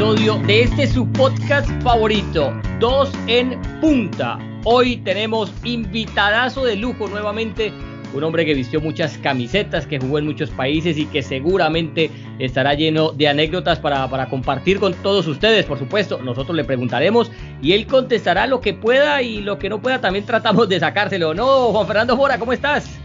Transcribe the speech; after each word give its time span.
episodio 0.00 0.38
de 0.46 0.62
este 0.62 0.86
su 0.86 1.06
podcast 1.12 1.68
favorito, 1.82 2.58
Dos 2.78 3.12
en 3.26 3.60
Punta. 3.82 4.38
Hoy 4.64 4.96
tenemos 4.96 5.52
invitadazo 5.62 6.64
de 6.64 6.76
lujo 6.76 7.06
nuevamente, 7.06 7.70
un 8.14 8.24
hombre 8.24 8.46
que 8.46 8.54
vistió 8.54 8.80
muchas 8.80 9.18
camisetas, 9.18 9.86
que 9.86 9.98
jugó 9.98 10.18
en 10.18 10.24
muchos 10.24 10.48
países 10.48 10.96
y 10.96 11.04
que 11.04 11.22
seguramente 11.22 12.10
estará 12.38 12.72
lleno 12.72 13.12
de 13.12 13.28
anécdotas 13.28 13.78
para, 13.78 14.08
para 14.08 14.30
compartir 14.30 14.80
con 14.80 14.94
todos 14.94 15.26
ustedes, 15.26 15.66
por 15.66 15.78
supuesto. 15.78 16.18
Nosotros 16.22 16.56
le 16.56 16.64
preguntaremos 16.64 17.30
y 17.60 17.72
él 17.72 17.86
contestará 17.86 18.46
lo 18.46 18.62
que 18.62 18.72
pueda 18.72 19.20
y 19.20 19.42
lo 19.42 19.58
que 19.58 19.68
no 19.68 19.82
pueda 19.82 20.00
también 20.00 20.24
tratamos 20.24 20.66
de 20.70 20.80
sacárselo. 20.80 21.34
No, 21.34 21.72
Juan 21.72 21.86
Fernando 21.86 22.16
Mora, 22.16 22.38
¿cómo 22.38 22.54
estás? 22.54 22.98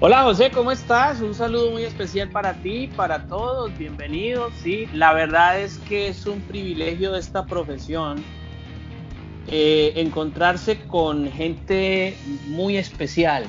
Hola 0.00 0.22
José, 0.22 0.52
¿cómo 0.52 0.70
estás? 0.70 1.20
Un 1.20 1.34
saludo 1.34 1.72
muy 1.72 1.82
especial 1.82 2.30
para 2.30 2.54
ti, 2.54 2.88
para 2.94 3.26
todos, 3.26 3.76
bienvenidos. 3.76 4.52
Sí, 4.62 4.86
la 4.92 5.12
verdad 5.12 5.60
es 5.60 5.78
que 5.88 6.06
es 6.06 6.24
un 6.24 6.40
privilegio 6.42 7.10
de 7.10 7.18
esta 7.18 7.44
profesión 7.46 8.22
eh, 9.48 9.94
encontrarse 9.96 10.78
con 10.86 11.28
gente 11.32 12.16
muy 12.46 12.76
especial. 12.76 13.42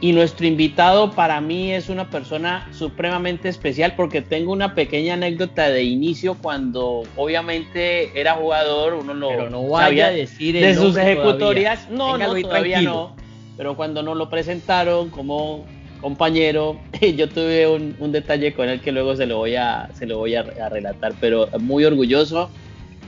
Y 0.00 0.12
nuestro 0.12 0.46
invitado 0.46 1.10
para 1.10 1.38
mí 1.42 1.72
es 1.72 1.90
una 1.90 2.08
persona 2.08 2.66
supremamente 2.72 3.50
especial 3.50 3.92
porque 3.94 4.22
tengo 4.22 4.52
una 4.52 4.74
pequeña 4.74 5.14
anécdota 5.14 5.68
de 5.68 5.82
inicio 5.82 6.34
cuando 6.40 7.02
obviamente 7.14 8.18
era 8.18 8.36
jugador, 8.36 8.94
uno 8.94 9.12
no, 9.12 9.28
Pero 9.28 9.50
no 9.50 9.68
vaya 9.68 10.06
a 10.06 10.10
decir 10.12 10.54
de 10.54 10.74
sus 10.74 10.96
ejecutorias. 10.96 11.88
todavía. 11.88 11.98
No, 11.98 12.16
no, 12.16 12.40
todavía 12.40 12.76
tranquilo. 12.78 13.14
no 13.18 13.27
pero 13.58 13.76
cuando 13.76 14.02
nos 14.02 14.16
lo 14.16 14.30
presentaron 14.30 15.10
como 15.10 15.66
compañero, 16.00 16.78
yo 17.16 17.28
tuve 17.28 17.66
un, 17.66 18.12
detalle 18.12 18.54
con 18.54 18.70
él 18.70 18.80
que 18.80 18.92
luego 18.92 19.16
se 19.16 19.26
lo 19.26 19.36
voy 19.36 19.56
a, 19.56 19.90
se 19.92 20.06
lo 20.06 20.16
voy 20.16 20.36
a 20.36 20.68
relatar, 20.70 21.12
pero 21.20 21.48
muy 21.58 21.84
orgulloso 21.84 22.48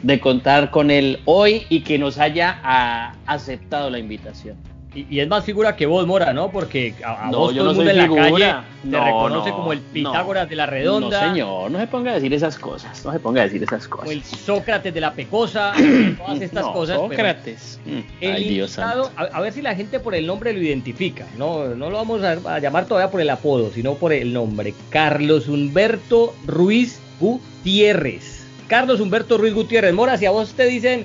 de 0.02 0.18
contar 0.18 0.70
con 0.70 0.90
él 0.90 1.20
hoy 1.24 1.62
y 1.68 1.80
que 1.80 1.98
nos 1.98 2.18
haya 2.18 2.60
ah, 2.62 3.14
aceptado 3.26 3.90
la 3.90 3.98
invitación. 3.98 4.56
Y, 4.92 5.06
y 5.08 5.20
es 5.20 5.28
más 5.28 5.44
figura 5.44 5.76
que 5.76 5.86
vos, 5.86 6.04
Mora, 6.04 6.32
¿no? 6.32 6.50
Porque 6.50 6.94
a, 7.04 7.28
a 7.28 7.30
No, 7.30 7.38
vos 7.38 7.54
yo 7.54 7.62
todo 7.62 7.64
no 7.66 7.70
el 7.70 7.76
mundo 7.76 7.90
en 7.92 7.96
la 7.96 8.02
figura. 8.02 8.24
calle 8.24 8.66
te 8.82 8.88
No, 8.88 9.04
reconoce 9.04 9.50
no, 9.50 9.56
como 9.56 9.72
el 9.72 9.78
no. 9.78 9.84
Pitágoras 9.92 10.48
de 10.48 10.56
la 10.56 10.66
Redonda. 10.66 11.20
No, 11.22 11.28
señor, 11.32 11.70
no 11.70 11.78
se 11.78 11.86
ponga 11.86 12.10
a 12.10 12.14
decir 12.14 12.34
esas 12.34 12.58
cosas, 12.58 13.04
no 13.04 13.12
se 13.12 13.20
ponga 13.20 13.42
a 13.42 13.44
decir 13.44 13.62
esas 13.62 13.88
O 13.88 14.10
el 14.10 14.20
cosas. 14.22 14.40
Sócrates 14.40 14.92
de 14.92 15.00
la 15.00 15.12
Pecosa, 15.12 15.72
todas 16.18 16.40
estas 16.40 16.64
No, 16.64 16.72
cosas. 16.72 16.96
pero 16.98 17.08
Sócrates. 17.10 17.78
Mm, 17.86 17.98
el 18.20 18.34
Ay, 18.34 18.48
Dios 18.48 18.70
santo. 18.72 19.12
a, 19.16 19.22
a 19.22 19.40
ver 19.40 19.52
si 19.52 19.62
la 19.62 19.76
gente 19.76 20.00
por 20.00 20.14
el 20.16 20.26
nombre 20.26 20.52
lo 20.52 20.60
identifica. 20.60 21.24
No, 21.38 21.66
no 21.68 21.88
lo 21.88 21.96
vamos 21.96 22.22
a, 22.24 22.32
a 22.54 22.58
llamar 22.58 22.86
todavía 22.86 23.12
por 23.12 23.20
el 23.20 23.30
apodo, 23.30 23.70
sino 23.72 23.94
por 23.94 24.12
el 24.12 24.32
nombre. 24.32 24.74
Carlos 24.88 25.46
Humberto 25.46 26.34
Ruiz 26.46 26.98
Gutiérrez. 27.20 28.44
Carlos 28.66 28.98
Humberto 29.00 29.38
Ruiz 29.38 29.54
Gutiérrez. 29.54 29.92
Mora, 29.94 30.16
si 30.16 30.26
a 30.26 30.30
vos 30.30 30.52
te 30.54 30.66
dicen, 30.66 31.04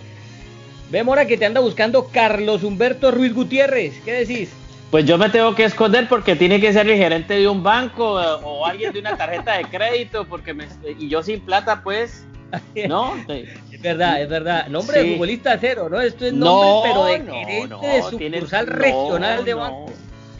ve 0.91 1.03
Mora 1.03 1.25
que 1.25 1.37
te 1.37 1.45
anda 1.45 1.59
buscando 1.61 2.07
Carlos 2.07 2.63
Humberto 2.63 3.11
Ruiz 3.11 3.33
Gutiérrez, 3.33 3.99
¿qué 4.03 4.13
decís? 4.13 4.51
Pues 4.91 5.05
yo 5.05 5.17
me 5.17 5.29
tengo 5.29 5.53
que 5.55 5.65
esconder 5.65 6.07
porque 6.07 6.35
tiene 6.35 6.61
que 6.61 6.71
ser 6.71 6.87
el 6.89 6.97
gerente 6.97 7.33
de 7.33 7.47
un 7.47 7.63
banco 7.63 8.21
eh, 8.21 8.25
o 8.43 8.65
alguien 8.65 8.93
de 8.93 8.99
una 8.99 9.17
tarjeta 9.17 9.57
de 9.57 9.65
crédito 9.65 10.25
porque 10.25 10.53
me, 10.53 10.67
y 10.99 11.09
yo 11.09 11.21
sin 11.23 11.41
plata 11.41 11.81
pues 11.83 12.25
no 12.87 13.13
Es 13.27 13.81
verdad, 13.81 14.21
es 14.21 14.29
verdad. 14.29 14.67
Nombre 14.67 15.03
de 15.03 15.11
futbolista 15.13 15.57
cero, 15.59 15.89
¿no? 15.89 15.99
Esto 15.99 16.25
es 16.25 16.33
nombre, 16.33 16.69
no 16.69 16.81
pero 16.83 17.03
de 17.05 17.11
gerente 17.13 17.67
no, 17.67 17.81
de 17.81 18.01
sucursal 18.03 18.67
regional 18.67 19.43
de 19.43 19.53
banco. 19.55 19.91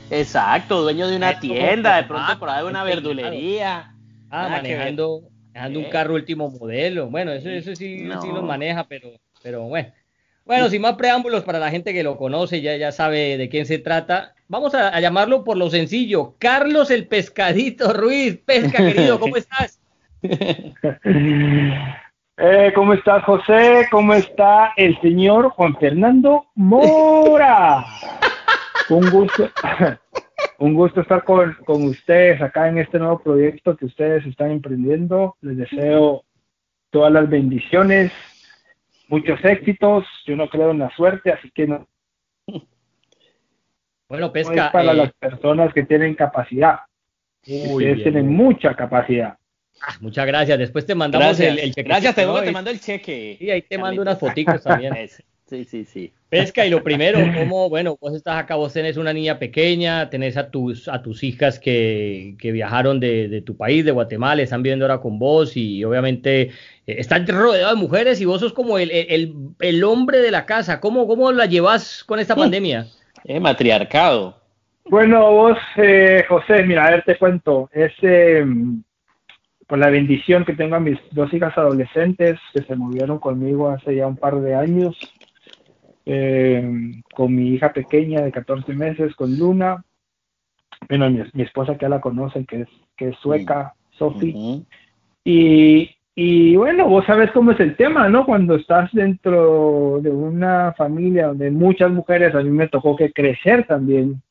exacto 0.10 0.84
dueño 0.84 1.08
de 1.08 1.18
una 1.18 1.32
Eso, 1.32 1.40
tienda 1.42 1.96
de 1.96 2.02
ah, 2.04 2.08
pronto 2.08 2.40
por 2.40 2.50
ahí 2.50 2.62
una 2.64 2.84
claro. 2.84 2.86
verdulería 2.86 3.92
Ah, 4.30 4.48
manejando, 4.50 5.24
manejando 5.54 5.80
un 5.80 5.86
Eh. 5.86 5.90
carro 5.90 6.14
último 6.14 6.50
modelo. 6.50 7.08
Bueno, 7.08 7.32
eso, 7.32 7.50
eso 7.50 7.76
sí, 7.76 7.98
sí 8.22 8.28
lo 8.34 8.44
maneja, 8.44 8.86
pero, 8.88 9.10
pero 9.42 9.64
bueno. 9.64 9.92
Bueno, 10.46 10.70
sin 10.70 10.82
más 10.82 10.94
preámbulos 10.94 11.44
para 11.44 11.58
la 11.58 11.72
gente 11.72 11.92
que 11.92 12.04
lo 12.04 12.18
conoce, 12.18 12.62
ya, 12.62 12.78
ya 12.78 12.92
sabe 12.92 13.38
de 13.38 13.50
quién 13.50 13.66
se 13.66 13.80
trata. 13.80 14.36
Vamos 14.48 14.76
a, 14.76 14.90
a 14.90 15.00
llamarlo 15.00 15.44
por 15.44 15.58
lo 15.58 15.72
sencillo. 15.72 16.36
Carlos 16.38 16.92
el 16.92 17.08
Pescadito 17.08 17.92
Ruiz. 17.94 18.38
Pesca, 18.46 18.78
querido, 18.78 19.20
¿cómo 19.20 19.36
estás? 19.38 19.82
Eh, 22.38 22.74
¿Cómo 22.76 22.92
estás, 22.92 23.24
José? 23.24 23.88
¿Cómo 23.90 24.14
está 24.14 24.74
el 24.76 25.00
señor 25.00 25.52
Juan 25.52 25.74
Fernando 25.78 26.48
Mora? 26.56 27.86
Un 28.90 29.10
gusto, 29.10 29.50
un 30.60 30.76
gusto 30.76 31.02
estar 31.02 31.24
con, 31.24 31.56
con 31.66 31.84
ustedes 31.86 32.40
acá 32.40 32.68
en 32.68 32.78
este 32.78 33.00
nuevo 33.00 33.18
proyecto 33.18 33.76
que 33.76 33.86
ustedes 33.86 34.26
están 34.28 34.52
emprendiendo. 34.52 35.38
Les 35.42 35.58
deseo 35.58 36.24
todas 36.92 37.12
las 37.12 37.28
bendiciones, 37.28 38.12
muchos 39.08 39.44
éxitos. 39.44 40.06
Yo 40.26 40.36
no 40.36 40.50
creo 40.50 40.72
en 40.72 40.80
la 40.80 40.96
suerte, 40.96 41.32
así 41.32 41.50
que 41.52 41.68
no, 41.68 41.88
Bueno, 44.08 44.28
no 44.28 44.34
Pesca. 44.34 44.68
es 44.68 44.72
para 44.72 44.92
eh, 44.92 44.96
las 44.96 45.14
personas 45.14 45.74
que 45.74 45.84
tienen 45.84 46.16
capacidad. 46.16 46.80
Uy, 47.48 47.56
ustedes 47.62 47.78
bien, 47.78 48.04
tienen 48.04 48.28
bien. 48.28 48.38
mucha 48.38 48.74
capacidad. 48.76 49.38
Ah, 49.82 49.96
muchas 50.00 50.26
gracias. 50.26 50.58
Después 50.58 50.86
te 50.86 50.96
mandamos 50.96 51.28
gracias 51.28 51.50
el, 51.50 51.60
el 51.60 51.70
chequecito, 51.74 51.90
gracias 51.90 52.16
te, 52.16 52.26
¿no? 52.26 52.42
te 52.42 52.52
mando 52.52 52.72
el 52.72 52.80
cheque 52.80 53.38
Y 53.40 53.50
ahí 53.50 53.62
te 53.62 53.78
mando 53.78 54.02
unas 54.02 54.20
fotitos 54.20 54.64
también. 54.64 54.94
Sí 55.46 55.64
sí 55.66 55.86
sí 55.86 56.14
Pesca, 56.40 56.66
y 56.66 56.70
lo 56.70 56.84
primero, 56.84 57.20
¿cómo, 57.38 57.70
bueno, 57.70 57.98
vos 58.00 58.14
estás 58.14 58.38
acá, 58.38 58.56
vos 58.56 58.74
tenés 58.74 58.98
una 58.98 59.14
niña 59.14 59.40
pequeña, 59.40 60.10
tenés 60.10 60.36
a 60.38 60.50
tus, 60.50 60.88
a 60.88 61.02
tus 61.02 61.24
hijas 61.24 61.60
que, 61.60 62.36
que 62.40 62.52
viajaron 62.52 63.00
de, 63.00 63.28
de 63.30 63.42
tu 63.42 63.56
país, 63.56 63.86
de 63.86 63.92
Guatemala, 63.92 64.42
están 64.42 64.62
viviendo 64.64 64.86
ahora 64.86 65.00
con 65.00 65.18
vos 65.18 65.56
y 65.56 65.84
obviamente 65.84 66.42
eh, 66.42 66.52
están 66.86 67.26
rodeados 67.28 67.76
de 67.76 67.82
mujeres 67.82 68.20
y 68.20 68.26
vos 68.26 68.42
sos 68.42 68.54
como 68.54 68.78
el, 68.78 68.92
el, 68.92 69.34
el 69.60 69.84
hombre 69.84 70.20
de 70.20 70.32
la 70.32 70.46
casa. 70.46 70.80
¿Cómo, 70.80 71.08
cómo 71.08 71.32
la 71.32 71.46
llevas 71.46 72.04
con 72.04 72.20
esta 72.20 72.36
pandemia? 72.36 72.88
Eh, 73.24 73.40
matriarcado 73.40 74.38
Bueno, 74.86 75.32
vos, 75.32 75.58
eh, 75.78 76.24
José, 76.28 76.64
mira, 76.64 76.86
a 76.86 76.92
ver, 76.92 77.04
te 77.04 77.18
cuento. 77.18 77.70
Es 77.74 77.92
eh, 78.02 78.46
por 79.68 79.80
la 79.80 79.90
bendición 79.90 80.46
que 80.46 80.54
tengo 80.54 80.76
a 80.76 80.80
mis 80.80 81.00
dos 81.12 81.34
hijas 81.34 81.58
adolescentes 81.58 82.40
que 82.54 82.62
se 82.62 82.76
movieron 82.76 83.20
conmigo 83.20 83.70
hace 83.70 83.96
ya 83.96 84.06
un 84.06 84.18
par 84.18 84.36
de 84.42 84.54
años. 84.54 84.96
Eh, 86.06 87.02
con 87.14 87.36
mi 87.36 87.50
hija 87.50 87.74
pequeña 87.74 88.22
de 88.22 88.32
14 88.32 88.74
meses, 88.74 89.16
con 89.16 89.38
Luna. 89.38 89.84
Bueno, 90.88 91.10
mi, 91.10 91.22
mi 91.34 91.44
esposa 91.44 91.74
que 91.74 91.84
ya 91.84 91.90
la 91.90 92.02
conocen, 92.02 92.46
que 92.46 92.62
es, 92.62 92.68
que 92.96 93.10
es 93.10 93.18
sueca, 93.18 93.74
Sophie. 93.92 94.34
Ujú. 94.36 94.66
Y, 95.24 95.90
y 96.14 96.56
bueno, 96.56 96.88
vos 96.88 97.06
sabes 97.06 97.32
cómo 97.32 97.52
es 97.52 97.60
el 97.60 97.76
tema, 97.76 98.08
¿no? 98.08 98.26
Cuando 98.26 98.56
estás 98.56 98.90
dentro 98.94 100.00
de 100.02 100.12
una 100.12 100.74
familia 100.78 101.28
donde 101.28 101.52
muchas 101.52 101.92
mujeres, 101.92 102.36
a 102.36 102.42
mí 102.42 102.52
me 102.52 102.68
tocó 102.68 102.96
que 102.96 103.12
crecer 103.12 103.66
también 103.68 104.22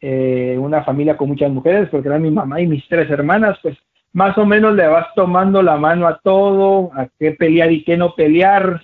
eh, 0.00 0.56
una 0.58 0.84
familia 0.84 1.16
con 1.16 1.28
muchas 1.28 1.50
mujeres, 1.50 1.88
porque 1.90 2.08
eran 2.08 2.22
mi 2.22 2.30
mamá 2.30 2.60
y 2.60 2.66
mis 2.66 2.86
tres 2.88 3.10
hermanas, 3.10 3.58
pues 3.62 3.76
más 4.12 4.38
o 4.38 4.46
menos 4.46 4.74
le 4.74 4.86
vas 4.86 5.12
tomando 5.14 5.60
la 5.62 5.76
mano 5.76 6.06
a 6.06 6.18
todo, 6.18 6.90
a 6.94 7.08
qué 7.18 7.32
pelear 7.32 7.72
y 7.72 7.84
qué 7.84 7.96
no 7.96 8.14
pelear, 8.14 8.82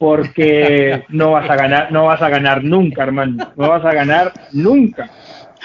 porque 0.00 1.04
no 1.10 1.32
vas 1.32 1.50
a 1.50 1.56
ganar, 1.56 1.92
no 1.92 2.06
vas 2.06 2.22
a 2.22 2.30
ganar 2.30 2.64
nunca, 2.64 3.02
hermano, 3.02 3.52
no 3.54 3.68
vas 3.68 3.84
a 3.84 3.92
ganar 3.92 4.32
nunca. 4.50 5.10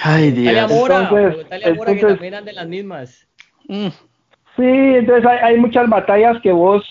ay 0.03 0.31
Dios 0.31 0.57
a 0.57 0.67
Mora, 0.67 1.03
Entonces- 1.03 1.35
Mora 1.45 1.59
que 1.61 1.69
entonces- 1.69 2.07
también 2.17 2.35
andan 2.35 2.55
las 2.55 2.67
mismas. 2.67 3.27
Mm. 3.69 3.87
Sí, 4.57 4.63
entonces 4.97 5.25
hay, 5.25 5.37
hay 5.41 5.57
muchas 5.57 5.87
batallas 5.87 6.41
que 6.41 6.51
vos, 6.51 6.83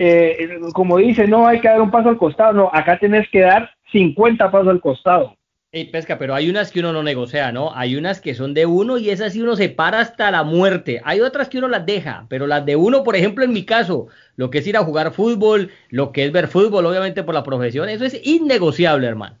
eh, 0.00 0.58
como 0.72 0.96
dice, 0.96 1.28
no 1.28 1.46
hay 1.46 1.60
que 1.60 1.68
dar 1.68 1.80
un 1.80 1.92
paso 1.92 2.08
al 2.08 2.18
costado, 2.18 2.52
no, 2.52 2.70
acá 2.72 2.98
tenés 2.98 3.28
que 3.30 3.42
dar 3.42 3.70
50 3.92 4.50
pasos 4.50 4.66
al 4.66 4.80
costado. 4.80 5.36
Ey, 5.70 5.90
pesca, 5.90 6.16
pero 6.16 6.34
hay 6.34 6.48
unas 6.48 6.72
que 6.72 6.80
uno 6.80 6.94
no 6.94 7.02
negocia, 7.02 7.52
¿no? 7.52 7.74
Hay 7.74 7.94
unas 7.94 8.22
que 8.22 8.32
son 8.32 8.54
de 8.54 8.64
uno 8.64 8.96
y 8.96 9.10
esas 9.10 9.34
sí 9.34 9.42
uno 9.42 9.54
se 9.54 9.68
para 9.68 10.00
hasta 10.00 10.30
la 10.30 10.42
muerte. 10.42 11.02
Hay 11.04 11.20
otras 11.20 11.50
que 11.50 11.58
uno 11.58 11.68
las 11.68 11.84
deja, 11.84 12.24
pero 12.30 12.46
las 12.46 12.64
de 12.64 12.74
uno, 12.74 13.04
por 13.04 13.16
ejemplo, 13.16 13.44
en 13.44 13.52
mi 13.52 13.66
caso, 13.66 14.06
lo 14.36 14.48
que 14.48 14.58
es 14.58 14.66
ir 14.66 14.78
a 14.78 14.82
jugar 14.84 15.12
fútbol, 15.12 15.70
lo 15.90 16.10
que 16.10 16.24
es 16.24 16.32
ver 16.32 16.48
fútbol, 16.48 16.86
obviamente 16.86 17.22
por 17.22 17.34
la 17.34 17.42
profesión, 17.42 17.90
eso 17.90 18.06
es 18.06 18.18
innegociable, 18.26 19.06
hermano. 19.06 19.36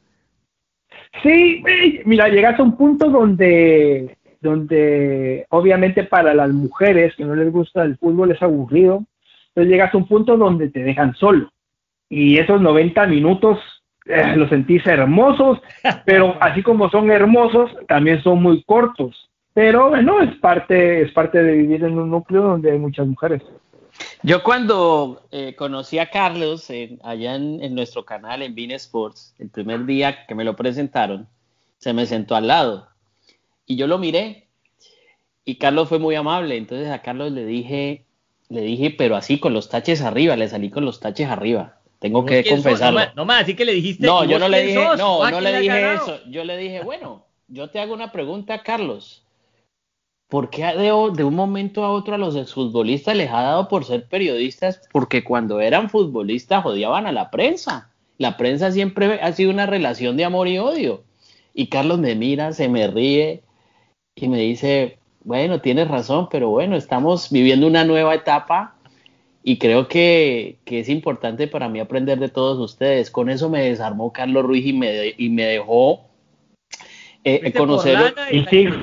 Sí, 1.22 1.62
mira, 2.04 2.28
llegas 2.28 2.60
a 2.60 2.62
un 2.62 2.76
punto 2.76 3.08
donde, 3.08 4.18
donde 4.42 5.46
obviamente 5.48 6.04
para 6.04 6.34
las 6.34 6.50
mujeres 6.50 7.16
que 7.16 7.24
no 7.24 7.34
les 7.34 7.50
gusta 7.50 7.84
el 7.84 7.96
fútbol 7.96 8.32
es 8.32 8.42
aburrido, 8.42 9.02
entonces 9.48 9.72
llegas 9.72 9.94
a 9.94 9.96
un 9.96 10.06
punto 10.06 10.36
donde 10.36 10.68
te 10.68 10.80
dejan 10.80 11.14
solo. 11.14 11.50
Y 12.10 12.36
esos 12.36 12.60
90 12.60 13.06
minutos 13.06 13.58
eh, 14.08 14.34
los 14.36 14.48
sentís 14.48 14.84
hermosos, 14.86 15.58
pero 16.04 16.36
así 16.40 16.62
como 16.62 16.90
son 16.90 17.10
hermosos, 17.10 17.70
también 17.86 18.22
son 18.22 18.42
muy 18.42 18.62
cortos. 18.64 19.28
Pero 19.54 19.90
bueno, 19.90 20.20
es 20.20 20.34
parte, 20.38 21.02
es 21.02 21.12
parte 21.12 21.42
de 21.42 21.52
vivir 21.52 21.84
en 21.84 21.98
un 21.98 22.10
núcleo 22.10 22.42
donde 22.42 22.70
hay 22.72 22.78
muchas 22.78 23.06
mujeres. 23.06 23.42
Yo 24.22 24.42
cuando 24.44 25.22
eh, 25.32 25.54
conocí 25.56 25.98
a 25.98 26.10
Carlos 26.10 26.70
en- 26.70 27.00
allá 27.02 27.34
en, 27.34 27.62
en 27.62 27.74
nuestro 27.74 28.04
canal 28.04 28.42
en 28.42 28.54
Bean 28.54 28.70
Sports, 28.72 29.34
el 29.38 29.48
primer 29.50 29.84
día 29.86 30.26
que 30.26 30.34
me 30.34 30.44
lo 30.44 30.54
presentaron, 30.54 31.26
se 31.78 31.92
me 31.92 32.06
sentó 32.06 32.36
al 32.36 32.46
lado 32.48 32.88
y 33.66 33.76
yo 33.76 33.86
lo 33.86 33.98
miré 33.98 34.46
y 35.44 35.56
Carlos 35.56 35.88
fue 35.88 35.98
muy 35.98 36.14
amable. 36.14 36.56
Entonces 36.56 36.90
a 36.90 37.02
Carlos 37.02 37.32
le 37.32 37.44
dije, 37.44 38.04
Le 38.50 38.60
dije, 38.62 38.94
pero 38.96 39.14
así 39.16 39.38
con 39.40 39.52
los 39.52 39.68
taches 39.68 40.00
arriba, 40.02 40.36
le 40.36 40.48
salí 40.48 40.70
con 40.70 40.84
los 40.84 41.00
taches 41.00 41.28
arriba. 41.28 41.77
Tengo 41.98 42.24
que 42.24 42.44
confesarlo. 42.44 43.00
No, 43.16 43.24
más, 43.24 43.42
así 43.42 43.54
que 43.54 43.64
le 43.64 43.72
dijiste. 43.72 44.06
No, 44.06 44.24
yo 44.24 44.38
no 44.38 44.48
le 44.48 44.62
dije, 44.62 44.84
no, 44.96 45.30
no 45.30 45.40
le 45.40 45.60
dije 45.60 45.94
eso. 45.94 46.20
Yo 46.28 46.44
le 46.44 46.56
dije, 46.56 46.82
bueno, 46.82 47.24
yo 47.48 47.70
te 47.70 47.80
hago 47.80 47.94
una 47.94 48.12
pregunta, 48.12 48.62
Carlos. 48.62 49.24
¿Por 50.28 50.50
qué 50.50 50.64
de, 50.66 50.92
de, 51.16 51.24
un 51.24 51.34
momento 51.34 51.84
a 51.84 51.90
otro 51.90 52.14
a 52.14 52.18
los 52.18 52.36
exfutbolistas 52.36 53.16
les 53.16 53.30
ha 53.30 53.42
dado 53.42 53.68
por 53.68 53.84
ser 53.84 54.06
periodistas? 54.06 54.82
Porque 54.92 55.24
cuando 55.24 55.60
eran 55.60 55.88
futbolistas 55.88 56.64
odiaban 56.64 57.06
a 57.06 57.12
la 57.12 57.30
prensa. 57.30 57.90
La 58.18 58.36
prensa 58.36 58.70
siempre 58.70 59.20
ha 59.22 59.32
sido 59.32 59.50
una 59.50 59.66
relación 59.66 60.16
de 60.16 60.24
amor 60.24 60.48
y 60.48 60.58
odio. 60.58 61.04
Y 61.54 61.68
Carlos 61.68 61.98
me 61.98 62.14
mira, 62.14 62.52
se 62.52 62.68
me 62.68 62.88
ríe 62.88 63.42
y 64.14 64.28
me 64.28 64.38
dice, 64.38 64.98
bueno, 65.24 65.60
tienes 65.60 65.88
razón, 65.88 66.28
pero 66.30 66.50
bueno, 66.50 66.76
estamos 66.76 67.30
viviendo 67.30 67.66
una 67.66 67.84
nueva 67.84 68.14
etapa 68.14 68.77
y 69.48 69.56
creo 69.56 69.88
que, 69.88 70.58
es 70.66 70.90
importante 70.90 71.48
para 71.48 71.70
mí 71.70 71.80
aprender 71.80 72.18
de 72.18 72.28
todos 72.28 72.58
ustedes. 72.58 73.10
Con 73.10 73.30
eso 73.30 73.48
me 73.48 73.62
desarmó 73.62 74.12
Carlos 74.12 74.44
Ruiz 74.44 74.66
y 74.66 74.74
me, 74.74 75.14
y 75.16 75.30
me 75.30 75.44
dejó 75.46 76.02
eh, 77.24 77.50
conocer. 77.54 78.14
Y, 78.30 78.44
sigo, 78.44 78.74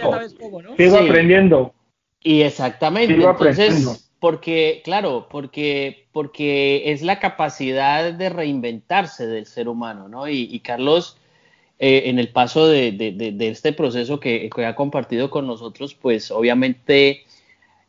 sigo 0.76 0.98
aprendiendo. 0.98 1.72
Y 2.20 2.42
exactamente, 2.42 3.14
entonces, 3.14 4.10
porque, 4.20 4.82
claro, 4.84 5.28
porque, 5.30 6.08
porque 6.12 6.92
es 6.92 7.04
la 7.04 7.20
capacidad 7.20 8.12
de 8.12 8.30
reinventarse 8.30 9.28
del 9.28 9.46
ser 9.46 9.70
humano, 9.70 10.08
¿no? 10.08 10.28
Y, 10.28 10.60
Carlos, 10.62 11.20
eh, 11.78 12.06
en 12.06 12.18
el 12.18 12.30
paso 12.30 12.68
de, 12.68 12.92
de, 12.92 13.48
este 13.48 13.72
proceso 13.72 14.20
que, 14.20 14.50
que, 14.50 14.66
ha 14.66 14.76
compartido 14.76 15.30
con 15.30 15.46
nosotros, 15.46 15.94
pues 15.94 16.32
obviamente 16.32 17.25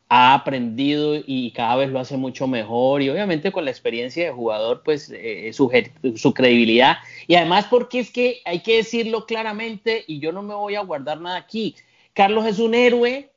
ha 0.09 0.35
aprendido 0.35 1.17
y 1.27 1.51
cada 1.51 1.77
vez 1.77 1.91
lo 1.91 1.99
hace 1.99 2.17
mucho 2.17 2.47
mejor. 2.47 3.03
Y 3.03 3.11
obviamente 3.11 3.53
con 3.53 3.65
la 3.65 3.71
experiencia 3.71 4.25
de 4.25 4.33
jugador 4.33 4.83
pues 4.85 5.11
eh, 5.15 5.51
su, 5.53 5.71
su, 6.17 6.35
credibilidad. 6.35 6.99
Y 7.27 7.35
además 7.35 7.67
porque 7.69 8.01
es 8.01 8.11
que 8.11 8.41
hay 8.45 8.61
que 8.61 8.77
decirlo 8.77 9.27
claramente 9.27 10.05
y 10.07 10.21
yo 10.21 10.33
no 10.33 10.43
me 10.43 10.55
voy 10.55 10.77
a 10.77 10.81
guardar 10.81 11.21
nada 11.21 11.37
aquí 11.37 11.75
Carlos 12.15 12.47
es 12.47 12.59
un 12.59 12.75
héroe 12.75 13.31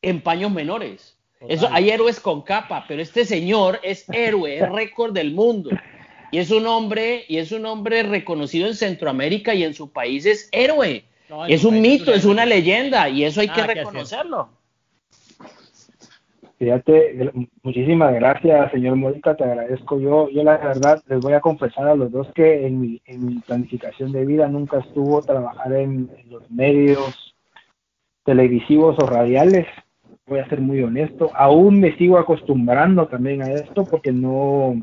en 0.00 0.22
paños 0.22 0.50
menores. 0.50 1.16
Eso, 1.48 1.68
hay 1.70 1.90
héroes 1.90 2.18
con 2.18 2.40
capa 2.40 2.86
pero 2.88 3.02
este 3.02 3.26
señor 3.26 3.78
es 3.82 4.08
héroe 4.08 4.58
es 4.58 4.68
récord 4.70 5.12
del 5.12 5.32
mundo. 5.32 5.70
Y 6.32 6.38
es 6.38 6.50
un 6.50 6.66
hombre 6.66 7.24
y 7.28 7.38
es 7.38 7.52
un 7.52 7.66
hombre 7.66 8.02
reconocido 8.02 8.66
en 8.68 8.74
Centroamérica 8.74 9.54
y 9.54 9.64
en 9.64 9.74
su 9.74 9.90
país 9.90 10.24
es 10.24 10.48
héroe. 10.52 11.04
Es 11.48 11.64
un 11.64 11.80
mito 11.80 12.12
es 12.14 12.24
una 12.24 12.46
leyenda. 12.46 13.08
y 13.08 13.24
eso 13.24 13.40
hay 13.40 13.48
que 13.48 13.62
reconocerlo 13.62 14.50
Fíjate, 16.58 17.32
muchísimas 17.62 18.14
gracias, 18.14 18.70
señor 18.70 18.96
Mónica, 18.96 19.36
te 19.36 19.44
agradezco. 19.44 20.00
Yo, 20.00 20.30
yo 20.30 20.42
la 20.42 20.56
verdad 20.56 21.02
les 21.06 21.20
voy 21.20 21.34
a 21.34 21.40
confesar 21.40 21.86
a 21.86 21.94
los 21.94 22.10
dos 22.10 22.32
que 22.34 22.66
en 22.66 22.80
mi, 22.80 23.02
en 23.04 23.26
mi 23.26 23.38
planificación 23.40 24.10
de 24.10 24.24
vida 24.24 24.48
nunca 24.48 24.78
estuvo 24.78 25.20
trabajar 25.20 25.74
en, 25.74 26.08
los 26.30 26.50
medios 26.50 27.34
televisivos 28.24 28.96
o 28.98 29.06
radiales. 29.06 29.66
Voy 30.26 30.38
a 30.38 30.48
ser 30.48 30.62
muy 30.62 30.82
honesto. 30.82 31.30
Aún 31.34 31.78
me 31.78 31.94
sigo 31.98 32.18
acostumbrando 32.18 33.06
también 33.06 33.42
a 33.42 33.52
esto 33.52 33.84
porque 33.84 34.10
no, 34.10 34.82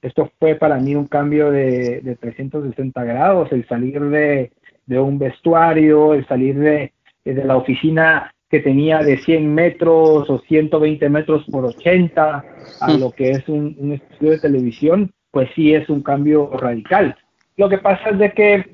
esto 0.00 0.30
fue 0.38 0.54
para 0.54 0.78
mí 0.78 0.94
un 0.94 1.06
cambio 1.06 1.50
de, 1.50 2.00
de 2.00 2.16
360 2.16 3.04
grados, 3.04 3.52
el 3.52 3.68
salir 3.68 4.00
de, 4.00 4.50
de 4.86 4.98
un 4.98 5.18
vestuario, 5.18 6.14
el 6.14 6.26
salir 6.26 6.58
de, 6.58 6.92
de 7.24 7.44
la 7.44 7.58
oficina 7.58 8.32
que 8.48 8.60
tenía 8.60 8.98
de 8.98 9.18
100 9.18 9.54
metros 9.54 10.30
o 10.30 10.38
120 10.46 11.08
metros 11.08 11.44
por 11.50 11.64
80 11.64 12.44
a 12.80 12.92
lo 12.94 13.10
que 13.10 13.30
es 13.30 13.48
un, 13.48 13.92
estudio 13.92 14.32
de 14.32 14.38
televisión, 14.38 15.12
pues 15.30 15.50
sí 15.54 15.74
es 15.74 15.88
un 15.88 16.02
cambio 16.02 16.50
radical. 16.52 17.16
Lo 17.56 17.68
que 17.68 17.78
pasa 17.78 18.10
es 18.10 18.18
de 18.18 18.32
que 18.32 18.64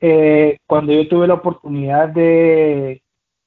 eh, 0.00 0.58
cuando 0.66 0.92
yo 0.92 1.08
tuve 1.08 1.26
la 1.26 1.34
oportunidad 1.34 2.08
de, 2.08 3.02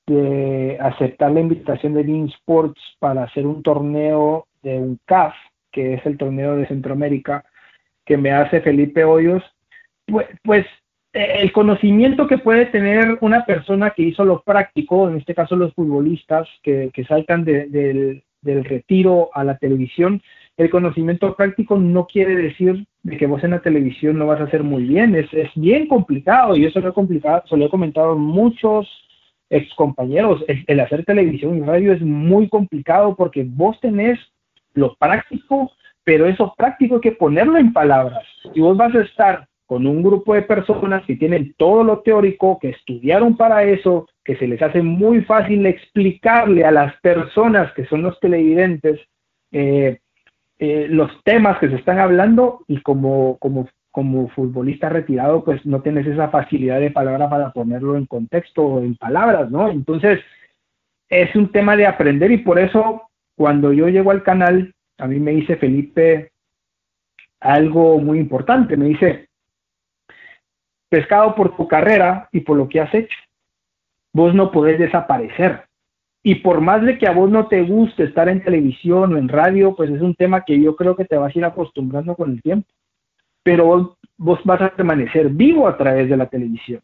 de 0.07 0.77
aceptar 0.79 1.31
la 1.31 1.41
invitación 1.41 1.93
de 1.93 2.03
Bean 2.03 2.27
Sports 2.27 2.81
para 2.99 3.23
hacer 3.23 3.45
un 3.45 3.63
torneo 3.63 4.47
de 4.61 4.77
un 4.77 4.99
CAF, 5.05 5.33
que 5.71 5.95
es 5.95 6.05
el 6.05 6.17
torneo 6.17 6.55
de 6.55 6.67
Centroamérica, 6.67 7.43
que 8.05 8.17
me 8.17 8.31
hace 8.31 8.61
Felipe 8.61 9.03
Hoyos, 9.03 9.43
pues, 10.05 10.27
pues 10.43 10.65
el 11.15 11.51
conocimiento 11.53 12.27
que 12.27 12.37
puede 12.37 12.65
tener 12.65 13.17
una 13.21 13.45
persona 13.45 13.91
que 13.91 14.03
hizo 14.03 14.25
lo 14.25 14.41
práctico, 14.41 15.09
en 15.09 15.15
este 15.15 15.33
caso 15.33 15.55
los 15.55 15.73
futbolistas 15.73 16.47
que, 16.61 16.91
saltan 17.07 17.45
del, 17.45 18.21
retiro 18.43 19.29
a 19.33 19.43
la 19.43 19.57
televisión, 19.57 20.21
el 20.57 20.69
conocimiento 20.69 21.35
práctico 21.35 21.77
no 21.77 22.05
quiere 22.05 22.35
decir 22.35 22.85
de 23.03 23.17
que 23.17 23.27
vos 23.27 23.43
en 23.43 23.51
la 23.51 23.61
televisión 23.61 24.17
no 24.17 24.27
vas 24.27 24.41
a 24.41 24.43
hacer 24.43 24.63
muy 24.63 24.83
bien, 24.83 25.15
es, 25.15 25.33
es 25.33 25.49
bien 25.55 25.87
complicado 25.87 26.55
y 26.55 26.65
eso 26.65 26.79
lo 26.79 26.89
he, 26.89 26.93
complicado, 26.93 27.43
se 27.47 27.57
lo 27.57 27.65
he 27.65 27.69
comentado 27.69 28.15
muchos 28.17 28.87
ex 29.49 29.73
compañeros, 29.75 30.43
el 30.47 30.79
hacer 30.79 31.05
televisión 31.05 31.57
y 31.57 31.61
radio 31.61 31.93
es 31.93 32.01
muy 32.01 32.49
complicado 32.49 33.15
porque 33.15 33.45
vos 33.47 33.79
tenés 33.79 34.19
lo 34.73 34.95
práctico, 34.95 35.71
pero 36.03 36.27
eso 36.27 36.53
práctico 36.57 36.95
hay 36.95 37.01
que 37.01 37.11
ponerlo 37.13 37.57
en 37.57 37.73
palabras. 37.73 38.25
Y 38.53 38.59
vos 38.59 38.75
vas 38.75 38.93
a 38.93 39.01
estar 39.01 39.47
con 39.65 39.87
un 39.87 40.03
grupo 40.03 40.33
de 40.33 40.43
personas 40.43 41.03
que 41.05 41.15
tienen 41.15 41.53
todo 41.57 41.83
lo 41.83 41.99
teórico, 41.99 42.59
que 42.59 42.69
estudiaron 42.69 43.35
para 43.35 43.63
eso, 43.63 44.07
que 44.23 44.35
se 44.35 44.47
les 44.47 44.61
hace 44.61 44.81
muy 44.81 45.21
fácil 45.21 45.65
explicarle 45.65 46.63
a 46.63 46.71
las 46.71 46.95
personas 47.01 47.73
que 47.73 47.85
son 47.85 48.03
los 48.03 48.19
televidentes 48.19 48.99
eh, 49.51 49.99
eh, 50.57 50.87
los 50.89 51.11
temas 51.23 51.59
que 51.59 51.69
se 51.69 51.75
están 51.75 51.99
hablando 51.99 52.63
y 52.67 52.81
como, 52.81 53.37
como, 53.39 53.67
como 53.91 54.29
futbolista 54.29 54.87
retirado, 54.87 55.43
pues 55.43 55.65
no 55.65 55.81
tienes 55.81 56.07
esa 56.07 56.29
facilidad 56.29 56.79
de 56.79 56.91
palabra 56.91 57.29
para 57.29 57.51
ponerlo 57.51 57.97
en 57.97 58.05
contexto 58.05 58.63
o 58.63 58.79
en 58.79 58.95
palabras, 58.95 59.51
¿no? 59.51 59.69
Entonces, 59.69 60.21
es 61.09 61.35
un 61.35 61.51
tema 61.51 61.75
de 61.75 61.85
aprender 61.87 62.31
y 62.31 62.37
por 62.37 62.57
eso 62.57 63.03
cuando 63.35 63.73
yo 63.73 63.89
llego 63.89 64.11
al 64.11 64.23
canal, 64.23 64.73
a 64.97 65.07
mí 65.07 65.19
me 65.19 65.31
dice 65.31 65.57
Felipe 65.57 66.31
algo 67.41 67.99
muy 67.99 68.19
importante, 68.19 68.77
me 68.77 68.85
dice, 68.85 69.27
pescado 70.95 71.35
por 71.35 71.57
tu 71.57 71.67
carrera 71.67 72.29
y 72.31 72.39
por 72.39 72.55
lo 72.55 72.69
que 72.69 72.79
has 72.79 72.93
hecho. 72.93 73.17
Vos 74.13 74.33
no 74.33 74.49
podés 74.49 74.79
desaparecer. 74.79 75.65
Y 76.23 76.35
por 76.35 76.61
más 76.61 76.81
de 76.83 76.97
que 76.97 77.05
a 77.05 77.11
vos 77.11 77.29
no 77.29 77.47
te 77.47 77.63
guste 77.63 78.05
estar 78.05 78.29
en 78.29 78.41
televisión 78.41 79.13
o 79.13 79.17
en 79.17 79.27
radio, 79.27 79.75
pues 79.75 79.89
es 79.89 80.01
un 80.01 80.15
tema 80.15 80.45
que 80.45 80.57
yo 80.57 80.77
creo 80.77 80.95
que 80.95 81.03
te 81.03 81.17
vas 81.17 81.35
a 81.35 81.37
ir 81.37 81.43
acostumbrando 81.43 82.15
con 82.15 82.31
el 82.31 82.41
tiempo. 82.41 82.69
Pero 83.43 83.97
vos, 84.17 84.39
vas 84.45 84.61
a 84.61 84.69
permanecer 84.69 85.27
vivo 85.27 85.67
a 85.67 85.75
través 85.75 86.09
de 86.09 86.15
la 86.15 86.27
televisión. 86.27 86.79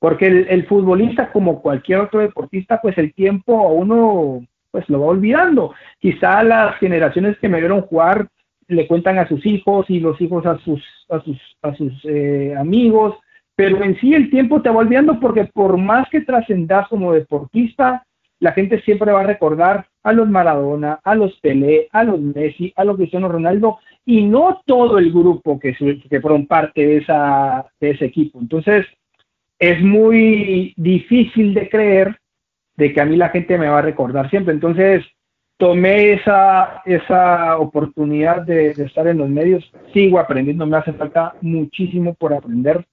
Porque 0.00 0.26
el, 0.26 0.66
futbolista, 0.66 1.30
como 1.30 1.62
cualquier 1.62 2.00
otro 2.00 2.18
deportista, 2.18 2.80
pues 2.82 2.98
el 2.98 3.14
tiempo 3.14 3.60
a 3.60 3.72
uno 3.72 4.44
pues 4.72 4.88
lo 4.88 5.02
va 5.02 5.06
olvidando. 5.06 5.72
Quizá 6.00 6.42
las 6.42 6.76
generaciones 6.78 7.38
que 7.38 7.48
me 7.48 7.60
vieron 7.60 7.82
jugar 7.82 8.26
le 8.66 8.88
cuentan 8.88 9.20
a 9.20 9.28
sus 9.28 9.46
hijos 9.46 9.88
y 9.88 10.00
los 10.00 10.20
hijos 10.20 10.44
a 10.46 10.58
sus, 10.58 10.82
a 11.08 11.20
sus, 11.20 11.38
a 11.62 11.72
sus 11.76 11.92
eh, 12.06 12.56
amigos 12.58 13.14
pero 13.54 13.82
en 13.82 13.98
sí 14.00 14.14
el 14.14 14.30
tiempo 14.30 14.62
te 14.62 14.70
va 14.70 14.78
olvidando 14.78 15.20
porque 15.20 15.44
por 15.44 15.76
más 15.76 16.08
que 16.08 16.22
trascendas 16.22 16.88
como 16.88 17.12
deportista, 17.12 18.04
la 18.40 18.52
gente 18.52 18.80
siempre 18.82 19.12
va 19.12 19.20
a 19.20 19.26
recordar 19.26 19.86
a 20.02 20.12
los 20.12 20.28
Maradona, 20.28 20.98
a 21.04 21.14
los 21.14 21.38
Pelé, 21.40 21.88
a 21.92 22.02
los 22.02 22.20
Messi, 22.20 22.72
a 22.74 22.84
los 22.84 22.96
Cristiano 22.96 23.28
Ronaldo 23.28 23.78
y 24.04 24.24
no 24.24 24.60
todo 24.66 24.98
el 24.98 25.12
grupo 25.12 25.60
que, 25.60 25.74
que 26.10 26.20
fueron 26.20 26.46
parte 26.46 26.84
de, 26.84 26.96
esa, 26.98 27.66
de 27.78 27.90
ese 27.90 28.06
equipo. 28.06 28.40
Entonces, 28.40 28.84
es 29.60 29.80
muy 29.80 30.74
difícil 30.76 31.54
de 31.54 31.68
creer 31.68 32.16
de 32.76 32.92
que 32.92 33.00
a 33.00 33.04
mí 33.04 33.16
la 33.16 33.28
gente 33.28 33.56
me 33.58 33.68
va 33.68 33.78
a 33.78 33.82
recordar 33.82 34.28
siempre. 34.28 34.52
Entonces, 34.54 35.04
tomé 35.56 36.14
esa, 36.14 36.82
esa 36.84 37.58
oportunidad 37.58 38.42
de, 38.42 38.74
de 38.74 38.84
estar 38.86 39.06
en 39.06 39.18
los 39.18 39.28
medios, 39.28 39.70
sigo 39.92 40.18
aprendiendo, 40.18 40.66
me 40.66 40.78
hace 40.78 40.92
falta 40.94 41.34
muchísimo 41.42 42.14
por 42.14 42.32
aprender 42.32 42.84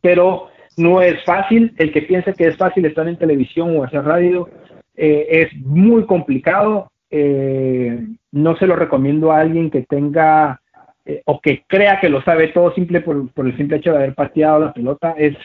pero 0.00 0.48
no 0.76 1.02
es 1.02 1.22
fácil. 1.24 1.74
El 1.78 1.92
que 1.92 2.02
piense 2.02 2.34
que 2.34 2.48
es 2.48 2.56
fácil 2.56 2.84
estar 2.84 3.06
en 3.06 3.16
televisión 3.16 3.76
o 3.76 3.84
hacer 3.84 4.04
radio 4.04 4.48
eh, 4.96 5.26
es 5.30 5.54
muy 5.64 6.04
complicado. 6.06 6.90
Eh, 7.10 8.06
no 8.32 8.56
se 8.56 8.66
lo 8.66 8.76
recomiendo 8.76 9.32
a 9.32 9.40
alguien 9.40 9.70
que 9.70 9.82
tenga 9.82 10.60
eh, 11.04 11.22
o 11.26 11.40
que 11.40 11.64
crea 11.66 12.00
que 12.00 12.08
lo 12.08 12.22
sabe 12.22 12.48
todo 12.48 12.72
simple 12.74 13.00
por, 13.00 13.28
el 13.46 13.56
simple 13.56 13.78
hecho 13.78 13.90
de 13.90 13.98
haber 13.98 14.14
pateado 14.14 14.60
la 14.60 14.72
pelota. 14.72 15.14
Es, 15.18 15.36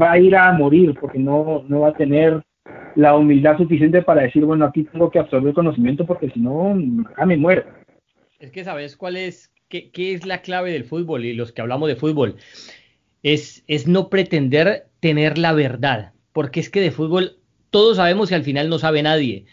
va 0.00 0.12
a 0.12 0.18
ir 0.18 0.36
a 0.36 0.52
morir 0.52 0.94
porque 1.00 1.18
no, 1.18 1.64
no 1.68 1.80
va 1.80 1.88
a 1.88 1.94
tener 1.94 2.42
la 2.94 3.16
humildad 3.16 3.56
suficiente 3.56 4.02
para 4.02 4.22
decir, 4.22 4.44
bueno, 4.44 4.64
aquí 4.64 4.84
tengo 4.84 5.10
que 5.10 5.18
absorber 5.18 5.54
conocimiento 5.54 6.06
porque 6.06 6.30
si 6.30 6.40
no, 6.40 6.76
acá 7.10 7.26
me 7.26 7.36
muero. 7.36 7.64
Es 8.38 8.50
que 8.50 8.64
sabes 8.64 8.96
cuál 8.96 9.16
es, 9.16 9.52
qué, 9.68 9.90
qué 9.90 10.12
es 10.12 10.24
la 10.24 10.42
clave 10.42 10.70
del 10.70 10.84
fútbol 10.84 11.24
y 11.24 11.34
los 11.34 11.52
que 11.52 11.62
hablamos 11.62 11.88
de 11.88 11.96
fútbol 11.96 12.36
es, 13.22 13.64
es 13.66 13.86
no 13.86 14.08
pretender 14.08 14.86
tener 15.00 15.38
la 15.38 15.52
verdad, 15.52 16.12
porque 16.32 16.60
es 16.60 16.70
que 16.70 16.80
de 16.80 16.90
fútbol 16.90 17.36
todos 17.70 17.96
sabemos 17.96 18.28
que 18.28 18.34
al 18.34 18.44
final 18.44 18.68
no 18.68 18.78
sabe 18.78 19.02
nadie, 19.02 19.46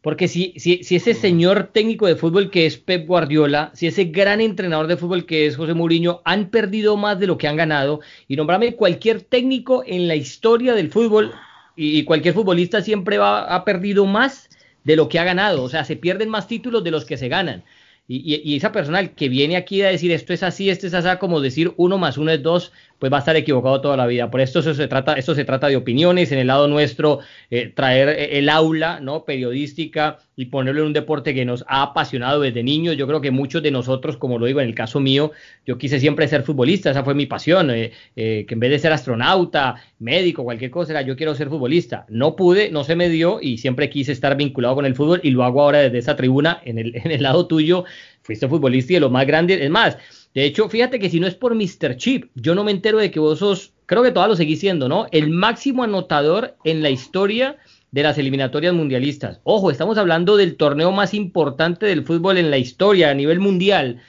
Porque 0.00 0.28
si, 0.28 0.52
si, 0.58 0.84
si, 0.84 0.96
ese 0.96 1.14
señor 1.14 1.70
técnico 1.72 2.06
de 2.06 2.16
fútbol 2.16 2.50
que 2.50 2.66
es 2.66 2.76
Pep 2.76 3.06
Guardiola, 3.06 3.70
si 3.74 3.86
ese 3.86 4.04
gran 4.04 4.40
entrenador 4.40 4.86
de 4.86 4.98
fútbol 4.98 5.24
que 5.24 5.46
es 5.46 5.56
José 5.56 5.74
Mourinho, 5.74 6.20
han 6.24 6.50
perdido 6.50 6.96
más 6.96 7.18
de 7.18 7.26
lo 7.26 7.38
que 7.38 7.48
han 7.48 7.56
ganado, 7.56 8.00
y 8.28 8.36
nombrame 8.36 8.76
cualquier 8.76 9.22
técnico 9.22 9.82
en 9.86 10.06
la 10.06 10.14
historia 10.14 10.74
del 10.74 10.90
fútbol, 10.90 11.32
y, 11.76 12.04
cualquier 12.04 12.34
futbolista 12.34 12.82
siempre 12.82 13.18
va, 13.18 13.54
ha 13.54 13.64
perdido 13.64 14.06
más 14.06 14.48
de 14.84 14.96
lo 14.96 15.08
que 15.08 15.18
ha 15.18 15.24
ganado. 15.24 15.62
O 15.62 15.68
sea, 15.68 15.84
se 15.84 15.96
pierden 15.96 16.28
más 16.28 16.46
títulos 16.46 16.84
de 16.84 16.90
los 16.90 17.04
que 17.04 17.16
se 17.16 17.28
ganan. 17.28 17.64
Y, 18.06 18.42
y, 18.44 18.56
esa 18.56 18.70
persona 18.70 19.08
que 19.08 19.28
viene 19.30 19.56
aquí 19.56 19.80
a 19.82 19.88
decir 19.88 20.12
esto 20.12 20.34
es 20.34 20.42
así, 20.42 20.68
esto 20.68 20.86
es 20.86 20.94
así, 20.94 21.08
como 21.18 21.40
decir 21.40 21.72
uno 21.78 21.96
más 21.96 22.18
uno 22.18 22.30
es 22.30 22.42
dos, 22.42 22.70
pues 23.04 23.12
va 23.12 23.18
a 23.18 23.20
estar 23.20 23.36
equivocado 23.36 23.82
toda 23.82 23.98
la 23.98 24.06
vida. 24.06 24.30
Por 24.30 24.40
esto 24.40 24.60
eso 24.60 24.72
se 24.72 24.88
trata, 24.88 25.12
esto 25.12 25.34
se 25.34 25.44
trata 25.44 25.68
de 25.68 25.76
opiniones, 25.76 26.32
en 26.32 26.38
el 26.38 26.46
lado 26.46 26.68
nuestro, 26.68 27.18
eh, 27.50 27.68
traer 27.68 28.08
eh, 28.08 28.38
el 28.38 28.48
aula 28.48 28.98
¿no? 28.98 29.26
periodística 29.26 30.16
y 30.36 30.46
ponerlo 30.46 30.80
en 30.80 30.86
un 30.86 30.92
deporte 30.94 31.34
que 31.34 31.44
nos 31.44 31.66
ha 31.68 31.82
apasionado 31.82 32.40
desde 32.40 32.62
niños. 32.62 32.96
Yo 32.96 33.06
creo 33.06 33.20
que 33.20 33.30
muchos 33.30 33.62
de 33.62 33.70
nosotros, 33.70 34.16
como 34.16 34.38
lo 34.38 34.46
digo 34.46 34.62
en 34.62 34.68
el 34.68 34.74
caso 34.74 35.00
mío, 35.00 35.32
yo 35.66 35.76
quise 35.76 36.00
siempre 36.00 36.26
ser 36.28 36.44
futbolista, 36.44 36.92
esa 36.92 37.04
fue 37.04 37.14
mi 37.14 37.26
pasión, 37.26 37.70
eh, 37.70 37.92
que 38.14 38.46
en 38.48 38.58
vez 38.58 38.70
de 38.70 38.78
ser 38.78 38.94
astronauta, 38.94 39.74
médico, 39.98 40.42
cualquier 40.42 40.70
cosa, 40.70 40.92
era 40.92 41.02
yo 41.02 41.14
quiero 41.14 41.34
ser 41.34 41.50
futbolista. 41.50 42.06
No 42.08 42.36
pude, 42.36 42.70
no 42.70 42.84
se 42.84 42.96
me 42.96 43.10
dio 43.10 43.38
y 43.42 43.58
siempre 43.58 43.90
quise 43.90 44.12
estar 44.12 44.34
vinculado 44.34 44.76
con 44.76 44.86
el 44.86 44.94
fútbol 44.94 45.20
y 45.22 45.28
lo 45.28 45.44
hago 45.44 45.60
ahora 45.60 45.80
desde 45.80 45.98
esa 45.98 46.16
tribuna, 46.16 46.62
en 46.64 46.78
el, 46.78 46.96
en 47.04 47.10
el 47.10 47.22
lado 47.22 47.46
tuyo, 47.46 47.84
fuiste 48.22 48.48
futbolista 48.48 48.94
y 48.94 48.96
de 48.96 49.00
lo 49.00 49.10
más 49.10 49.26
grande, 49.26 49.62
es 49.62 49.70
más, 49.70 49.98
de 50.34 50.44
hecho, 50.44 50.68
fíjate 50.68 50.98
que 50.98 51.10
si 51.10 51.20
no 51.20 51.28
es 51.28 51.36
por 51.36 51.54
Mr. 51.54 51.96
Chip, 51.96 52.30
yo 52.34 52.56
no 52.56 52.64
me 52.64 52.72
entero 52.72 52.98
de 52.98 53.12
que 53.12 53.20
vos 53.20 53.38
sos, 53.38 53.72
creo 53.86 54.02
que 54.02 54.10
todavía 54.10 54.32
lo 54.32 54.36
seguís 54.36 54.58
siendo, 54.58 54.88
¿no? 54.88 55.06
El 55.12 55.30
máximo 55.30 55.84
anotador 55.84 56.56
en 56.64 56.82
la 56.82 56.90
historia 56.90 57.56
de 57.92 58.02
las 58.02 58.18
eliminatorias 58.18 58.74
mundialistas. 58.74 59.40
Ojo, 59.44 59.70
estamos 59.70 59.96
hablando 59.96 60.36
del 60.36 60.56
torneo 60.56 60.90
más 60.90 61.14
importante 61.14 61.86
del 61.86 62.04
fútbol 62.04 62.38
en 62.38 62.50
la 62.50 62.58
historia 62.58 63.10
a 63.10 63.14
nivel 63.14 63.38
mundial. 63.38 64.00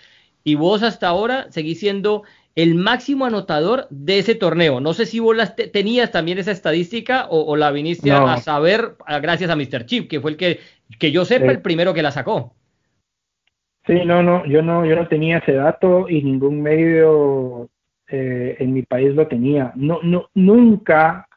Y 0.44 0.56
vos 0.56 0.82
hasta 0.82 1.08
ahora 1.08 1.46
seguís 1.52 1.80
siendo 1.80 2.24
el 2.56 2.74
máximo 2.74 3.26
anotador 3.26 3.86
de 3.92 4.18
ese 4.18 4.34
torneo. 4.34 4.80
No 4.80 4.96
sé 4.96 5.06
si 5.06 5.20
vos 5.20 5.38
tenías 5.72 6.12
también 6.12 6.40
esa 6.40 6.52
estadística 6.52 7.28
o, 7.30 7.56
la 7.56 7.70
viniste 7.70 8.12
a 8.12 8.38
saber 8.38 8.96
gracias 9.22 9.52
a 9.52 9.56
Mr. 9.56 9.86
Chip, 9.86 10.10
que 10.10 10.20
fue 10.20 10.32
el 10.32 10.38
que, 10.38 10.60
que 10.98 11.12
yo 11.12 11.24
sepa, 11.24 11.52
el 11.52 11.62
primero 11.62 11.94
que 11.94 12.02
la 12.02 12.12
sacó. 12.12 12.56
Sí, 13.88 14.04
no, 14.04 14.24
no, 14.24 14.46
yo 14.46 14.62
no, 14.62 14.86
yo 14.86 14.96
no 14.96 15.08
tenía 15.08 15.38
ese 15.38 15.54
dato 15.54 16.10
y 16.10 16.24
ningún 16.24 16.62
medio 16.62 17.70
eh, 18.08 18.56
en 18.60 18.74
mi 18.74 18.82
país 18.82 19.14
lo 19.14 19.28
tenía. 19.28 19.72
No, 19.76 20.00
no, 20.02 20.30
nunca. 20.34 21.28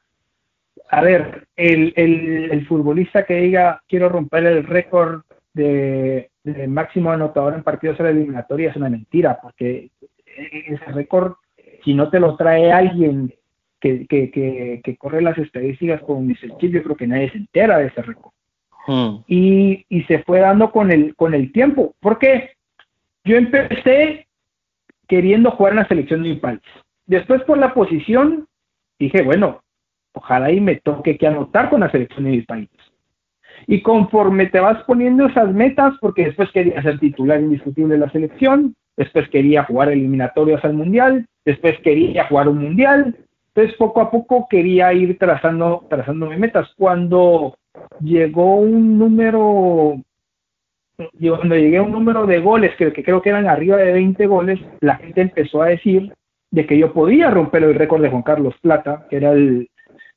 A 0.91 1.03
ver, 1.03 1.47
el, 1.57 1.93
el, 1.97 2.67
futbolista 2.67 3.27
que 3.27 3.35
diga 3.35 3.83
quiero 3.87 4.09
romper 4.09 4.47
el 4.47 4.65
récord 4.65 5.23
de, 5.53 6.31
máximo 6.67 7.11
anotador 7.11 7.53
en 7.55 7.63
partidos 7.63 7.99
de 7.99 8.11
eliminatoria 8.11 8.71
es 8.71 8.77
una 8.77 8.89
mentira, 8.89 9.39
porque 9.43 9.91
ese 10.25 10.85
récord, 10.93 11.35
si 11.85 11.93
no 11.93 12.09
te 12.09 12.19
lo 12.19 12.37
trae 12.37 12.73
alguien 12.73 13.35
que, 13.81 14.07
que, 14.07 14.31
que, 14.31 14.81
que 14.83 14.97
corre 14.97 15.21
las 15.21 15.37
estadísticas 15.37 16.01
con 16.01 16.27
Mr. 16.27 16.57
Chip, 16.59 16.73
yo 16.73 16.83
creo 16.83 16.97
que 16.97 17.07
nadie 17.07 17.31
se 17.31 17.37
entera 17.37 17.79
de 17.79 17.89
ese 17.89 18.01
récord. 18.01 18.33
Mm. 18.89 19.23
Y, 19.27 19.85
y, 19.91 20.03
se 20.05 20.21
fue 20.25 20.41
dando 20.41 20.73
con 20.73 20.91
el, 20.91 21.15
con 21.15 21.35
el 21.35 21.53
tiempo. 21.53 21.95
Porque 22.01 22.53
yo 23.23 23.37
empecé 23.37 24.27
queriendo 25.07 25.51
jugar 25.51 25.75
en 25.75 25.79
la 25.81 25.89
selección 25.89 26.23
de 26.23 26.31
mi 26.31 26.37
país. 26.37 26.61
Después 27.07 27.43
por 27.43 27.59
la 27.59 27.75
posición, 27.75 28.49
dije, 28.99 29.23
bueno, 29.23 29.63
ojalá 30.13 30.51
y 30.51 30.61
me 30.61 30.77
toque 30.77 31.19
que 31.19 31.27
anotar 31.27 31.69
con 31.69 31.81
la 31.81 31.91
selección 31.91 32.25
de 32.25 32.31
mi 32.31 32.43
país. 32.43 32.71
Y 33.67 33.83
conforme 33.83 34.47
te 34.47 34.61
vas 34.61 34.83
poniendo 34.85 35.27
esas 35.27 35.53
metas, 35.53 35.95
porque 36.01 36.27
después 36.27 36.51
quería 36.53 36.83
ser 36.83 36.99
titular 36.99 37.41
indiscutible 37.41 37.95
de 37.95 38.01
la 38.01 38.11
selección, 38.11 38.75
después 38.97 39.29
quería 39.29 39.65
jugar 39.65 39.91
eliminatorios 39.91 40.65
al 40.65 40.75
mundial, 40.75 41.27
después 41.45 41.79
quería 41.81 42.27
jugar 42.27 42.49
un 42.49 42.59
mundial, 42.59 43.17
entonces 43.49 43.77
poco 43.77 44.01
a 44.01 44.11
poco 44.11 44.47
quería 44.49 44.93
ir 44.93 45.19
trazando, 45.19 45.87
trazando 45.91 46.27
mis 46.31 46.39
metas. 46.39 46.73
Cuando 46.77 47.59
llegó 48.01 48.57
un 48.57 48.99
número, 48.99 49.97
cuando 50.97 51.57
llegué 51.57 51.79
a 51.79 51.83
un 51.83 51.93
número 51.93 52.27
de 52.27 52.41
goles, 52.41 52.75
que, 52.77 52.93
que 52.93 53.03
creo 53.03 53.23
que 53.23 53.31
eran 53.31 53.49
arriba 53.49 53.77
de 53.77 53.93
20 53.93 54.27
goles, 54.27 54.61
la 54.81 54.97
gente 54.97 55.21
empezó 55.21 55.63
a 55.63 55.69
decir 55.69 56.13
de 56.51 56.67
que 56.67 56.79
yo 56.79 56.93
podía 56.93 57.31
romper 57.31 57.63
el 57.65 57.75
récord 57.75 58.03
de 58.03 58.09
Juan 58.09 58.23
Carlos 58.23 58.55
Plata, 58.61 59.07
que 59.11 59.17
era 59.17 59.33
el, 59.33 59.69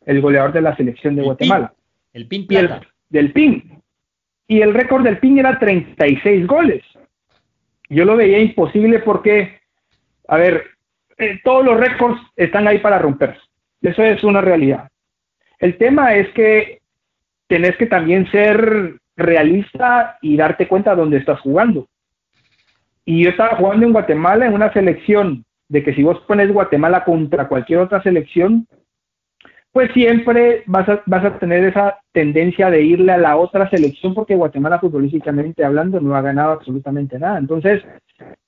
goleador 0.05 0.53
de 0.53 0.61
la 0.61 0.75
selección 0.75 1.15
de 1.15 1.23
Guatemala. 1.23 1.73
El 2.13 2.27
PIN 2.27 2.47
Plata. 2.47 2.81
del 3.09 3.31
PIN. 3.31 3.81
Y 4.47 4.61
el 4.61 4.73
récord 4.73 5.03
del 5.03 5.19
PIN 5.19 5.39
era 5.39 5.59
36 5.59 6.47
goles. 6.47 6.83
Yo 7.89 8.05
lo 8.05 8.15
veía 8.15 8.39
imposible 8.39 8.99
porque, 8.99 9.59
a 10.27 10.37
ver, 10.37 10.63
eh, 11.17 11.39
todos 11.43 11.65
los 11.65 11.77
récords 11.77 12.21
están 12.35 12.67
ahí 12.67 12.79
para 12.79 12.99
romperse. 12.99 13.41
Eso 13.81 14.03
es 14.03 14.23
una 14.23 14.41
realidad. 14.41 14.89
El 15.59 15.77
tema 15.77 16.15
es 16.15 16.29
que 16.29 16.80
tenés 17.51 17.75
que 17.75 17.85
también 17.85 18.31
ser 18.31 18.95
realista 19.17 20.17
y 20.21 20.37
darte 20.37 20.69
cuenta 20.69 20.91
de 20.91 21.01
dónde 21.01 21.17
estás 21.17 21.41
jugando. 21.41 21.85
Y 23.03 23.25
yo 23.25 23.31
estaba 23.31 23.57
jugando 23.57 23.85
en 23.85 23.91
Guatemala 23.91 24.45
en 24.45 24.53
una 24.53 24.71
selección 24.71 25.43
de 25.67 25.83
que 25.83 25.93
si 25.93 26.01
vos 26.01 26.21
pones 26.21 26.49
Guatemala 26.49 27.03
contra 27.03 27.49
cualquier 27.49 27.79
otra 27.79 28.01
selección, 28.01 28.65
pues 29.73 29.91
siempre 29.91 30.63
vas 30.65 30.87
a, 30.87 31.03
vas 31.05 31.25
a 31.25 31.39
tener 31.39 31.65
esa 31.65 31.99
tendencia 32.13 32.69
de 32.69 32.83
irle 32.83 33.11
a 33.11 33.17
la 33.17 33.35
otra 33.35 33.69
selección 33.69 34.13
porque 34.13 34.35
Guatemala 34.35 34.79
futbolísticamente 34.79 35.65
hablando 35.65 35.99
no 35.99 36.15
ha 36.15 36.21
ganado 36.21 36.53
absolutamente 36.53 37.19
nada. 37.19 37.37
Entonces 37.37 37.83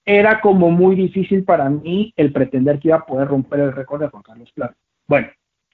era 0.05 0.39
como 0.39 0.71
muy 0.71 0.95
difícil 0.95 1.43
para 1.43 1.69
mí 1.69 2.13
el 2.15 2.31
pretender 2.31 2.79
que 2.79 2.87
iba 2.87 2.97
a 2.99 3.05
poder 3.05 3.27
romper 3.27 3.59
el 3.59 3.73
récord 3.73 3.99
de 3.99 4.07
Juan 4.07 4.23
Carlos 4.23 4.49
Plata. 4.53 4.75
Bueno, 5.07 5.27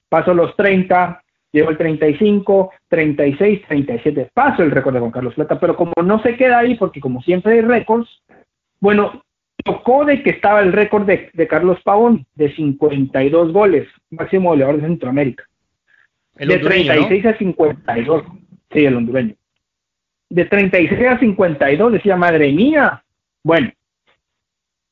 paso 0.08 0.34
los 0.34 0.56
30, 0.56 1.22
Llevo 1.52 1.70
el 1.70 1.78
35, 1.78 2.70
36, 2.88 3.62
37. 3.66 4.30
Paso 4.32 4.62
el 4.62 4.70
récord 4.70 4.94
de 4.94 5.00
Juan 5.00 5.10
Carlos 5.10 5.34
Plata, 5.34 5.58
pero 5.58 5.74
como 5.76 5.92
no 6.04 6.22
se 6.22 6.36
queda 6.36 6.58
ahí, 6.58 6.76
porque 6.76 7.00
como 7.00 7.20
siempre 7.22 7.54
hay 7.54 7.60
récords, 7.62 8.08
bueno, 8.78 9.22
tocó 9.64 10.04
de 10.04 10.22
que 10.22 10.30
estaba 10.30 10.60
el 10.60 10.72
récord 10.72 11.06
de, 11.06 11.48
Carlos 11.48 11.78
Pavón 11.82 12.24
de 12.34 12.54
52 12.54 13.52
goles, 13.52 13.88
máximo 14.10 14.50
goleador 14.50 14.76
de 14.76 14.86
Centroamérica. 14.86 15.44
de 16.36 16.58
36 16.58 17.26
a 17.26 17.36
52. 17.36 18.24
Sí, 18.72 18.84
el 18.84 18.96
hondureño. 18.96 19.34
De 20.28 20.44
36 20.44 21.08
a 21.08 21.18
52 21.18 21.92
decía, 21.92 22.16
madre 22.16 22.52
mía. 22.52 23.02
Bueno, 23.42 23.72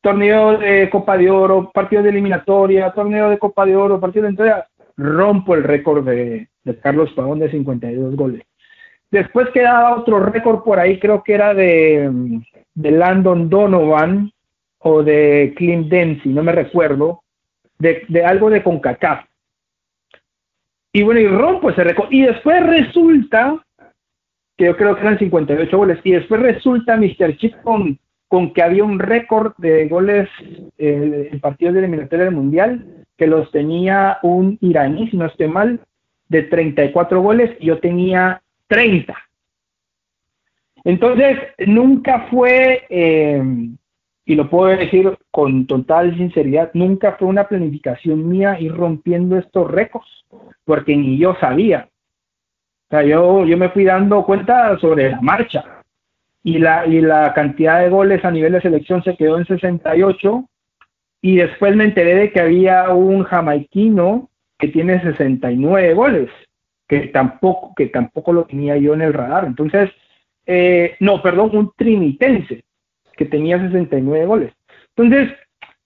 torneo 0.00 0.58
de 0.58 0.90
Copa 0.90 1.16
de 1.16 1.30
Oro, 1.30 1.70
partido 1.72 2.02
de 2.02 2.10
eliminatoria, 2.10 2.90
torneo 2.90 3.30
de 3.30 3.38
Copa 3.38 3.64
de 3.64 3.76
Oro, 3.76 4.00
partido 4.00 4.24
de 4.24 4.30
entrega 4.30 4.66
rompo 4.98 5.54
el 5.54 5.62
récord 5.62 6.04
de, 6.04 6.48
Carlos 6.82 7.10
Pavón 7.14 7.38
de 7.38 7.50
52 7.50 8.14
goles. 8.16 8.42
Después 9.10 9.48
quedaba 9.54 9.96
otro 9.96 10.20
récord 10.20 10.62
por 10.62 10.78
ahí, 10.78 10.98
creo 10.98 11.22
que 11.22 11.32
era 11.32 11.54
de, 11.54 12.42
de 12.74 12.90
Landon 12.90 13.48
Donovan 13.48 14.30
o 14.80 15.02
de 15.02 15.54
Clint 15.56 15.88
Dempsey, 15.88 16.32
no 16.32 16.42
me 16.42 16.52
recuerdo, 16.52 17.22
de, 17.78 18.04
de 18.08 18.24
algo 18.24 18.50
de 18.50 18.62
CONCACAF. 18.62 19.24
Y 20.92 21.02
bueno, 21.02 21.20
y 21.20 21.28
rompo 21.28 21.70
ese 21.70 21.84
récord. 21.84 22.08
Y 22.10 22.22
después 22.22 22.66
resulta, 22.66 23.64
que 24.56 24.66
yo 24.66 24.76
creo 24.76 24.94
que 24.94 25.02
eran 25.02 25.18
58 25.18 25.78
goles, 25.78 25.98
y 26.04 26.12
después 26.12 26.42
resulta 26.42 26.96
Mr. 26.96 27.36
Chip 27.38 27.54
con, 27.62 27.98
con 28.28 28.52
que 28.52 28.62
había 28.62 28.84
un 28.84 28.98
récord 28.98 29.54
de 29.56 29.88
goles 29.88 30.28
eh, 30.76 31.30
en 31.32 31.40
partidos 31.40 31.74
de 31.74 31.80
eliminatoria 31.80 32.26
del 32.26 32.34
Mundial 32.34 33.04
que 33.16 33.26
los 33.26 33.50
tenía 33.50 34.18
un 34.22 34.58
iraní, 34.60 35.10
si 35.10 35.16
no 35.16 35.26
estoy 35.26 35.48
mal, 35.48 35.80
de 36.28 36.42
34 36.44 37.20
goles 37.20 37.50
y 37.58 37.66
yo 37.66 37.80
tenía 37.80 38.40
30. 38.68 39.16
Entonces, 40.84 41.38
nunca 41.66 42.28
fue, 42.30 42.84
eh, 42.88 43.42
y 44.24 44.34
lo 44.34 44.48
puedo 44.48 44.76
decir 44.76 45.18
con 45.30 45.66
total 45.66 46.16
sinceridad, 46.16 46.70
nunca 46.74 47.16
fue 47.18 47.28
una 47.28 47.48
planificación 47.48 48.28
mía 48.28 48.60
ir 48.60 48.74
rompiendo 48.74 49.36
estos 49.36 49.68
récords, 49.70 50.08
porque 50.64 50.96
ni 50.96 51.18
yo 51.18 51.34
sabía. 51.40 51.88
O 52.86 52.90
sea, 52.90 53.02
yo, 53.02 53.44
yo 53.44 53.56
me 53.56 53.68
fui 53.70 53.84
dando 53.84 54.24
cuenta 54.24 54.78
sobre 54.78 55.10
la 55.10 55.20
marcha. 55.20 55.77
Y 56.48 56.58
la, 56.58 56.86
y 56.86 57.02
la 57.02 57.34
cantidad 57.34 57.78
de 57.78 57.90
goles 57.90 58.24
a 58.24 58.30
nivel 58.30 58.52
de 58.52 58.62
selección 58.62 59.04
se 59.04 59.14
quedó 59.16 59.36
en 59.36 59.44
68 59.44 60.48
y 61.20 61.36
después 61.36 61.76
me 61.76 61.84
enteré 61.84 62.14
de 62.14 62.32
que 62.32 62.40
había 62.40 62.88
un 62.88 63.22
jamaiquino 63.22 64.30
que 64.58 64.68
tiene 64.68 64.98
69 65.02 65.92
goles, 65.92 66.30
que 66.88 67.08
tampoco, 67.08 67.74
que 67.76 67.88
tampoco 67.88 68.32
lo 68.32 68.44
tenía 68.46 68.78
yo 68.78 68.94
en 68.94 69.02
el 69.02 69.12
radar. 69.12 69.44
Entonces, 69.44 69.90
eh, 70.46 70.96
no, 71.00 71.20
perdón, 71.20 71.54
un 71.54 71.72
trinitense 71.76 72.64
que 73.14 73.26
tenía 73.26 73.60
69 73.60 74.24
goles. 74.24 74.54
Entonces, 74.96 75.36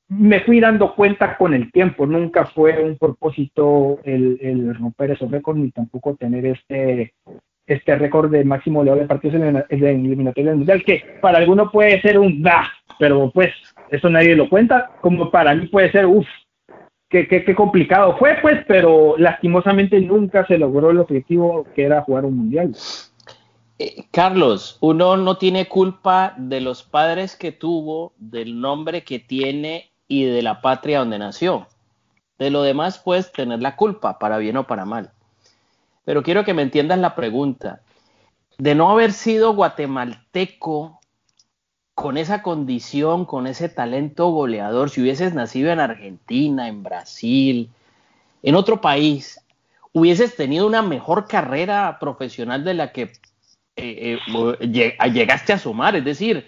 me 0.07 0.40
fui 0.42 0.61
dando 0.61 0.95
cuenta 0.95 1.37
con 1.38 1.54
el 1.54 1.73
tiempo, 1.73 2.07
nunca 2.07 2.47
fue 2.47 2.81
un 2.85 2.99
propósito 2.99 3.99
el, 4.04 4.73
romper 4.78 5.11
esos 5.11 5.28
récords 5.28 5.59
ni 5.59 5.73
tampoco 5.73 6.14
tener 6.14 6.47
este, 6.47 7.14
este 7.66 7.97
récord 7.97 8.31
de 8.31 8.45
máximo 8.45 8.81
goleador 8.81 9.02
de 9.02 9.09
partidos 9.09 9.37
en 9.37 9.57
el, 9.57 9.85
eliminatorio 9.85 10.50
del 10.50 10.59
mundial, 10.59 10.83
que 10.85 11.02
para 11.21 11.38
algunos 11.38 11.71
puede 11.71 12.00
ser 12.00 12.19
un 12.19 12.42
da, 12.42 12.71
pero 12.99 13.31
pues 13.31 13.52
eso 13.90 14.09
nadie 14.11 14.37
lo 14.37 14.49
cuenta, 14.49 14.90
como 15.00 15.31
para 15.31 15.54
mí 15.54 15.66
puede 15.66 15.90
ser, 15.92 16.07
uff, 16.07 16.26
qué, 17.09 17.28
qué, 17.28 17.54
complicado 17.54 18.16
fue, 18.19 18.38
pues, 18.40 18.64
pero 18.66 19.14
lastimosamente 19.19 20.00
nunca 20.00 20.47
se 20.47 20.59
logró 20.59 20.90
el 20.90 20.99
objetivo 20.99 21.66
que 21.75 21.85
era 21.85 22.02
jugar 22.02 22.25
un 22.25 22.37
mundial. 22.37 22.75
Eh, 23.78 24.04
Carlos, 24.11 24.78
uno 24.81 25.16
no 25.16 25.37
tiene 25.37 25.69
culpa 25.69 26.35
de 26.37 26.61
los 26.61 26.83
padres 26.83 27.37
que 27.37 27.52
tuvo, 27.52 28.12
del 28.16 28.61
nombre 28.61 29.02
que 29.02 29.19
tiene 29.19 29.90
y 30.09 30.25
de 30.25 30.42
la 30.42 30.61
patria 30.61 31.00
donde 31.00 31.19
nació. 31.19 31.69
De 32.38 32.50
lo 32.50 32.62
demás 32.62 32.99
puedes 32.99 33.33
tener 33.33 33.61
la 33.61 33.76
culpa, 33.76 34.19
para 34.19 34.38
bien 34.38 34.57
o 34.57 34.66
para 34.66 34.85
mal. 34.85 35.12
Pero 36.04 36.23
quiero 36.23 36.44
que 36.44 36.54
me 36.54 36.62
entiendan 36.62 37.02
la 37.02 37.14
pregunta. 37.14 37.80
De 38.59 38.75
no 38.75 38.90
haber 38.90 39.12
sido 39.12 39.54
guatemalteco 39.54 41.00
con 41.94 42.16
esa 42.16 42.42
condición, 42.42 43.25
con 43.25 43.47
ese 43.47 43.68
talento 43.68 44.30
goleador, 44.30 44.90
si 44.90 45.02
hubieses 45.02 45.35
nacido 45.35 45.71
en 45.71 45.80
Argentina, 45.80 46.68
en 46.68 46.82
Brasil, 46.82 47.71
en 48.42 48.54
otro 48.54 48.80
país, 48.80 49.40
hubieses 49.92 50.35
tenido 50.37 50.66
una 50.66 50.82
mejor 50.82 51.28
carrera 51.28 51.99
profesional 52.00 52.64
de 52.64 52.75
la 52.75 52.92
que 52.92 53.12
eh, 53.76 54.18
eh, 54.26 55.11
llegaste 55.12 55.52
a 55.52 55.59
sumar. 55.59 55.97
Es 55.97 56.04
decir, 56.04 56.47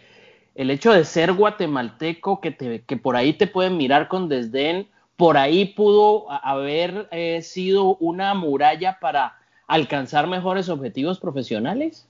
el 0.54 0.70
hecho 0.70 0.92
de 0.92 1.04
ser 1.04 1.32
guatemalteco, 1.32 2.40
que, 2.40 2.82
que 2.86 2.96
por 2.96 3.16
ahí 3.16 3.34
te 3.34 3.46
pueden 3.46 3.76
mirar 3.76 4.08
con 4.08 4.28
desdén, 4.28 4.88
por 5.16 5.36
ahí 5.36 5.66
pudo 5.66 6.26
haber 6.30 7.08
eh, 7.12 7.42
sido 7.42 7.96
una 7.96 8.34
muralla 8.34 8.98
para 9.00 9.36
alcanzar 9.66 10.26
mejores 10.26 10.68
objetivos 10.68 11.20
profesionales? 11.20 12.08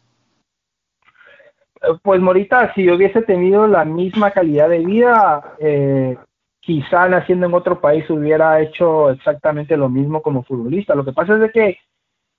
Pues 2.03 2.21
Morita, 2.21 2.73
si 2.75 2.91
hubiese 2.91 3.23
tenido 3.23 3.67
la 3.67 3.85
misma 3.85 4.31
calidad 4.31 4.69
de 4.69 4.79
vida, 4.79 5.55
eh, 5.59 6.17
quizá 6.61 7.09
naciendo 7.09 7.47
en 7.47 7.55
otro 7.55 7.81
país 7.81 8.09
hubiera 8.09 8.61
hecho 8.61 9.11
exactamente 9.11 9.77
lo 9.77 9.89
mismo 9.89 10.23
como 10.23 10.45
futbolista. 10.45 10.95
Lo 10.95 11.05
que 11.05 11.13
pasa 11.13 11.35
es 11.35 11.41
de 11.41 11.51
que 11.51 11.79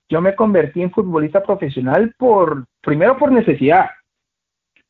yo 0.08 0.20
me 0.20 0.34
convertí 0.34 0.82
en 0.82 0.90
futbolista 0.90 1.42
profesional 1.42 2.14
por, 2.18 2.64
primero 2.80 3.16
por 3.16 3.30
necesidad. 3.30 3.90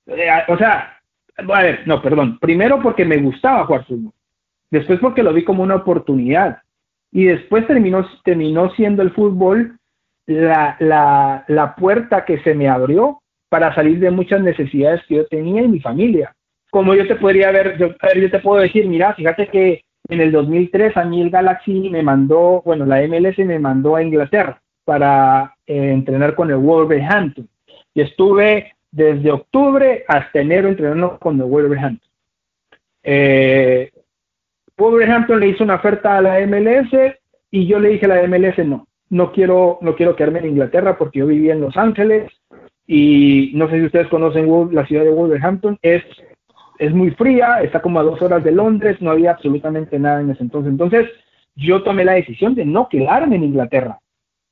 Eh, 0.06 0.30
o 0.48 0.56
sea, 0.56 0.98
a 1.36 1.62
ver, 1.62 1.86
no, 1.86 2.00
perdón. 2.00 2.38
Primero 2.38 2.80
porque 2.80 3.04
me 3.04 3.18
gustaba 3.18 3.66
jugar 3.66 3.84
fútbol. 3.86 4.12
Después 4.70 4.98
porque 5.00 5.22
lo 5.22 5.32
vi 5.32 5.44
como 5.44 5.62
una 5.62 5.76
oportunidad. 5.76 6.62
Y 7.12 7.24
después 7.24 7.66
terminó, 7.66 8.06
terminó 8.24 8.70
siendo 8.70 9.02
el 9.02 9.12
fútbol 9.12 9.78
la, 10.26 10.76
la, 10.80 11.44
la 11.48 11.74
puerta 11.74 12.24
que 12.24 12.38
se 12.40 12.54
me 12.54 12.68
abrió 12.68 13.20
para 13.48 13.74
salir 13.74 14.00
de 14.00 14.10
muchas 14.10 14.40
necesidades 14.40 15.02
que 15.06 15.16
yo 15.16 15.26
tenía 15.26 15.62
en 15.62 15.70
mi 15.70 15.80
familia. 15.80 16.34
Como 16.70 16.94
yo 16.94 17.06
te 17.06 17.14
podría 17.16 17.50
ver, 17.52 17.78
yo, 17.78 17.88
yo 18.14 18.30
te 18.30 18.38
puedo 18.40 18.60
decir, 18.60 18.86
mira, 18.86 19.14
fíjate 19.14 19.48
que 19.48 19.82
en 20.08 20.20
el 20.20 20.32
2003 20.32 20.96
a 20.96 21.04
mí 21.04 21.22
el 21.22 21.30
Galaxy 21.30 21.90
me 21.90 22.02
mandó, 22.02 22.62
bueno, 22.64 22.84
la 22.84 23.06
MLS 23.06 23.38
me 23.38 23.58
mandó 23.58 23.96
a 23.96 24.02
Inglaterra 24.02 24.60
para 24.84 25.54
eh, 25.66 25.92
entrenar 25.92 26.34
con 26.34 26.50
el 26.50 26.56
Wolverhampton. 26.56 27.48
Y 27.94 28.02
estuve 28.02 28.72
desde 28.90 29.30
octubre 29.30 30.04
hasta 30.06 30.40
enero 30.40 30.68
entrenando 30.68 31.18
con 31.18 31.36
el 31.40 31.44
Wolverhampton. 31.44 32.10
Eh, 33.02 33.90
Wolverhampton 34.76 35.40
le 35.40 35.48
hizo 35.48 35.64
una 35.64 35.76
oferta 35.76 36.18
a 36.18 36.20
la 36.20 36.46
MLS 36.46 36.92
y 37.50 37.66
yo 37.66 37.78
le 37.78 37.90
dije 37.90 38.06
a 38.06 38.08
la 38.08 38.26
MLS 38.26 38.58
no 38.66 38.85
no 39.08 39.32
quiero, 39.32 39.78
no 39.80 39.94
quiero 39.94 40.16
quedarme 40.16 40.40
en 40.40 40.48
Inglaterra 40.48 40.98
porque 40.98 41.20
yo 41.20 41.26
vivía 41.26 41.52
en 41.52 41.60
Los 41.60 41.76
Ángeles 41.76 42.30
y 42.86 43.52
no 43.54 43.68
sé 43.68 43.78
si 43.78 43.86
ustedes 43.86 44.08
conocen 44.08 44.48
la 44.72 44.86
ciudad 44.86 45.04
de 45.04 45.10
Wolverhampton, 45.10 45.78
es, 45.82 46.02
es 46.78 46.92
muy 46.92 47.10
fría, 47.12 47.60
está 47.62 47.80
como 47.80 48.00
a 48.00 48.04
dos 48.04 48.20
horas 48.22 48.44
de 48.44 48.52
Londres, 48.52 48.96
no 49.00 49.10
había 49.10 49.32
absolutamente 49.32 49.98
nada 49.98 50.20
en 50.20 50.30
ese 50.30 50.42
entonces. 50.42 50.70
Entonces 50.70 51.08
yo 51.54 51.82
tomé 51.82 52.04
la 52.04 52.12
decisión 52.12 52.54
de 52.54 52.64
no 52.64 52.88
quedarme 52.88 53.36
en 53.36 53.44
Inglaterra. 53.44 53.98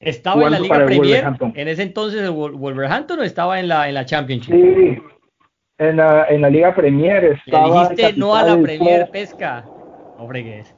¿Estaba 0.00 0.44
en 0.44 0.52
la 0.52 0.58
Liga 0.58 0.84
Premier 0.84 1.24
en 1.54 1.68
ese 1.68 1.82
entonces 1.82 2.22
el 2.22 2.30
Wolverhampton 2.30 3.20
o 3.20 3.22
estaba 3.22 3.58
en 3.58 3.68
la, 3.68 3.88
en 3.88 3.94
la 3.94 4.04
Championship? 4.04 4.52
Sí, 4.52 4.98
en 5.78 5.96
la, 5.96 6.26
en 6.28 6.42
la 6.42 6.50
Liga 6.50 6.74
Premier 6.74 7.24
estaba. 7.24 7.88
Le 7.88 7.94
dijiste 7.94 8.18
no 8.18 8.34
a 8.34 8.42
la 8.42 8.60
Premier 8.60 9.08
Pesca. 9.10 9.64
Hombre, 10.18 10.42
¿qué 10.42 10.58
es? 10.60 10.74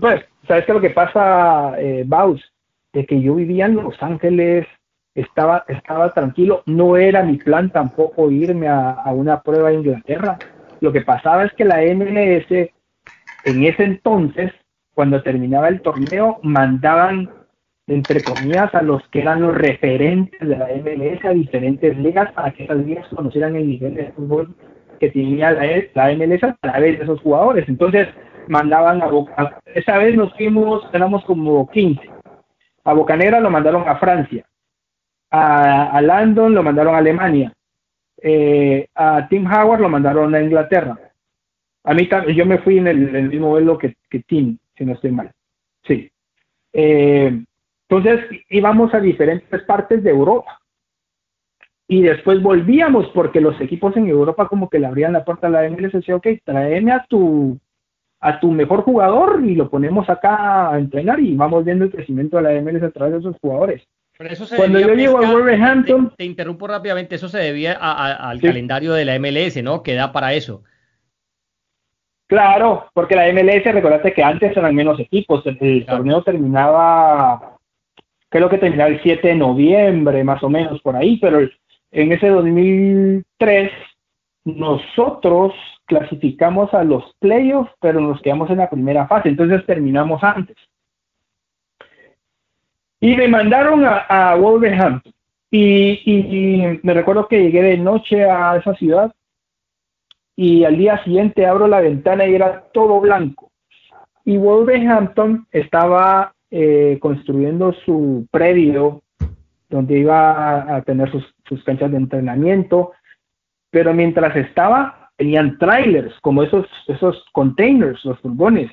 pues, 0.00 0.22
¿sabes 0.46 0.64
qué 0.64 0.72
lo 0.72 0.80
que 0.80 0.90
pasa, 0.90 1.74
eh, 1.78 2.04
Baus? 2.06 2.51
De 2.92 3.06
que 3.06 3.20
yo 3.20 3.34
vivía 3.34 3.66
en 3.66 3.76
Los 3.76 4.02
Ángeles, 4.02 4.66
estaba, 5.14 5.64
estaba 5.68 6.12
tranquilo, 6.12 6.62
no 6.66 6.96
era 6.96 7.22
mi 7.22 7.36
plan 7.36 7.70
tampoco 7.70 8.30
irme 8.30 8.68
a, 8.68 9.02
una 9.12 9.42
prueba 9.42 9.68
a 9.68 9.72
Inglaterra. 9.72 10.38
Lo 10.80 10.92
que 10.92 11.02
pasaba 11.02 11.44
es 11.44 11.52
que 11.52 11.64
la 11.64 11.80
MLS 11.94 12.70
en 13.44 13.64
ese 13.64 13.84
entonces, 13.84 14.52
cuando 14.94 15.22
terminaba 15.22 15.68
el 15.68 15.80
torneo, 15.80 16.38
mandaban, 16.42 17.30
entre 17.86 18.22
comillas, 18.22 18.74
a 18.74 18.82
los 18.82 19.06
que 19.08 19.20
eran 19.20 19.42
los 19.42 19.54
referentes 19.54 20.40
de 20.40 20.56
la 20.56 20.68
MLS 20.68 21.24
a 21.24 21.30
diferentes 21.30 21.96
ligas 21.98 22.32
para 22.32 22.52
que 22.52 22.64
esas 22.64 22.78
ligas 22.78 23.06
conocieran 23.08 23.56
el 23.56 23.68
nivel 23.68 23.94
de 23.94 24.12
fútbol 24.12 24.54
que 25.00 25.10
tenía 25.10 25.50
la, 25.50 25.64
la 25.94 26.14
MLS 26.14 26.44
a 26.44 26.56
través 26.60 26.98
de 26.98 27.04
esos 27.04 27.20
jugadores. 27.20 27.68
Entonces, 27.68 28.08
mandaban 28.48 29.02
a, 29.02 29.06
a 29.36 29.60
esa 29.74 29.98
vez 29.98 30.14
nos 30.14 30.32
fuimos, 30.34 30.82
éramos 30.92 31.24
como 31.24 31.68
15 31.70 32.11
a 32.84 32.92
Bocanera 32.92 33.40
lo 33.40 33.50
mandaron 33.50 33.88
a 33.88 33.96
Francia. 33.96 34.44
A, 35.30 35.96
a 35.96 36.02
Landon 36.02 36.54
lo 36.54 36.62
mandaron 36.62 36.94
a 36.94 36.98
Alemania. 36.98 37.52
Eh, 38.24 38.86
a 38.94 39.26
Tim 39.28 39.46
Howard 39.46 39.80
lo 39.80 39.88
mandaron 39.88 40.34
a 40.34 40.40
Inglaterra. 40.40 40.96
A 41.84 41.94
mí 41.94 42.08
yo 42.34 42.46
me 42.46 42.58
fui 42.58 42.78
en 42.78 42.86
el, 42.86 43.28
mismo 43.28 43.48
vuelo 43.48 43.76
que, 43.76 43.96
Tim, 44.26 44.56
si 44.76 44.84
no 44.84 44.92
estoy 44.92 45.10
mal. 45.10 45.32
Sí. 45.84 46.10
Eh, 46.72 47.42
entonces 47.88 48.24
íbamos 48.48 48.94
a 48.94 49.00
diferentes 49.00 49.62
partes 49.64 50.02
de 50.04 50.10
Europa. 50.10 50.60
Y 51.88 52.02
después 52.02 52.40
volvíamos 52.40 53.08
porque 53.08 53.40
los 53.40 53.60
equipos 53.60 53.96
en 53.96 54.08
Europa 54.08 54.48
como 54.48 54.70
que 54.70 54.78
le 54.78 54.86
abrían 54.86 55.12
la 55.12 55.24
puerta 55.24 55.48
a 55.48 55.50
la 55.50 55.68
MLS 55.68 56.08
y 56.08 56.12
ok, 56.12 56.26
tráeme 56.44 56.92
a 56.92 57.04
tu 57.08 57.58
a 58.22 58.38
tu 58.38 58.52
mejor 58.52 58.82
jugador 58.82 59.42
y 59.44 59.56
lo 59.56 59.68
ponemos 59.68 60.08
acá 60.08 60.70
a 60.70 60.78
entrenar 60.78 61.18
y 61.18 61.34
vamos 61.34 61.64
viendo 61.64 61.84
el 61.84 61.90
crecimiento 61.90 62.36
de 62.36 62.42
la 62.44 62.60
MLS 62.62 62.84
a 62.84 62.90
través 62.90 63.14
de 63.14 63.18
esos 63.18 63.36
jugadores. 63.40 63.82
Cuando 64.56 64.78
yo 64.78 64.94
llego 64.94 65.18
a 65.18 65.32
Wolverhampton... 65.32 66.12
Te, 66.16 66.24
interrumpo 66.24 66.68
rápidamente, 66.68 67.16
eso 67.16 67.28
se 67.28 67.38
debía 67.38 67.72
al 67.72 68.40
calendario 68.40 68.92
de 68.92 69.04
la 69.04 69.18
MLS, 69.18 69.60
¿no? 69.64 69.82
Que 69.82 69.94
da 69.94 70.12
para 70.12 70.34
eso. 70.34 70.62
Claro, 72.28 72.86
porque 72.94 73.16
la 73.16 73.30
MLS, 73.32 73.64
recordate 73.64 74.12
que 74.12 74.22
antes 74.22 74.56
eran 74.56 74.74
menos 74.74 75.00
equipos, 75.00 75.42
el, 75.44 75.84
torneo 75.84 76.22
terminaba, 76.22 77.56
creo 78.28 78.48
que 78.48 78.58
terminaba 78.58 78.90
el 78.90 79.02
7 79.02 79.26
de 79.26 79.34
noviembre, 79.34 80.22
más 80.22 80.40
o 80.44 80.48
menos 80.48 80.80
por 80.80 80.94
ahí, 80.94 81.18
pero 81.20 81.40
en 81.90 82.12
ese 82.12 82.28
2003 82.28 83.72
nosotros 84.44 85.52
clasificamos 85.86 86.72
a 86.74 86.84
los 86.84 87.04
playoffs, 87.18 87.72
pero 87.80 88.00
nos 88.00 88.20
quedamos 88.22 88.50
en 88.50 88.58
la 88.58 88.70
primera 88.70 89.06
fase, 89.06 89.28
entonces 89.28 89.64
terminamos 89.66 90.22
antes. 90.22 90.56
Y 93.00 93.16
me 93.16 93.26
mandaron 93.28 93.84
a, 93.84 94.36
Wolverhampton. 94.36 95.12
Y, 95.50 96.78
me 96.82 96.94
recuerdo 96.94 97.28
que 97.28 97.42
llegué 97.42 97.62
de 97.62 97.76
noche 97.76 98.24
a 98.24 98.56
esa 98.56 98.74
ciudad 98.74 99.12
y 100.34 100.64
al 100.64 100.78
día 100.78 101.02
siguiente 101.04 101.44
abro 101.44 101.66
la 101.66 101.80
ventana 101.80 102.26
y 102.26 102.34
era 102.34 102.64
todo 102.72 103.00
blanco. 103.00 103.50
Y 104.24 104.38
Wolverhampton 104.38 105.46
estaba 105.50 106.32
eh, 106.50 106.98
construyendo 107.00 107.72
su 107.84 108.26
predio 108.30 109.02
donde 109.68 109.98
iba 109.98 110.76
a, 110.76 110.82
tener 110.82 111.10
sus, 111.10 111.24
sus 111.46 111.64
canchas 111.64 111.90
de 111.90 111.96
entrenamiento, 111.96 112.92
pero 113.70 113.92
mientras 113.92 114.36
estaba 114.36 115.01
tenían 115.22 115.56
trailers, 115.56 116.12
como 116.20 116.42
esos, 116.42 116.66
esos 116.88 117.24
containers, 117.30 118.04
los 118.04 118.18
furgones, 118.18 118.72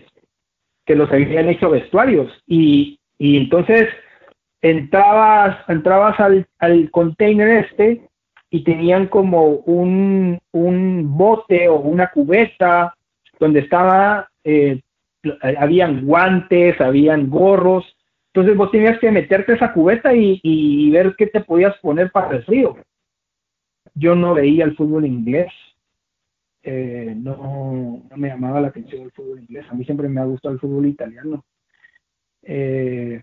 que 0.84 0.96
los 0.96 1.08
habían 1.12 1.48
hecho 1.48 1.70
vestuarios. 1.70 2.28
Y, 2.48 3.00
y 3.20 3.38
entonces 3.38 3.88
entrabas, 4.60 5.60
entrabas 5.68 6.20
al, 6.20 6.48
al 6.58 6.90
container 6.90 7.66
este 7.66 8.02
y 8.50 8.64
tenían 8.64 9.06
como 9.06 9.46
un, 9.46 10.40
un 10.52 11.16
bote 11.16 11.70
o 11.70 11.76
una 11.76 12.10
cubeta 12.10 12.96
donde 13.40 13.60
estaba, 13.60 14.28
eh, 14.44 14.82
habían 15.56 16.04
guantes, 16.04 16.82
habían 16.82 17.30
gorros. 17.30 17.86
Entonces 18.34 18.58
vos 18.58 18.72
tenías 18.72 18.98
que 18.98 19.12
meterte 19.12 19.54
esa 19.54 19.72
cubeta 19.72 20.16
y, 20.16 20.40
y 20.42 20.90
ver 20.90 21.14
qué 21.16 21.28
te 21.28 21.42
podías 21.42 21.78
poner 21.78 22.12
para 22.12 22.38
el 22.38 22.44
frío. 22.44 22.76
Yo 23.94 24.16
no 24.16 24.34
veía 24.34 24.66
el 24.66 24.76
fútbol 24.76 25.06
inglés, 25.06 25.52
eh, 26.64 27.14
no, 27.16 28.04
me 28.16 28.28
llamaba 28.28 28.62
la 28.62 28.68
atención 28.70 29.04
el 29.04 29.12
fútbol 29.12 29.40
inglés. 29.40 29.66
A 29.70 29.76
mí 29.76 29.86
siempre 29.86 30.10
me 30.10 30.22
ha 30.22 30.26
gustado 30.26 30.54
el 30.54 30.60
fútbol 30.60 30.86
italiano. 30.86 31.44
Eh, 32.44 33.22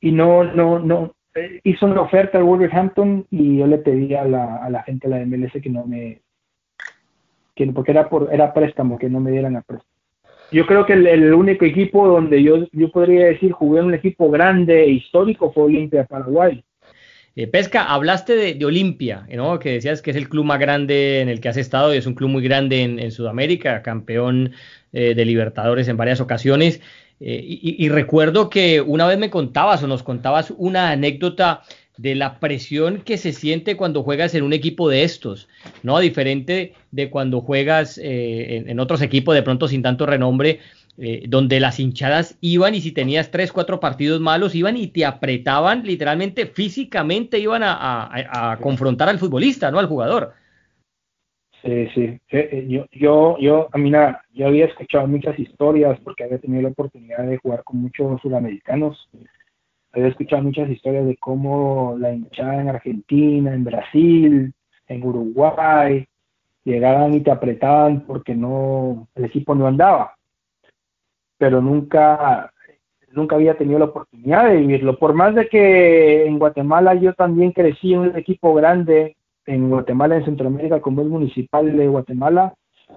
y 0.00 0.12
no, 0.12 0.44
no, 0.44 0.78
no, 0.78 1.14
eh, 1.34 1.60
hizo 1.64 1.86
una 1.86 2.02
oferta 2.02 2.38
al 2.38 2.44
Wolverhampton 2.44 3.26
y 3.30 3.58
yo 3.58 3.66
le 3.66 3.78
pedí 3.78 4.14
a 4.14 4.24
la, 4.24 4.56
a 4.56 4.70
la 4.70 4.82
gente 4.84 5.08
de 5.08 5.18
la 5.18 5.26
MLS 5.26 5.52
que 5.60 5.70
no 5.70 5.84
me, 5.86 6.22
que, 7.54 7.66
porque 7.72 7.90
era 7.90 8.08
por 8.08 8.32
era 8.32 8.54
préstamo, 8.54 8.98
que 8.98 9.10
no 9.10 9.20
me 9.20 9.32
dieran 9.32 9.56
a 9.56 9.62
préstamo. 9.62 9.92
Yo 10.50 10.66
creo 10.66 10.86
que 10.86 10.94
el, 10.94 11.34
único 11.34 11.66
equipo 11.66 12.08
donde 12.08 12.42
yo, 12.42 12.66
yo 12.72 12.90
podría 12.90 13.26
decir 13.26 13.52
jugué 13.52 13.80
en 13.80 13.86
un 13.86 13.94
equipo 13.94 14.30
grande 14.30 14.84
e 14.84 14.90
histórico 14.90 15.52
fue 15.52 15.64
Olimpia 15.64 16.06
Paraguay. 16.06 16.64
Eh, 17.38 17.46
Pesca, 17.46 17.84
hablaste 17.84 18.34
de, 18.34 18.64
Olimpia, 18.64 19.24
¿no? 19.32 19.60
que 19.60 19.74
decías 19.74 20.02
que 20.02 20.10
es 20.10 20.16
el 20.16 20.28
club 20.28 20.44
más 20.44 20.58
grande 20.58 21.20
en 21.20 21.28
el 21.28 21.40
que 21.40 21.48
has 21.48 21.56
estado 21.56 21.94
y 21.94 21.96
es 21.96 22.04
un 22.04 22.16
club 22.16 22.30
muy 22.30 22.42
grande 22.42 22.82
en, 22.82 23.12
Sudamérica, 23.12 23.80
campeón 23.80 24.54
eh, 24.92 25.14
de 25.14 25.24
Libertadores 25.24 25.86
en 25.86 25.96
varias 25.96 26.20
ocasiones. 26.20 26.80
Eh, 27.20 27.40
y, 27.46 27.88
recuerdo 27.90 28.50
que 28.50 28.80
una 28.80 29.06
vez 29.06 29.18
me 29.18 29.30
contabas 29.30 29.80
o 29.84 29.86
nos 29.86 30.02
contabas 30.02 30.52
una 30.56 30.90
anécdota 30.90 31.62
de 31.96 32.16
la 32.16 32.40
presión 32.40 33.02
que 33.02 33.16
se 33.18 33.32
siente 33.32 33.76
cuando 33.76 34.02
juegas 34.02 34.34
en 34.34 34.42
un 34.42 34.52
equipo 34.52 34.88
de 34.88 35.04
estos, 35.04 35.46
¿no? 35.84 36.00
Diferente 36.00 36.74
de 36.90 37.08
cuando 37.08 37.40
juegas 37.40 38.00
en, 38.02 38.80
otros 38.80 39.00
equipos 39.00 39.36
de 39.36 39.44
pronto 39.44 39.68
sin 39.68 39.82
tanto 39.82 40.06
renombre, 40.06 40.58
eh, 41.00 41.26
donde 41.28 41.60
las 41.60 41.78
hinchadas 41.78 42.36
iban 42.40 42.74
y 42.74 42.80
si 42.80 42.90
tenías 42.90 43.30
tres, 43.30 43.52
cuatro 43.52 43.78
partidos 43.78 44.20
malos, 44.20 44.56
iban 44.56 44.76
y 44.76 44.88
te 44.88 45.06
apretaban 45.06 45.84
literalmente, 45.84 46.46
físicamente 46.46 47.38
iban 47.38 47.62
a, 47.64 48.58
confrontar 48.60 49.08
al 49.08 49.20
futbolista, 49.20 49.70
¿no? 49.70 49.78
Al 49.78 49.86
jugador. 49.86 50.32
Sí, 51.62 51.86
sí. 51.94 52.18
Yo, 52.66 52.86
yo, 52.90 53.36
yo, 53.38 53.68
a 53.72 53.78
mí 53.78 53.90
nada, 53.90 54.22
yo 54.32 54.48
había 54.48 54.64
escuchado 54.64 55.06
muchas 55.06 55.38
historias 55.38 56.00
porque 56.02 56.24
había 56.24 56.38
tenido 56.38 56.62
la 56.62 56.70
oportunidad 56.70 57.24
de 57.24 57.38
jugar 57.38 57.62
con 57.62 57.80
muchos 57.80 58.20
sudamericanos 58.20 59.08
Había 59.92 60.08
escuchado 60.08 60.42
muchas 60.42 60.68
historias 60.68 61.06
de 61.06 61.16
cómo 61.16 61.94
la 61.96 62.12
hinchada 62.12 62.60
en 62.60 62.70
Argentina, 62.70 63.54
en 63.54 63.62
Brasil, 63.62 64.52
en 64.88 65.04
Uruguay, 65.04 66.08
llegaban 66.64 67.14
y 67.14 67.20
te 67.20 67.30
apretaban 67.30 68.00
porque 68.00 68.34
no, 68.34 69.06
el 69.14 69.26
equipo 69.26 69.54
no 69.54 69.68
andaba. 69.68 70.17
Pero 71.38 71.62
nunca, 71.62 72.52
nunca 73.12 73.36
había 73.36 73.56
tenido 73.56 73.78
la 73.78 73.86
oportunidad 73.86 74.48
de 74.48 74.56
vivirlo. 74.56 74.98
Por 74.98 75.14
más 75.14 75.34
de 75.34 75.48
que 75.48 76.26
en 76.26 76.38
Guatemala 76.38 76.94
yo 76.94 77.14
también 77.14 77.52
crecí 77.52 77.94
en 77.94 78.00
un 78.00 78.16
equipo 78.16 78.54
grande 78.54 79.16
en 79.48 79.70
Guatemala, 79.70 80.16
en 80.16 80.24
Centroamérica, 80.24 80.80
como 80.80 81.00
el 81.00 81.08
municipal 81.08 81.74
de 81.74 81.88
Guatemala, 81.88 82.54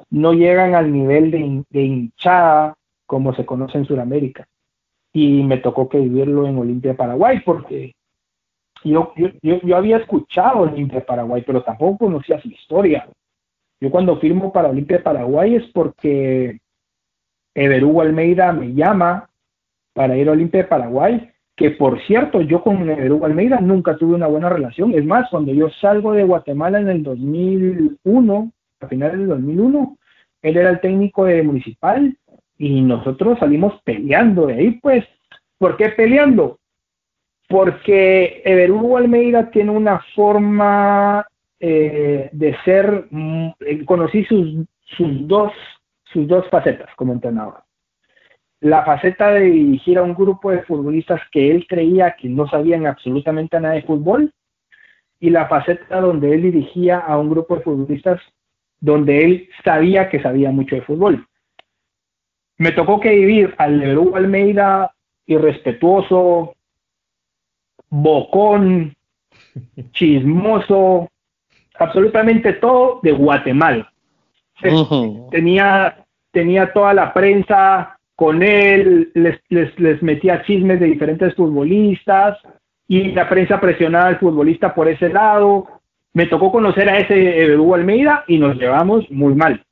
no 0.10 0.34
llegan 0.34 0.76
al 0.76 0.92
nivel 0.92 1.32
de, 1.32 1.82
hinchada 1.82 2.76
como 3.06 3.34
se 3.34 3.46
conoce 3.46 3.78
en 3.78 3.86
Sudamérica. 3.86 4.46
Y 5.14 5.44
me 5.44 5.58
tocó 5.58 5.88
que 5.88 6.00
vivirlo 6.00 6.46
en 6.48 6.58
Olimpia, 6.58 6.96
Paraguay, 6.96 7.42
porque 7.46 7.94
yo, 8.84 9.14
yo, 9.16 9.30
yo, 9.42 9.78
había 9.78 9.98
escuchado 9.98 10.60
Olimpia, 10.60 11.06
Paraguay, 11.06 11.44
pero 11.46 11.64
tampoco 11.64 12.06
conocía 12.06 12.42
su 12.42 12.50
historia. 12.50 13.08
Yo 13.80 13.90
cuando 13.90 14.20
firmo 14.20 14.52
para 14.52 14.70
Olimpia, 14.70 15.02
Paraguay 15.02 15.56
es 15.56 15.66
porque 15.74 16.60
Everú 17.54 18.02
Almeida 18.02 18.52
me 18.54 18.74
llama 18.74 19.30
para 19.94 20.18
ir 20.18 20.30
a 20.30 20.32
Olimpia, 20.32 20.68
Paraguay 20.70 21.32
que 21.62 21.70
por 21.70 22.02
cierto, 22.08 22.42
yo 22.42 22.64
con 22.64 22.90
Edu 22.90 23.24
Almeida 23.24 23.60
nunca 23.62 23.96
tuve 23.96 24.16
una 24.16 24.26
buena 24.26 24.50
relación. 24.50 24.96
Es 24.96 25.06
más, 25.06 25.30
cuando 25.30 25.54
yo 25.54 25.70
salgo 25.70 26.14
de 26.14 26.24
Guatemala 26.24 26.80
en 26.80 26.90
el 26.90 27.04
2001, 27.04 28.52
a 28.80 28.88
finales 28.88 29.20
del 29.20 29.28
2001, 29.28 29.98
él 30.42 30.58
era 30.58 30.72
el 30.72 30.80
técnico 30.80 31.26
de 31.26 31.44
municipal 31.44 32.18
y 32.58 32.82
nosotros 32.82 33.38
salimos 33.38 33.80
peleando 33.84 34.48
de 34.48 34.56
ahí, 34.56 34.72
pues. 34.82 35.06
¿Por 35.60 35.78
qué 35.78 35.90
peleando? 35.90 36.58
Porque 37.48 38.42
Everugo 38.44 38.98
Almeida 38.98 39.52
tiene 39.52 39.70
una 39.70 40.02
forma 40.16 41.28
eh, 41.60 42.30
de 42.32 42.58
ser, 42.66 43.06
mm, 43.12 43.50
conocí 43.86 44.24
sus, 44.26 44.66
sus, 44.98 45.28
dos, 45.28 45.52
sus 46.12 46.28
dos 46.28 46.48
facetas 46.50 46.90
como 46.96 47.14
entrenador 47.14 47.64
la 48.62 48.86
faceta 48.86 49.32
de 49.32 49.42
dirigir 49.42 49.98
a 49.98 50.04
un 50.04 50.14
grupo 50.14 50.52
de 50.52 50.62
futbolistas 50.62 51.20
que 51.32 51.50
él 51.50 51.66
creía 51.68 52.16
que 52.16 52.30
no 52.30 52.48
sabían 52.48 52.86
absolutamente 52.86 53.60
nada 53.60 53.74
de 53.74 53.82
fútbol 53.82 54.32
y 55.20 55.32
la 55.32 55.48
faceta 55.48 56.00
donde 56.00 56.34
él 56.34 56.44
dirigía 56.44 57.00
a 57.00 57.18
un 57.18 57.30
grupo 57.30 57.56
de 57.56 57.64
futbolistas 57.64 58.22
donde 58.80 59.26
él 59.26 59.50
sabía 59.64 60.10
que 60.10 60.22
sabía 60.22 60.52
mucho 60.52 60.76
de 60.76 60.84
fútbol. 60.84 61.28
Me 62.58 62.72
tocó 62.72 63.00
que 63.00 63.10
vivir 63.10 63.56
al 63.58 63.80
Lebrú 63.80 64.16
Almeida 64.16 64.94
irrespetuoso, 65.26 66.56
bocón, 67.90 68.96
chismoso, 69.92 71.10
absolutamente 71.80 72.54
todo 72.54 73.00
de 73.02 73.12
Guatemala. 73.12 73.91
Tenía, 75.32 76.06
tenía 76.32 76.72
toda 76.74 76.94
la 76.94 77.14
prensa 77.14 77.98
con 78.16 78.44
él, 78.44 79.12
les, 79.16 79.40
les, 79.50 80.04
metía 80.04 80.44
chismes 80.44 80.80
de 80.80 80.86
diferentes 80.86 81.34
futbolistas 81.36 82.38
y 82.88 83.12
la 83.14 83.28
prensa 83.28 83.60
presionaba 83.60 84.08
al 84.08 84.20
futbolista 84.20 84.76
por 84.76 84.88
ese 84.88 85.10
lado. 85.10 85.68
Me 86.14 86.28
tocó 86.28 86.52
conocer 86.52 86.88
a 86.90 87.00
ese 87.00 87.56
Hugo 87.58 87.76
Almeida 87.76 88.24
y 88.28 88.38
nos 88.38 88.58
llevamos 88.58 89.10
muy 89.10 89.34
mal. 89.34 89.64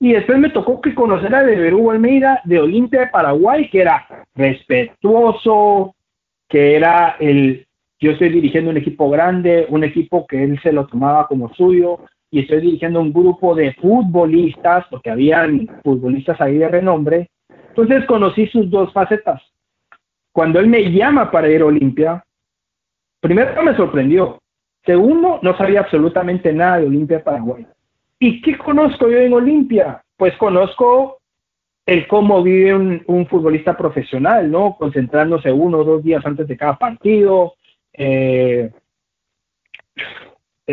Y 0.00 0.12
después 0.14 0.38
me 0.38 0.50
tocó 0.50 0.80
que 0.80 0.94
conocer 0.94 1.34
a 1.34 1.44
Hugo 1.74 1.90
Almeida 1.90 2.40
de 2.44 2.58
Olimpia 2.58 3.00
de 3.00 3.06
Paraguay, 3.08 3.68
que 3.68 3.82
era 3.82 4.06
respetuoso, 4.34 5.94
que 6.48 6.74
era 6.74 7.16
el, 7.20 7.66
yo 8.00 8.10
estoy 8.10 8.30
dirigiendo 8.30 8.70
un 8.70 8.76
equipo 8.76 9.08
grande, 9.10 9.66
un 9.68 9.84
equipo 9.84 10.26
que 10.26 10.42
él 10.42 10.58
se 10.62 10.72
lo 10.72 10.86
tomaba 10.86 11.28
como 11.28 11.54
suyo, 11.54 12.00
y 12.32 12.40
estoy 12.40 12.62
dirigiendo 12.62 12.98
un 12.98 13.12
grupo 13.12 13.54
de 13.54 13.74
futbolistas, 13.74 14.86
porque 14.88 15.10
habían 15.10 15.68
futbolistas 15.84 16.40
ahí 16.40 16.56
de 16.56 16.66
renombre, 16.66 17.30
entonces 17.68 18.06
conocí 18.06 18.46
sus 18.46 18.70
dos 18.70 18.90
facetas. 18.92 19.42
Cuando 20.32 20.58
él 20.58 20.66
me 20.66 20.90
llama 20.90 21.30
para 21.30 21.50
ir 21.50 21.60
a 21.60 21.66
Olimpia, 21.66 22.24
primero 23.20 23.62
me 23.62 23.76
sorprendió. 23.76 24.40
Segundo, 24.84 25.40
no 25.42 25.56
sabía 25.58 25.80
absolutamente 25.80 26.54
nada 26.54 26.78
de 26.78 26.86
Olimpia 26.86 27.22
Paraguay. 27.22 27.66
¿Y 28.18 28.40
qué 28.40 28.56
conozco 28.56 29.10
yo 29.10 29.18
en 29.18 29.34
Olimpia? 29.34 30.02
Pues 30.16 30.34
conozco 30.38 31.18
el 31.84 32.06
cómo 32.06 32.42
vive 32.42 32.74
un, 32.74 33.26
futbolista 33.26 33.76
profesional, 33.76 34.50
¿no? 34.50 34.76
Concentrándose 34.78 35.52
uno 35.52 35.78
o 35.78 35.84
dos 35.84 36.02
días 36.02 36.24
antes 36.24 36.48
de 36.48 36.56
cada 36.56 36.78
partido. 36.78 37.54
Eh, 37.92 38.70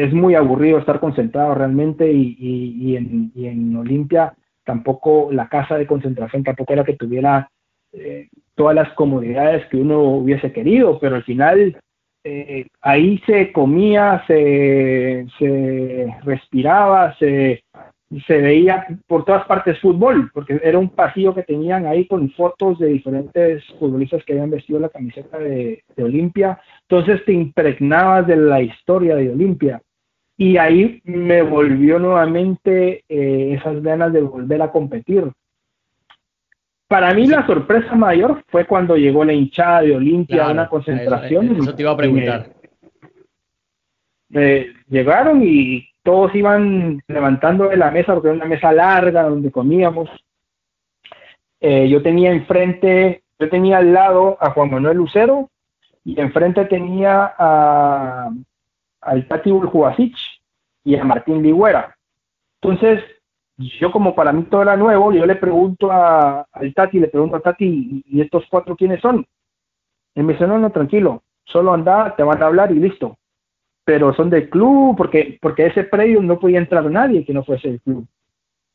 es 0.03 0.13
muy 0.13 0.35
aburrido 0.35 0.77
estar 0.77 0.99
concentrado 0.99 1.55
realmente 1.55 2.11
y, 2.11 2.95
en, 2.95 3.31
y 3.35 3.47
en 3.47 3.75
Olimpia 3.75 4.33
tampoco 4.63 5.29
la 5.31 5.47
casa 5.47 5.77
de 5.77 5.87
concentración 5.87 6.43
tampoco 6.43 6.73
era 6.73 6.83
que 6.83 6.95
tuviera 6.95 7.49
eh, 7.91 8.27
todas 8.53 8.75
las 8.75 8.93
comodidades 8.93 9.65
que 9.67 9.77
uno 9.77 10.01
hubiese 10.01 10.51
querido, 10.51 10.99
pero 10.99 11.15
al 11.15 11.23
final 11.23 11.75
eh, 12.23 12.67
ahí 12.81 13.19
se 13.25 13.51
comía, 13.51 14.23
se, 14.27 15.25
se 15.39 16.13
respiraba, 16.23 17.15
se, 17.17 17.63
se 18.27 18.37
veía 18.41 18.85
por 19.07 19.25
todas 19.25 19.47
partes 19.47 19.79
fútbol, 19.79 20.29
porque 20.33 20.59
era 20.63 20.77
un 20.77 20.89
pasillo 20.89 21.33
que 21.33 21.43
tenían 21.43 21.87
ahí 21.87 22.05
con 22.05 22.29
fotos 22.31 22.77
de 22.77 22.87
diferentes 22.87 23.63
futbolistas 23.79 24.23
que 24.23 24.33
habían 24.33 24.51
vestido 24.51 24.79
la 24.79 24.89
camiseta 24.89 25.39
de, 25.39 25.83
de 25.95 26.03
Olimpia, 26.03 26.59
entonces 26.87 27.25
te 27.25 27.33
impregnabas 27.33 28.27
de 28.27 28.35
la 28.35 28.61
historia 28.61 29.15
de 29.15 29.31
Olimpia 29.31 29.81
y 30.39 30.55
ahí 30.55 31.01
me 31.03 31.41
volvió 31.41 31.99
nuevamente 31.99 33.03
eh, 33.09 33.55
esas 33.59 33.83
ganas 33.83 34.13
de 34.13 34.21
volver 34.21 34.61
a 34.61 34.71
competir. 34.71 35.29
Para 36.87 37.13
mí 37.13 37.27
la 37.27 37.45
sorpresa 37.45 37.93
mayor 37.93 38.41
fue 38.47 38.65
cuando 38.65 38.95
llegó 38.95 39.25
la 39.25 39.33
hinchada 39.33 39.81
de 39.81 39.97
Olimpia 39.97 40.45
a 40.45 40.51
una 40.51 40.69
concentración. 40.69 41.57
Eso, 41.57 41.75
te 41.75 41.81
iba 41.81 41.91
a 41.91 41.97
preguntar. 41.97 42.53
llegaron 44.87 45.41
y 45.43 45.89
todos 46.03 46.33
iban 46.33 47.01
levantando 47.09 47.67
de 47.67 47.75
la 47.75 47.91
mesa, 47.91 48.13
porque 48.13 48.29
era 48.29 48.37
una 48.37 48.45
mesa 48.45 48.71
larga 48.71 49.23
donde 49.23 49.51
comíamos. 49.51 50.09
Eh, 51.59 51.89
yo 51.89 52.01
tenía 52.01 52.31
enfrente, 52.31 53.23
yo 53.37 53.49
tenía 53.49 53.79
al 53.79 53.91
lado 53.91 54.37
a 54.39 54.51
Juan 54.51 54.71
Manuel 54.71 54.95
Lucero 54.95 55.49
y 56.05 56.17
enfrente 56.17 56.63
tenía 56.63 57.33
a, 57.37 58.31
al 59.01 59.27
Tati 59.27 59.51
Buljubasic 59.51 60.15
y 60.83 60.95
a 60.95 61.03
Martín 61.03 61.41
Ligüera. 61.41 61.95
Entonces, 62.61 63.03
yo 63.57 63.91
como 63.91 64.15
para 64.15 64.31
mí 64.31 64.43
todo 64.43 64.61
era 64.61 64.77
nuevo, 64.77 65.11
yo 65.11 65.25
le 65.25 65.35
pregunto 65.35 65.91
a, 65.91 66.45
al 66.51 66.73
Tati, 66.73 66.99
le 66.99 67.07
pregunto 67.07 67.35
a 67.35 67.41
Tati, 67.41 68.03
¿y 68.05 68.21
estos 68.21 68.45
cuatro 68.49 68.75
quiénes 68.75 69.01
son? 69.01 69.25
Y 70.15 70.23
me 70.23 70.33
dice, 70.33 70.47
no, 70.47 70.57
no, 70.57 70.71
tranquilo, 70.71 71.23
solo 71.45 71.73
anda, 71.73 72.15
te 72.15 72.23
van 72.23 72.41
a 72.41 72.47
hablar 72.47 72.71
y 72.71 72.75
listo. 72.75 73.17
Pero 73.83 74.13
son 74.13 74.29
del 74.29 74.49
club, 74.49 74.95
porque, 74.95 75.37
porque 75.41 75.65
ese 75.67 75.83
predio 75.83 76.21
no 76.21 76.39
podía 76.39 76.59
entrar 76.59 76.89
nadie 76.89 77.25
que 77.25 77.33
no 77.33 77.43
fuese 77.43 77.69
del 77.69 77.81
club. 77.81 78.07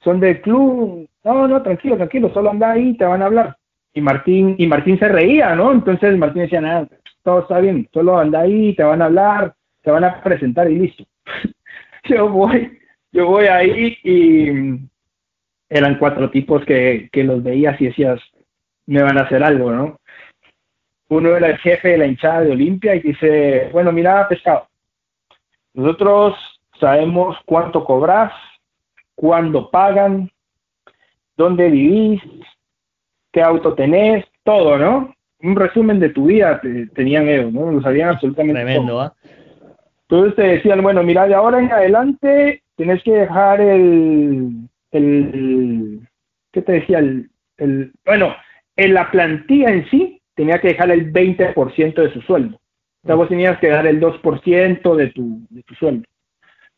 Son 0.03 0.21
del 0.21 0.41
club, 0.43 1.09
no, 1.25 1.49
no, 1.49 1.63
tranquilo, 1.63 1.97
tranquilo, 1.97 2.31
solo 2.33 2.51
anda 2.51 2.73
ahí, 2.73 2.97
te 2.97 3.05
van 3.05 3.23
a 3.23 3.27
hablar. 3.27 3.57
Y 3.95 4.01
Martín, 4.01 4.57
y 4.59 4.67
Martín 4.67 4.99
se 4.99 5.09
reía, 5.09 5.55
¿no? 5.55 5.73
Entonces 5.73 6.17
Martín 6.19 6.43
decía, 6.43 6.61
nada, 6.61 6.89
todo 7.23 7.41
está 7.41 7.61
bien, 7.61 7.89
solo 7.93 8.19
anda 8.19 8.41
ahí, 8.41 8.75
te 8.75 8.83
van 8.83 9.01
a 9.01 9.07
hablar, 9.07 9.55
te 9.85 9.91
van 9.91 10.05
a 10.05 10.21
presentar 10.23 10.71
y 10.71 10.79
listo. 10.79 11.05
yo 12.05 12.29
voy, 12.29 12.79
yo 13.13 13.27
voy 13.27 13.47
ahí 13.47 13.97
y 14.03 14.81
eran 15.69 15.99
cuatro 15.99 16.31
tipos 16.31 16.65
que, 16.65 17.09
que 17.13 17.23
los 17.23 17.43
veías 17.43 17.81
y 17.81 17.87
decías, 17.87 18.21
me 18.87 19.03
van 19.03 19.19
a 19.19 19.23
hacer 19.23 19.43
algo, 19.43 19.71
¿no? 19.71 20.01
Uno 21.09 21.37
era 21.37 21.49
el 21.49 21.59
jefe 21.59 21.91
de 21.91 21.99
la 21.99 22.07
hinchada 22.07 22.41
de 22.41 22.53
Olimpia 22.53 22.95
y 22.95 23.01
dice, 23.01 23.69
bueno, 23.73 23.93
mira, 23.93 24.27
pescado, 24.27 24.67
nosotros 25.75 26.35
sabemos 26.81 27.37
cuánto 27.45 27.85
cobras, 27.85 28.33
cuándo 29.15 29.71
pagan, 29.71 30.31
dónde 31.37 31.69
vivís, 31.69 32.23
qué 33.33 33.43
auto 33.43 33.75
tenés, 33.75 34.25
todo, 34.45 34.79
¿no? 34.79 35.15
Un 35.43 35.57
resumen 35.57 36.01
de 36.01 36.09
tu 36.09 36.27
vida 36.27 36.61
tenían 36.95 37.29
ellos, 37.29 37.53
¿no? 37.53 37.71
Lo 37.71 37.83
sabían 37.83 38.11
absolutamente 38.11 38.55
Tremendo, 38.55 39.01
¿ah? 39.01 39.15
Entonces 40.09 40.37
te 40.37 40.43
decían, 40.43 40.83
bueno, 40.83 41.03
mira, 41.03 41.27
de 41.27 41.35
ahora 41.35 41.59
en 41.59 41.73
adelante 41.73 42.63
tienes 42.77 43.03
que 43.03 43.13
dejar 43.13 43.61
el, 43.61 44.69
el 44.91 46.01
¿qué 46.53 46.63
te 46.63 46.73
decía? 46.73 46.99
El, 46.99 47.31
el, 47.59 47.93
bueno, 48.05 48.35
en 48.77 48.95
la 48.95 49.11
plantilla 49.11 49.71
en 49.71 49.89
sí 49.91 50.21
tenía 50.35 50.61
que 50.61 50.69
dejar 50.69 50.91
el 50.91 51.13
20% 51.13 51.95
de 51.95 52.13
su 52.13 52.21
sueldo. 52.23 52.61
O 53.07 53.17
vos 53.17 53.29
tenías 53.29 53.59
que 53.59 53.69
dar 53.69 53.87
el 53.87 54.01
2% 54.01 54.97
de 54.97 55.09
tu, 55.09 55.47
de 55.51 55.63
tu 55.63 55.75
sueldo. 55.75 56.07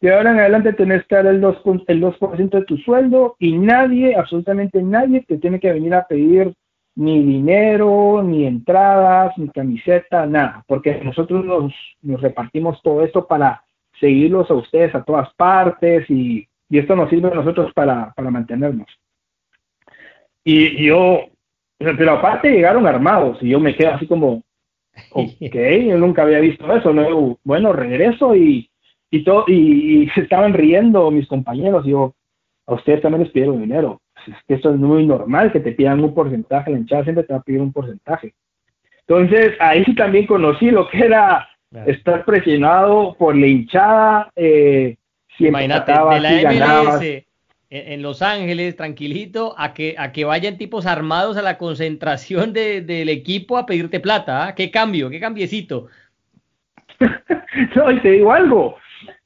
De 0.01 0.13
ahora 0.13 0.33
en 0.33 0.41
adelante 0.41 0.73
tenés 0.73 1.05
que 1.07 1.15
dar 1.15 1.27
el 1.27 1.41
2%, 1.41 1.85
el 1.87 2.01
2 2.01 2.51
de 2.51 2.63
tu 2.63 2.77
sueldo 2.79 3.37
y 3.39 3.57
nadie, 3.57 4.15
absolutamente 4.15 4.83
nadie, 4.83 5.25
te 5.27 5.39
tiene 5.39 5.59
que 5.59 5.73
venir 5.73 5.95
a 5.95 6.07
pedir 6.07 6.53
ni 6.97 7.23
dinero, 7.23 8.23
ni 8.23 8.47
entradas, 8.47 9.37
ni 9.37 9.49
camiseta, 9.51 10.27
nada, 10.27 10.65
porque 10.67 11.01
nosotros 11.05 11.45
nos, 11.45 11.73
repartimos 12.21 12.81
todo 12.83 13.05
esto 13.05 13.27
para 13.27 13.63
seguirlos 14.01 14.51
a 14.51 14.55
ustedes 14.55 14.95
a 14.95 15.05
todas 15.05 15.33
partes 15.35 16.09
y, 16.11 16.49
y 16.69 16.79
esto 16.79 16.97
nos 16.97 17.11
sirve 17.11 17.31
a 17.31 17.35
nosotros 17.35 17.73
para, 17.75 18.13
para 18.15 18.31
mantenernos. 18.31 18.89
Y, 20.43 20.85
yo, 20.85 21.25
pero 21.79 22.13
aparte 22.13 22.51
llegaron 22.51 22.87
armados 22.87 23.39
y 23.43 23.51
yo 23.51 23.61
me 23.61 23.75
quedo 23.75 23.91
así 23.91 24.07
como, 24.07 24.43
ok, 25.11 25.57
yo 25.89 25.99
nunca 25.99 26.23
había 26.23 26.41
visto 26.41 26.73
eso, 26.75 26.93
¿no? 26.93 27.39
bueno, 27.45 27.73
regreso 27.73 28.35
y, 28.35 28.71
y, 29.11 29.23
todo, 29.23 29.45
y, 29.49 30.09
se 30.15 30.23
estaban 30.23 30.55
riendo 30.55 31.11
mis 31.11 31.27
compañeros 31.27 31.87
y 31.87 31.91
yo, 31.91 32.15
a 32.67 32.75
ustedes 32.75 33.03
también 33.03 33.25
les 33.25 33.33
pidieron 33.33 33.61
dinero. 33.61 34.01
Es 34.27 34.35
que 34.47 34.55
eso 34.55 34.71
es 34.71 34.77
muy 34.77 35.07
normal 35.07 35.53
que 35.53 35.61
te 35.61 35.73
pidan 35.73 36.03
un 36.03 36.15
porcentaje, 36.15 36.71
la 36.71 36.79
hinchada 36.79 37.05
siempre 37.05 37.25
te 37.25 37.33
va 37.33 37.39
a 37.39 37.43
pedir 37.43 37.61
un 37.61 37.73
porcentaje. 37.73 38.35
Entonces, 39.07 39.55
ahí 39.61 39.85
también 39.95 40.27
conocí 40.27 40.71
lo 40.71 40.89
que 40.89 40.99
era 40.99 41.49
estar 41.87 42.25
presionado 42.25 43.15
por 43.19 43.37
la 43.37 43.47
hinchada, 43.47 44.31
eh, 44.35 44.97
si 45.37 45.47
Imagínate, 45.47 45.93
de 45.93 46.21
la 46.21 46.53
MLS 46.53 47.27
en, 47.71 48.03
Los 48.03 48.23
Ángeles, 48.23 48.77
tranquilito, 48.77 49.55
a 49.59 49.75
que, 49.75 49.97
a 49.99 50.13
que 50.13 50.25
vayan 50.25 50.57
tipos 50.57 50.87
armados 50.87 51.37
a 51.37 51.43
la 51.43 51.59
concentración 51.59 52.53
del 52.53 53.09
equipo 53.09 53.59
a 53.59 53.67
pedirte 53.67 54.01
plata. 54.01 54.47
¿ah? 54.47 54.55
¿Qué 54.55 54.71
cambio? 54.71 55.11
¿Qué 55.11 55.21
cambiecito? 55.21 55.89
no, 57.75 57.91
y 57.91 58.01
te 58.01 58.11
digo 58.13 58.33
algo. 58.33 58.77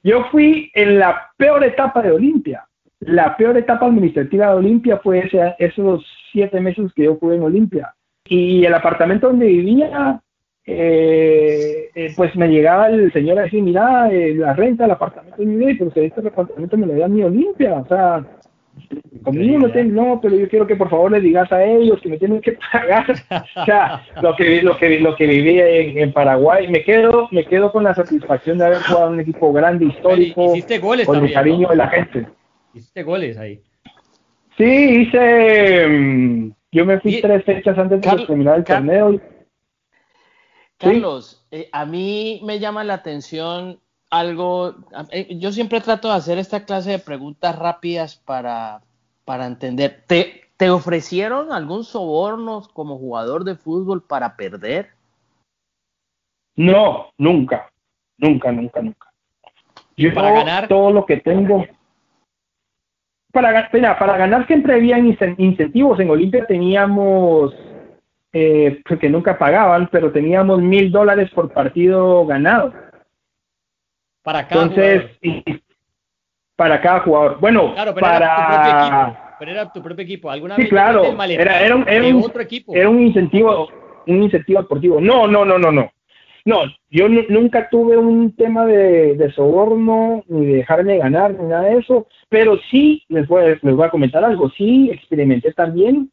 Yo 0.03 0.25
fui 0.31 0.71
en 0.75 0.99
la 0.99 1.31
peor 1.37 1.65
etapa 1.65 2.03
de 2.03 2.13
Olimpia. 2.13 2.67
La 3.01 3.37
peor 3.37 3.57
etapa 3.57 3.87
administrativa 3.87 4.51
de 4.51 4.57
Olimpia 4.57 4.99
fue 4.99 5.21
ese, 5.21 5.55
esos 5.59 6.05
siete 6.33 6.61
meses 6.61 6.93
que 6.95 7.05
yo 7.05 7.17
fui 7.17 7.35
en 7.35 7.43
Olimpia. 7.43 7.95
Y 8.25 8.65
el 8.65 8.75
apartamento 8.75 9.29
donde 9.29 9.47
vivía 9.47 10.21
eh, 10.67 11.91
eh, 11.95 12.13
pues 12.17 12.37
me 12.37 12.49
llegaba 12.49 12.89
el 12.89 13.13
señor 13.13 13.39
a 13.39 13.43
decir, 13.43 13.63
mira, 13.63 14.09
eh, 14.13 14.35
la 14.37 14.53
renta 14.53 14.85
del 14.85 14.93
apartamento 14.93 15.39
de 15.39 15.47
mi 15.47 15.75
pero 15.75 15.91
si 15.91 16.01
este 16.01 16.21
apartamento 16.21 16.77
me 16.77 16.87
lo 16.87 16.95
da 16.95 17.09
mi 17.09 17.25
Olimpia, 17.25 17.79
o 17.79 17.89
sea, 17.89 18.25
conmigo 19.25 19.59
no 19.59 19.73
tengo, 19.73 20.01
no, 20.01 20.21
pero 20.21 20.37
yo 20.37 20.49
quiero 20.49 20.67
que 20.67 20.77
por 20.77 20.91
favor 20.91 21.11
le 21.11 21.21
digas 21.21 21.51
a 21.51 21.65
ellos 21.65 21.99
que 22.01 22.11
me 22.11 22.19
tienen 22.19 22.41
que 22.41 22.57
pagar, 22.73 23.07
o 23.11 23.65
sea, 23.65 24.03
lo 24.23 24.37
que, 24.37 24.63
lo 24.63 24.77
que, 24.77 25.01
lo 25.01 25.17
que 25.17 25.27
viví 25.27 25.59
en, 25.61 26.13
Paraguay, 26.13 26.69
me 26.69 26.85
quedo, 26.85 27.29
me 27.33 27.45
quedo 27.45 27.73
con 27.73 27.83
la 27.83 27.95
satisfacción 27.95 28.59
de 28.59 28.67
haber 28.67 28.83
jugado 28.83 29.09
en 29.09 29.15
un 29.15 29.21
equipo 29.21 29.53
grande, 29.53 29.87
histórico, 29.87 30.53
con 31.07 31.25
el 31.25 31.33
cariño 31.33 31.69
de 31.69 31.77
la 31.77 31.89
gente. 31.89 32.27
Hiciste 32.75 33.03
goles 33.03 33.37
ahí. 33.37 33.63
Sí, 34.57 34.65
hice, 34.65 35.87
mm, 35.89 36.53
yo 36.73 36.85
me 36.85 37.01
fui 37.01 37.21
tres 37.21 37.45
fechas 37.45 37.79
antes 37.79 38.01
de 38.01 38.27
terminar 38.27 38.59
el 38.59 38.65
torneo 38.65 39.21
Carlos, 40.81 41.47
eh, 41.51 41.69
a 41.73 41.85
mí 41.85 42.41
me 42.43 42.59
llama 42.59 42.85
la 42.85 42.95
atención 42.95 43.81
algo, 44.09 44.75
eh, 45.13 45.37
yo 45.39 45.53
siempre 45.53 45.81
trato 45.81 46.09
de 46.09 46.15
hacer 46.15 46.39
esta 46.39 46.65
clase 46.65 46.93
de 46.93 46.99
preguntas 46.99 47.57
rápidas 47.59 48.17
para, 48.17 48.81
para 49.27 49.47
entender. 49.47 50.05
¿Te, 50.07 50.51
¿Te 50.57 50.71
ofrecieron 50.71 51.53
algún 51.53 51.85
soborno 51.85 52.63
como 52.73 52.99
jugador 52.99 53.45
de 53.45 53.57
fútbol 53.57 54.03
para 54.03 54.37
perder? 54.37 54.91
No, 56.57 57.11
nunca, 57.19 57.71
nunca, 58.17 58.51
nunca, 58.51 58.83
nunca. 58.83 59.13
Yo 59.97 60.13
para 60.15 60.33
ganar 60.33 60.67
todo 60.67 60.91
lo 60.91 61.05
que 61.05 61.19
tengo. 61.19 61.67
Para, 63.33 63.71
para 63.71 64.17
ganar 64.17 64.47
siempre 64.47 64.75
había 64.75 64.99
incentivos. 64.99 66.01
En 66.01 66.11
Olimpia 66.11 66.47
teníamos 66.47 67.55
eh, 68.33 68.81
porque 68.89 69.09
nunca 69.09 69.37
pagaban, 69.37 69.89
pero 69.91 70.13
teníamos 70.13 70.61
mil 70.61 70.93
dólares 70.93 71.31
por 71.31 71.53
partido 71.53 72.25
ganado. 72.27 72.73
Para 74.23 74.47
cada 74.47 74.63
Entonces, 74.63 75.19
para 76.55 76.81
cada 76.81 77.01
jugador. 77.01 77.41
Bueno, 77.41 77.75
para... 77.99 78.17
Era 78.17 78.37
tu 78.37 78.43
propio 78.47 78.71
equipo. 78.71 79.19
Pero 79.39 79.51
era 79.51 79.73
tu 79.73 79.83
propio 79.83 80.05
equipo. 80.05 80.31
¿Alguna 80.31 80.57
sí, 80.57 80.69
claro. 80.69 81.05
Era, 81.05 81.61
era, 81.63 81.75
un, 81.75 81.89
era, 81.89 82.07
un, 82.07 82.23
otro 82.23 82.43
equipo? 82.43 82.75
era 82.75 82.89
un 82.89 83.01
incentivo, 83.01 83.69
un 84.07 84.23
incentivo 84.23 84.61
deportivo. 84.61 85.01
No, 85.01 85.27
no, 85.27 85.45
no, 85.45 85.59
no, 85.59 85.73
no. 85.73 85.91
No, 86.45 86.63
yo 86.91 87.09
nunca 87.09 87.69
tuve 87.69 87.97
un 87.97 88.35
tema 88.35 88.65
de, 88.67 89.15
de, 89.15 89.33
soborno, 89.33 90.25
ni 90.29 90.47
de 90.47 90.57
dejarme 90.57 90.99
ganar, 90.99 91.35
ni 91.35 91.49
nada 91.49 91.65
de 91.65 91.79
eso, 91.79 92.07
pero 92.29 92.59
sí, 92.71 93.05
les 93.09 93.27
voy, 93.29 93.59
les 93.61 93.77
voy 93.77 93.87
a 93.87 93.91
comentar 93.91 94.25
algo, 94.25 94.51
sí 94.51 94.91
experimenté 94.91 95.53
también 95.53 96.11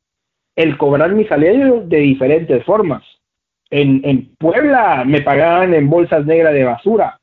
el 0.56 0.78
cobrar 0.78 1.14
mi 1.14 1.26
salario 1.26 1.82
de 1.82 1.98
diferentes 1.98 2.64
formas. 2.66 3.04
En, 3.70 4.02
en 4.04 4.36
Puebla 4.38 5.04
me 5.06 5.22
pagaban 5.22 5.74
en 5.74 5.90
bolsas 5.90 6.26
negras 6.26 6.54
de 6.54 6.64
basura. 6.64 7.20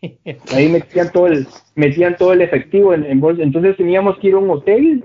Ahí 0.54 0.68
metían 0.68 1.10
todo 1.12 1.26
el, 1.26 1.46
metían 1.74 2.16
todo 2.16 2.32
el 2.32 2.40
efectivo 2.40 2.94
en, 2.94 3.04
en 3.04 3.20
bolsas. 3.20 3.44
Entonces 3.44 3.76
teníamos 3.76 4.18
que 4.18 4.28
ir 4.28 4.34
a 4.34 4.38
un 4.38 4.50
hotel, 4.50 5.04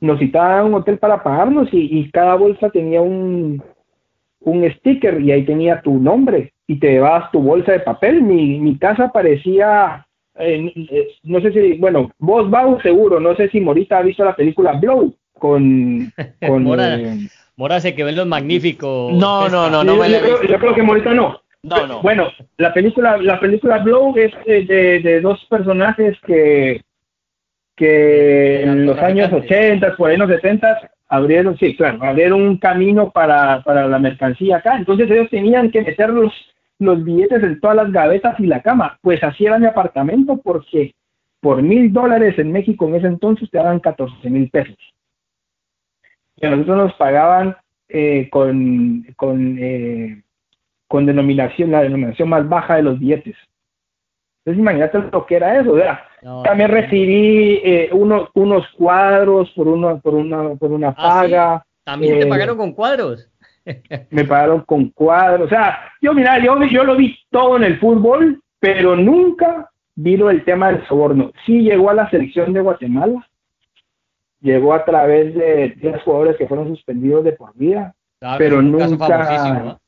nos 0.00 0.18
citaban 0.18 0.66
un 0.66 0.74
hotel 0.74 0.98
para 0.98 1.22
pagarnos 1.22 1.68
y, 1.72 2.10
cada 2.10 2.34
bolsa 2.34 2.70
tenía 2.70 3.00
un, 3.00 3.62
un 4.40 4.70
sticker 4.72 5.20
y 5.20 5.32
ahí 5.32 5.44
tenía 5.44 5.80
tu 5.82 5.98
nombre 5.98 6.52
y 6.70 6.76
te 6.76 6.88
llevabas 6.88 7.32
tu 7.32 7.42
bolsa 7.42 7.72
de 7.72 7.80
papel. 7.80 8.22
Mi, 8.22 8.60
mi 8.60 8.78
casa 8.78 9.10
parecía, 9.10 10.06
eh, 10.38 10.72
no 11.24 11.40
sé 11.40 11.52
si, 11.52 11.72
bueno, 11.78 12.12
vos 12.20 12.48
Bau 12.48 12.80
seguro, 12.80 13.18
no 13.18 13.34
sé 13.34 13.48
si 13.48 13.60
Morita 13.60 13.98
ha 13.98 14.02
visto 14.02 14.24
la 14.24 14.36
película 14.36 14.74
Blow 14.74 15.12
con, 15.36 16.12
con 16.46 16.62
Mora, 16.62 16.94
eh, 16.94 17.26
Mora 17.56 17.80
se 17.80 17.96
quedó 17.96 18.08
en 18.08 18.14
los 18.14 18.26
magníficos. 18.28 19.12
No, 19.14 19.48
no, 19.48 19.68
no, 19.68 19.82
no, 19.82 19.96
yo, 20.06 20.58
creo, 20.60 20.74
que 20.76 20.82
Morita 20.84 21.12
no. 21.12 21.40
No, 21.64 21.88
no. 21.88 22.02
Bueno, 22.02 22.28
la 22.58 22.72
película, 22.72 23.16
la 23.16 23.40
película 23.40 23.78
Blow 23.78 24.14
es 24.16 24.32
de, 24.46 25.00
de 25.00 25.20
dos 25.20 25.44
personajes 25.50 26.16
que, 26.24 26.82
que 27.74 28.62
en 28.62 28.86
los 28.86 28.96
años 28.98 29.32
80, 29.32 29.96
por 29.96 30.08
ahí 30.08 30.14
en 30.14 30.20
los 30.20 30.30
70, 30.30 30.92
abrieron, 31.08 31.58
sí, 31.58 31.74
claro, 31.74 31.98
abrieron 32.00 32.40
un 32.40 32.58
camino 32.58 33.10
para, 33.10 33.60
para 33.64 33.88
la 33.88 33.98
mercancía 33.98 34.58
acá. 34.58 34.76
Entonces 34.76 35.10
ellos 35.10 35.28
tenían 35.30 35.72
que 35.72 35.82
meter 35.82 36.12
los, 36.80 37.04
billetes 37.04 37.42
en 37.42 37.60
todas 37.60 37.76
las 37.76 37.92
gavetas 37.92 38.38
y 38.40 38.46
la 38.46 38.62
cama. 38.62 38.98
Pues 39.02 39.22
así 39.22 39.46
era 39.46 39.58
mi 39.58 39.66
apartamento 39.66 40.38
porque 40.42 40.94
por 41.40 41.62
mil 41.62 41.92
dólares 41.92 42.38
en 42.38 42.50
México 42.50 42.88
en 42.88 42.96
ese 42.96 43.06
entonces 43.06 43.48
te 43.50 43.58
daban 43.58 43.80
14 43.80 44.28
mil 44.28 44.50
pesos 44.50 44.76
que 46.40 46.46
a 46.46 46.50
nosotros 46.50 46.76
nos 46.76 46.94
pagaban 46.94 47.56
eh, 47.88 48.28
con, 48.30 49.06
con, 49.16 49.58
eh, 49.60 50.22
con 50.88 51.06
denominación, 51.06 51.70
la 51.70 51.82
denominación 51.82 52.28
más 52.28 52.48
baja 52.48 52.76
de 52.76 52.82
los 52.82 52.98
billetes. 52.98 53.36
Entonces 54.38 54.60
imagínate 54.60 54.98
lo 55.12 55.26
que 55.26 55.36
era 55.36 55.60
eso, 55.60 55.72
¿verdad? 55.72 55.98
También 56.44 56.70
recibí 56.70 57.60
eh, 57.62 57.90
unos, 57.92 58.30
unos 58.34 58.66
cuadros 58.76 59.50
por 59.50 59.68
una, 59.68 59.96
por 59.96 60.14
una, 60.14 60.54
por 60.54 60.72
una 60.72 60.88
¿Ah, 60.88 60.94
paga. 60.96 61.66
¿También 61.84 62.20
te 62.20 62.26
pagaron 62.26 62.56
con 62.56 62.72
cuadros? 62.72 63.28
Me 64.10 64.24
pagaron 64.24 64.62
con 64.62 64.90
cuadros. 64.90 65.46
O 65.46 65.48
sea, 65.48 65.92
yo 66.00 66.14
mira, 66.14 66.38
yo, 66.42 66.62
yo 66.64 66.84
lo 66.84 66.96
vi 66.96 67.16
todo 67.30 67.56
en 67.56 67.64
el 67.64 67.78
fútbol, 67.78 68.42
pero 68.58 68.96
nunca 68.96 69.70
vino 69.94 70.30
el 70.30 70.44
tema 70.44 70.72
del 70.72 70.86
soborno. 70.86 71.32
Sí 71.46 71.62
llegó 71.62 71.90
a 71.90 71.94
la 71.94 72.10
selección 72.10 72.52
de 72.52 72.60
Guatemala, 72.60 73.26
llegó 74.40 74.74
a 74.74 74.84
través 74.84 75.34
de 75.34 75.74
10 75.80 76.02
jugadores 76.02 76.36
que 76.36 76.46
fueron 76.46 76.68
suspendidos 76.68 77.24
de 77.24 77.32
por 77.32 77.54
vida, 77.54 77.94
pero 78.38 78.62
nunca... 78.62 79.78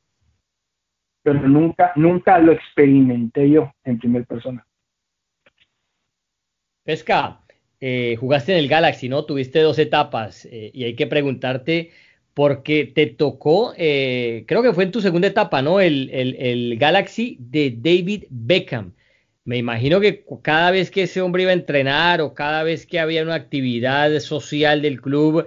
pero 1.23 1.41
nunca, 1.49 1.93
nunca 1.97 2.39
lo 2.39 2.53
experimenté 2.53 3.49
yo 3.49 3.73
en 3.85 3.99
primera 3.99 4.25
persona. 4.25 4.67
Pesca, 6.85 7.41
eh, 7.81 8.17
jugaste 8.17 8.53
en 8.53 8.59
el 8.59 8.69
Galaxy, 8.69 9.09
¿no? 9.09 9.25
Tuviste 9.25 9.61
dos 9.61 9.79
etapas 9.79 10.47
eh, 10.47 10.71
y 10.75 10.85
hay 10.85 10.95
que 10.95 11.07
preguntarte 11.07 11.91
porque 12.35 12.87
te 12.87 13.07
tocó, 13.07 13.75
eh, 13.77 14.45
creo 14.47 14.63
que 14.63 14.73
fue 14.73 14.85
en 14.85 14.93
tu 14.93 15.01
segunda 15.01 15.29
etapa, 15.29 15.63
¿no? 15.63 15.81
El, 15.81 16.11
el, 16.11 16.37
el, 16.39 16.79
Galaxy 16.79 17.37
de 17.41 17.71
David 17.77 18.25
Beckham. 18.31 18.95
Me 19.45 19.59
imagino 19.59 20.01
que 20.01 20.25
cada 20.43 20.71
vez 20.71 20.91
que 20.91 21.03
ese 21.03 21.21
hombre 21.21 21.43
iba 21.43 21.51
a 21.51 21.55
entrenar 21.55 22.21
o 22.21 22.35
cada 22.35 22.63
vez 22.63 22.87
que 22.87 23.01
había 23.01 23.23
una 23.23 23.35
actividad 23.35 24.19
social 24.21 24.83
del 24.83 25.01
club, 25.01 25.47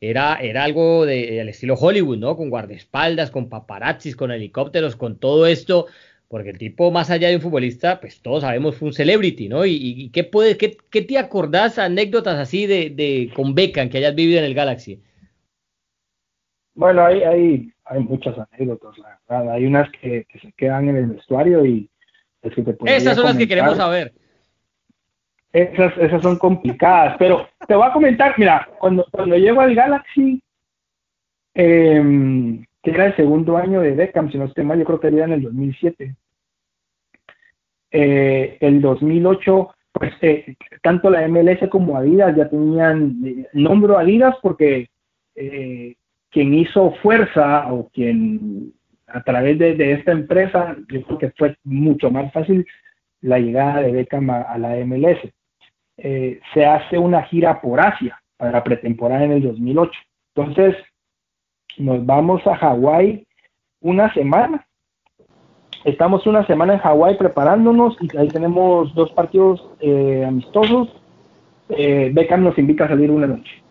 era, 0.00 0.36
era 0.36 0.64
algo 0.64 1.06
del 1.06 1.48
estilo 1.48 1.74
Hollywood, 1.74 2.18
¿no? 2.18 2.36
Con 2.36 2.50
guardaespaldas, 2.50 3.30
con 3.30 3.48
paparazzis, 3.48 4.16
con 4.16 4.30
helicópteros, 4.30 4.96
con 4.96 5.18
todo 5.18 5.46
esto, 5.46 5.86
porque 6.28 6.50
el 6.50 6.58
tipo, 6.58 6.90
más 6.90 7.10
allá 7.10 7.28
de 7.28 7.36
un 7.36 7.42
futbolista, 7.42 8.00
pues 8.00 8.20
todos 8.20 8.42
sabemos 8.42 8.76
fue 8.76 8.88
un 8.88 8.94
celebrity, 8.94 9.48
¿no? 9.48 9.64
¿Y, 9.64 10.10
qué, 10.12 10.24
puede, 10.24 10.56
qué, 10.56 10.76
qué, 10.90 11.02
te 11.02 11.18
acordás 11.18 11.78
anécdotas 11.78 12.38
así 12.38 12.66
de, 12.66 12.90
de 12.90 13.30
con 13.34 13.54
Beckham 13.54 13.88
que 13.88 13.98
hayas 13.98 14.14
vivido 14.14 14.38
en 14.38 14.44
el 14.44 14.54
Galaxy? 14.54 15.00
Bueno, 16.76 17.04
hay, 17.04 17.22
hay, 17.22 17.72
hay 17.86 18.00
muchas 18.04 18.36
anécdotas, 18.38 18.96
la 18.98 19.18
verdad. 19.28 19.54
Hay 19.54 19.66
unas 19.66 19.90
que, 19.90 20.26
se 20.40 20.52
quedan 20.52 20.88
en 20.88 20.96
el 20.96 21.06
vestuario 21.06 21.64
y 21.64 21.90
es 22.42 22.54
que 22.54 22.62
te 22.62 22.76
Esas 22.84 23.16
son 23.16 23.24
las 23.24 23.36
que 23.36 23.48
queremos 23.48 23.76
saber. 23.76 24.12
Esas, 25.52 25.96
esas 25.96 26.22
son 26.22 26.38
complicadas, 26.38 27.16
pero 27.18 27.48
te 27.66 27.74
voy 27.74 27.86
a 27.86 27.92
comentar, 27.92 28.34
mira, 28.36 28.68
cuando, 28.78 29.06
cuando 29.10 29.36
llego 29.36 29.62
al 29.62 29.74
Galaxy, 29.74 30.42
eh, 31.54 32.62
que 32.82 32.90
era 32.90 33.06
el 33.06 33.16
segundo 33.16 33.56
año 33.56 33.80
de 33.80 33.92
Beckham, 33.92 34.30
si 34.30 34.38
no 34.38 34.44
estoy 34.44 34.64
mal, 34.64 34.78
yo 34.78 34.84
creo 34.84 35.00
que 35.00 35.08
era 35.08 35.24
en 35.24 35.32
el 35.32 35.42
2007. 35.42 36.14
Eh, 37.90 38.58
el 38.60 38.80
2008, 38.82 39.74
pues 39.92 40.12
eh, 40.20 40.56
tanto 40.82 41.08
la 41.08 41.26
MLS 41.26 41.68
como 41.70 41.96
Adidas 41.96 42.36
ya 42.36 42.48
tenían, 42.48 43.16
eh, 43.24 43.48
nombro 43.54 43.98
Adidas 43.98 44.36
porque 44.42 44.90
eh, 45.34 45.96
quien 46.36 46.52
hizo 46.52 46.90
fuerza 47.02 47.72
o 47.72 47.88
quien 47.88 48.74
a 49.06 49.22
través 49.22 49.58
de, 49.58 49.92
esta 49.92 50.12
empresa, 50.12 50.76
yo 50.92 51.02
creo 51.02 51.16
que 51.16 51.30
fue 51.30 51.56
mucho 51.64 52.10
más 52.10 52.30
fácil 52.30 52.66
la 53.22 53.38
llegada 53.38 53.80
de 53.80 53.92
Beckham 53.92 54.28
a, 54.28 54.58
la 54.58 54.76
MLS. 54.84 55.16
Eh, 55.96 56.38
se 56.52 56.66
hace 56.66 56.98
una 56.98 57.22
gira 57.22 57.62
por 57.62 57.80
Asia 57.80 58.20
para 58.36 58.62
pretemporada 58.62 59.24
en 59.24 59.32
el 59.32 59.42
2008. 59.44 59.98
Entonces, 60.34 60.76
nos 61.78 62.04
vamos 62.04 62.46
a 62.46 62.54
Hawái 62.54 63.26
una 63.80 64.12
semana. 64.12 64.66
Estamos 65.86 66.26
una 66.26 66.46
semana 66.46 66.74
en 66.74 66.80
Hawái 66.80 67.16
preparándonos 67.16 67.96
y 68.02 68.14
ahí 68.14 68.28
tenemos 68.28 68.94
dos 68.94 69.10
partidos 69.12 69.66
eh, 69.80 70.22
amistosos. 70.28 71.00
Eh, 71.70 72.10
Beckham 72.12 72.44
nos 72.44 72.58
invita 72.58 72.84
a 72.84 72.88
salir 72.88 73.10
una 73.10 73.26
noche. 73.26 73.65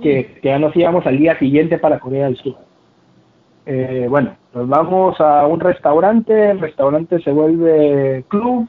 Que, 0.00 0.38
ya 0.42 0.58
nos 0.58 0.76
íbamos 0.76 1.04
al 1.04 1.18
día 1.18 1.36
siguiente 1.38 1.78
para 1.78 1.98
Corea 1.98 2.26
del 2.26 2.36
Sur. 2.36 2.56
Eh, 3.66 4.06
bueno, 4.08 4.36
nos 4.54 4.68
vamos 4.68 5.20
a 5.20 5.46
un 5.48 5.58
restaurante, 5.58 6.50
el 6.50 6.60
restaurante 6.60 7.20
se 7.20 7.32
vuelve 7.32 8.24
club 8.28 8.68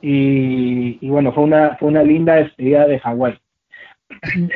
y, 0.00 1.06
bueno, 1.08 1.32
fue 1.32 1.44
una, 1.44 1.76
fue 1.76 1.88
una 1.88 2.02
linda 2.02 2.36
despedida 2.36 2.86
de 2.86 2.98
Hawái. 2.98 3.38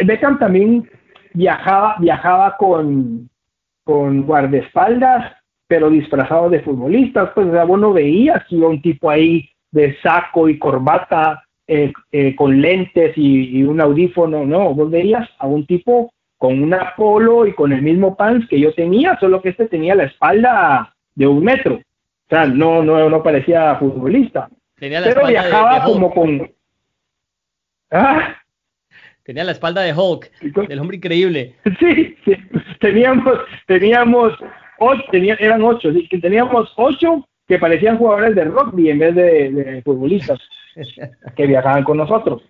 Beckham 0.07 0.39
también 0.39 0.89
viajaba, 1.35 1.97
viajaba 1.99 2.57
con, 2.57 3.29
con 3.85 4.23
guardaespaldas, 4.23 5.35
pero 5.67 5.91
disfrazado 5.91 6.49
de 6.49 6.61
futbolistas, 6.61 7.31
pues 7.35 7.49
o 7.49 7.53
sea, 7.53 7.65
vos 7.65 7.79
no 7.79 7.93
veías 7.93 8.43
que 8.47 8.57
iba 8.57 8.69
un 8.69 8.81
tipo 8.81 9.11
ahí 9.11 9.47
de 9.71 9.95
saco 10.01 10.49
y 10.49 10.59
corbata 10.59 11.43
eh, 11.69 11.93
eh, 12.11 12.35
con 12.35 12.61
lentes 12.61 13.13
y, 13.17 13.63
un 13.63 13.81
audífono, 13.81 14.45
no, 14.45 14.75
vos 14.75 14.91
veías 14.91 15.29
a 15.39 15.47
un 15.47 15.65
tipo 15.65 16.13
con 16.37 16.61
una 16.61 16.95
polo 16.97 17.47
y 17.47 17.55
con 17.55 17.73
el 17.73 17.83
mismo 17.83 18.17
pants 18.17 18.49
que 18.49 18.59
yo 18.59 18.75
tenía, 18.75 19.17
solo 19.21 19.41
que 19.41 19.51
este 19.51 19.69
tenía 19.69 19.95
la 19.95 20.05
espalda 20.05 20.93
de 21.15 21.27
un 21.29 21.45
metro, 21.45 21.77
o 21.77 22.29
sea, 22.29 22.47
no, 22.47 22.83
no, 22.83 23.09
no 23.09 23.23
parecía 23.23 23.77
futbolista, 23.77 24.49
pero 24.77 25.27
viajaba 25.29 25.85
como 25.85 26.13
con... 26.13 26.51
¿Ah? 27.93 28.37
Tenía 29.23 29.45
la 29.45 29.53
espalda 29.53 29.83
de 29.83 29.95
Hulk, 29.95 30.33
del 30.67 30.79
hombre 30.81 30.97
increíble. 30.97 31.55
Sí, 31.79 32.17
sí. 32.25 32.37
teníamos, 32.81 33.39
teníamos 33.69 34.33
ocho, 34.81 35.05
eran 35.13 35.63
ocho, 35.63 35.91
teníamos 36.21 36.73
ocho 36.75 37.29
que 37.47 37.59
parecían 37.59 37.99
jugadores 37.99 38.35
de 38.35 38.45
rugby 38.47 38.91
en 38.91 38.99
vez 38.99 39.15
de 39.15 39.83
futbolistas. 39.85 40.41
que 41.37 41.47
viajaban 41.47 41.85
con 41.85 41.99
nosotros. 41.99 42.43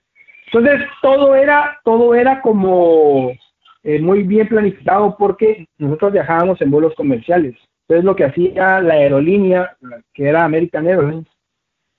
Entonces, 0.47 0.87
todo 1.01 1.35
era, 1.35 1.79
todo 1.85 2.15
era 2.15 2.41
como 2.43 3.33
eh, 3.83 4.01
muy 4.01 4.23
bien 4.23 4.49
planificado 4.49 5.17
porque 5.19 5.67
nosotros 5.79 6.13
viajábamos 6.13 6.61
en 6.61 6.71
vuelos 6.71 6.95
comerciales. 6.95 7.55
Entonces, 7.83 8.05
lo 8.05 8.15
que 8.15 8.25
hacía 8.25 8.81
la 8.81 8.95
aerolínea, 8.95 9.77
que 10.13 10.29
era 10.29 10.45
American 10.45 10.87
Airlines, 10.87 11.27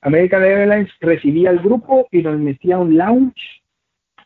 American 0.01 0.43
Airlines 0.43 0.91
recibía 0.99 1.49
el 1.49 1.59
grupo 1.59 2.07
y 2.12 2.21
nos 2.21 2.38
metía 2.38 2.77
un 2.77 2.97
lounge 2.97 3.63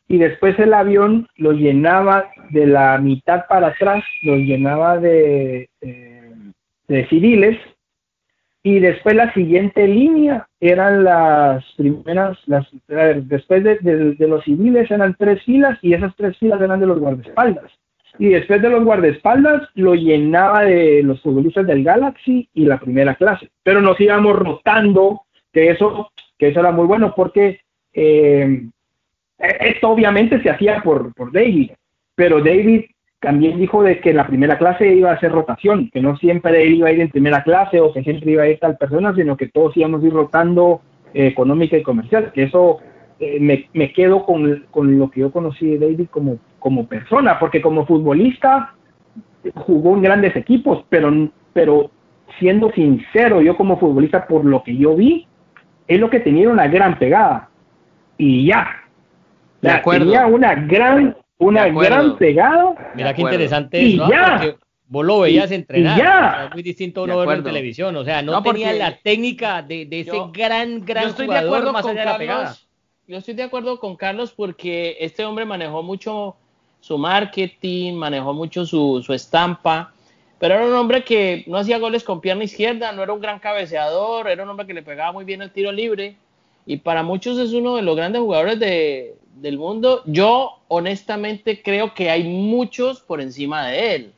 y 0.08 0.18
después 0.18 0.58
el 0.60 0.74
avión 0.74 1.28
lo 1.36 1.52
llenaba 1.52 2.30
de 2.52 2.66
la 2.66 2.98
mitad 2.98 3.46
para 3.48 3.68
atrás, 3.68 4.04
lo 4.24 4.38
llenaba 4.38 4.98
de, 4.98 5.70
eh, 5.82 6.34
de 6.88 7.08
civiles 7.08 7.58
y 8.64 8.80
después 8.80 9.16
la 9.16 9.34
siguiente 9.34 9.88
línea 9.88 10.48
eran 10.60 11.04
las 11.04 11.64
primeras, 11.78 12.38
las, 12.48 12.68
después 12.88 13.64
de, 13.64 14.16
los 14.20 14.44
civiles 14.44 14.92
eran 14.92 15.16
tres 15.18 15.42
filas 15.44 15.78
y 15.82 15.94
esas 15.94 16.16
tres 16.16 16.38
filas 16.38 16.60
eran 16.62 16.80
de 16.80 16.88
los 16.88 17.00
guardaespaldas. 17.00 17.72
Y 18.20 18.30
después 18.30 18.62
de 18.62 18.70
los 18.70 18.84
guardaespaldas 18.84 19.70
lo 19.76 19.94
llenaba 19.94 20.64
de 20.64 21.04
los 21.04 21.22
futbolistas 21.22 21.68
del 21.68 21.84
Galaxy 21.84 22.50
y 22.54 22.66
la 22.66 22.80
primera 22.80 23.16
clase. 23.16 23.50
Pero 23.64 23.80
nos 23.80 24.00
íbamos 24.02 24.36
rotando, 24.36 25.22
que 25.54 25.70
eso, 25.70 26.12
que 26.38 26.50
eso 26.50 26.60
era 26.60 26.72
muy 26.72 26.88
bueno 26.88 27.14
porque 27.16 27.62
eh, 27.94 28.68
esto 29.38 29.90
obviamente 29.90 30.42
se 30.42 30.50
hacía 30.50 30.82
por, 30.84 31.14
por 31.14 31.32
David, 31.32 31.72
pero 32.16 32.40
David 32.40 32.86
también 33.20 33.58
dijo 33.58 33.82
de 33.84 34.00
que 34.00 34.14
la 34.14 34.28
primera 34.28 34.58
clase 34.58 34.94
iba 34.94 35.12
a 35.12 35.20
ser 35.20 35.32
rotación, 35.32 35.90
que 35.92 36.02
no 36.02 36.18
siempre 36.18 36.64
él 36.64 36.76
iba 36.76 36.90
a 36.90 36.92
ir 36.92 37.02
en 37.02 37.10
primera 37.10 37.44
clase 37.44 37.80
o 37.80 37.92
que 37.92 38.04
siempre 38.04 38.32
iba 38.32 38.44
a 38.44 38.48
ir 38.48 38.60
tal 38.60 38.78
persona, 38.78 39.14
sino 39.16 39.36
que 39.36 39.48
todos 39.48 39.76
íbamos 39.76 40.04
a 40.04 40.08
ir 40.08 40.14
rotando 40.14 40.82
eh, 41.14 41.28
económica 41.28 41.78
y 41.78 41.84
comercial, 41.84 42.32
que 42.32 42.44
eso 42.44 42.80
eh, 43.20 43.40
me, 43.40 43.68
me, 43.74 43.92
quedo 43.92 44.24
con, 44.26 44.66
con, 44.70 45.00
lo 45.00 45.10
que 45.10 45.22
yo 45.22 45.32
conocí 45.32 45.66
de 45.66 45.80
David 45.80 46.08
como, 46.12 46.38
como 46.60 46.88
persona, 46.88 47.40
porque 47.40 47.62
como 47.62 47.88
futbolista 47.88 48.76
jugó 49.56 49.96
en 49.96 50.04
grandes 50.04 50.36
equipos, 50.36 50.86
pero, 50.90 51.12
pero 51.54 51.90
siendo 52.40 52.72
sincero, 52.72 53.42
yo 53.42 53.58
como 53.58 53.80
futbolista, 53.80 54.28
por 54.28 54.46
lo 54.46 54.64
que 54.64 54.76
yo 54.76 54.96
vi, 54.96 55.28
es 55.88 56.00
lo 56.00 56.10
que 56.10 56.20
tenía 56.20 56.50
una 56.50 56.68
gran 56.68 57.00
pegada. 57.00 57.50
Y 58.18 58.48
ya. 58.48 58.68
tenía 59.84 60.26
una 60.28 60.56
gran 60.56 61.16
una 61.38 61.68
gran 61.68 62.18
pegada. 62.18 62.94
Mira 62.96 63.14
qué 63.14 63.22
interesante 63.22 63.82
y 63.82 63.98
ya. 63.98 64.38
Porque 64.40 64.58
vos 64.88 65.06
lo 65.06 65.20
veías 65.22 65.52
entrenar. 65.52 65.98
ya. 65.98 66.46
es 66.46 66.54
muy 66.54 66.64
distinto 66.64 67.04
uno 67.04 67.18
verlo 67.18 67.34
en 67.34 67.44
televisión. 67.44 67.96
O 67.96 68.04
sea, 68.04 68.22
no, 68.22 68.42
tenía 68.42 68.74
la 68.74 68.98
técnica 68.98 69.62
de, 69.62 69.86
de 69.86 70.02
ese 70.02 70.18
gran, 70.34 70.86
gran 70.86 71.10
estoy 71.10 71.26
jugador 71.26 71.44
de 71.44 71.50
acuerdo 71.50 71.74
más 71.74 71.86
allá 71.86 72.00
de 72.00 72.06
la 72.06 72.18
pegada. 72.18 72.58
Yo 73.08 73.18
estoy 73.18 73.36
de 73.36 73.44
acuerdo 73.44 73.80
con 73.80 73.96
Carlos 73.96 74.34
porque 74.36 74.98
este 75.00 75.24
hombre 75.24 75.46
manejó 75.46 75.82
mucho 75.82 76.36
su 76.82 76.98
marketing, 76.98 77.94
manejó 77.94 78.34
mucho 78.34 78.66
su, 78.66 79.02
su 79.06 79.14
estampa, 79.14 79.94
pero 80.40 80.56
era 80.56 80.66
un 80.66 80.74
hombre 80.74 81.04
que 81.04 81.44
no 81.48 81.58
hacía 81.58 81.80
goles 81.80 82.04
con 82.04 82.20
pierna 82.20 82.44
izquierda, 82.44 82.92
no 82.92 83.04
era 83.04 83.14
un 83.14 83.22
gran 83.22 83.40
cabeceador, 83.40 84.28
era 84.28 84.44
un 84.44 84.50
hombre 84.50 84.68
que 84.68 84.74
le 84.74 84.84
pegaba 84.84 85.14
muy 85.14 85.24
bien 85.24 85.42
el 85.42 85.52
tiro 85.52 85.72
libre 85.72 86.18
y 86.66 86.78
para 86.78 87.02
muchos 87.02 87.38
es 87.40 87.54
uno 87.54 87.78
de 87.78 87.82
los 87.82 87.96
grandes 87.96 88.22
jugadores 88.22 88.60
de, 88.60 89.16
del 89.42 89.58
mundo. 89.58 90.02
Yo 90.06 90.64
honestamente 90.68 91.62
creo 91.62 91.94
que 91.94 92.10
hay 92.10 92.24
muchos 92.24 93.02
por 93.02 93.22
encima 93.22 93.68
de 93.68 93.96
él. 93.96 94.14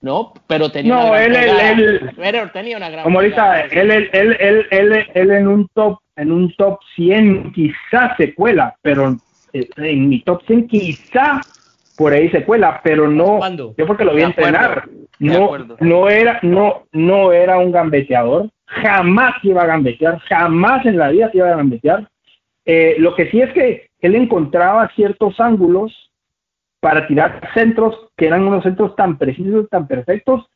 ¿no? 0.00 0.34
Pero 0.46 0.70
tenía 0.70 0.94
no, 0.94 1.06
una 1.08 1.20
gran 1.20 1.80
él, 1.80 2.12
él, 2.18 2.50
tenía 2.52 2.76
una 2.76 2.90
gran 2.90 3.04
Como 3.04 3.20
ahorita, 3.20 3.62
él, 3.62 3.90
él, 3.90 4.10
él, 4.12 4.66
él, 4.70 5.06
él, 5.14 5.30
en 5.30 5.48
un 5.48 5.66
top 5.72 5.98
en 6.16 6.30
un 6.30 6.54
top 6.56 6.78
100 6.94 7.52
quizás 7.52 8.16
se 8.16 8.34
cuela, 8.34 8.76
pero 8.82 9.16
eh, 9.52 9.68
en 9.76 10.08
mi 10.08 10.20
top 10.22 10.42
100 10.46 10.68
quizá 10.68 11.40
por 11.96 12.12
ahí 12.12 12.28
se 12.30 12.44
cuela, 12.44 12.80
pero 12.82 13.08
no, 13.08 13.40
yo 13.76 13.86
porque 13.86 14.04
lo 14.04 14.14
vi 14.14 14.22
entrenar, 14.22 14.88
no, 15.18 15.50
no 15.80 16.08
era, 16.08 16.38
no, 16.42 16.84
no 16.92 17.32
era 17.32 17.58
un 17.58 17.72
gambeteador, 17.72 18.50
jamás 18.66 19.34
iba 19.42 19.62
a 19.62 19.66
gambetear, 19.66 20.18
jamás 20.20 20.84
en 20.86 20.98
la 20.98 21.08
vida 21.08 21.30
iba 21.32 21.48
a 21.48 21.56
gambetear. 21.56 22.08
Eh, 22.66 22.96
lo 22.98 23.14
que 23.14 23.30
sí 23.30 23.40
es 23.40 23.52
que 23.52 23.90
él 24.00 24.14
encontraba 24.14 24.90
ciertos 24.94 25.38
ángulos 25.40 26.10
para 26.80 27.06
tirar 27.06 27.40
centros 27.54 28.08
que 28.16 28.26
eran 28.26 28.46
unos 28.46 28.62
centros 28.62 28.94
tan 28.96 29.18
precisos, 29.18 29.68
tan 29.70 29.86
perfectos, 29.86 30.46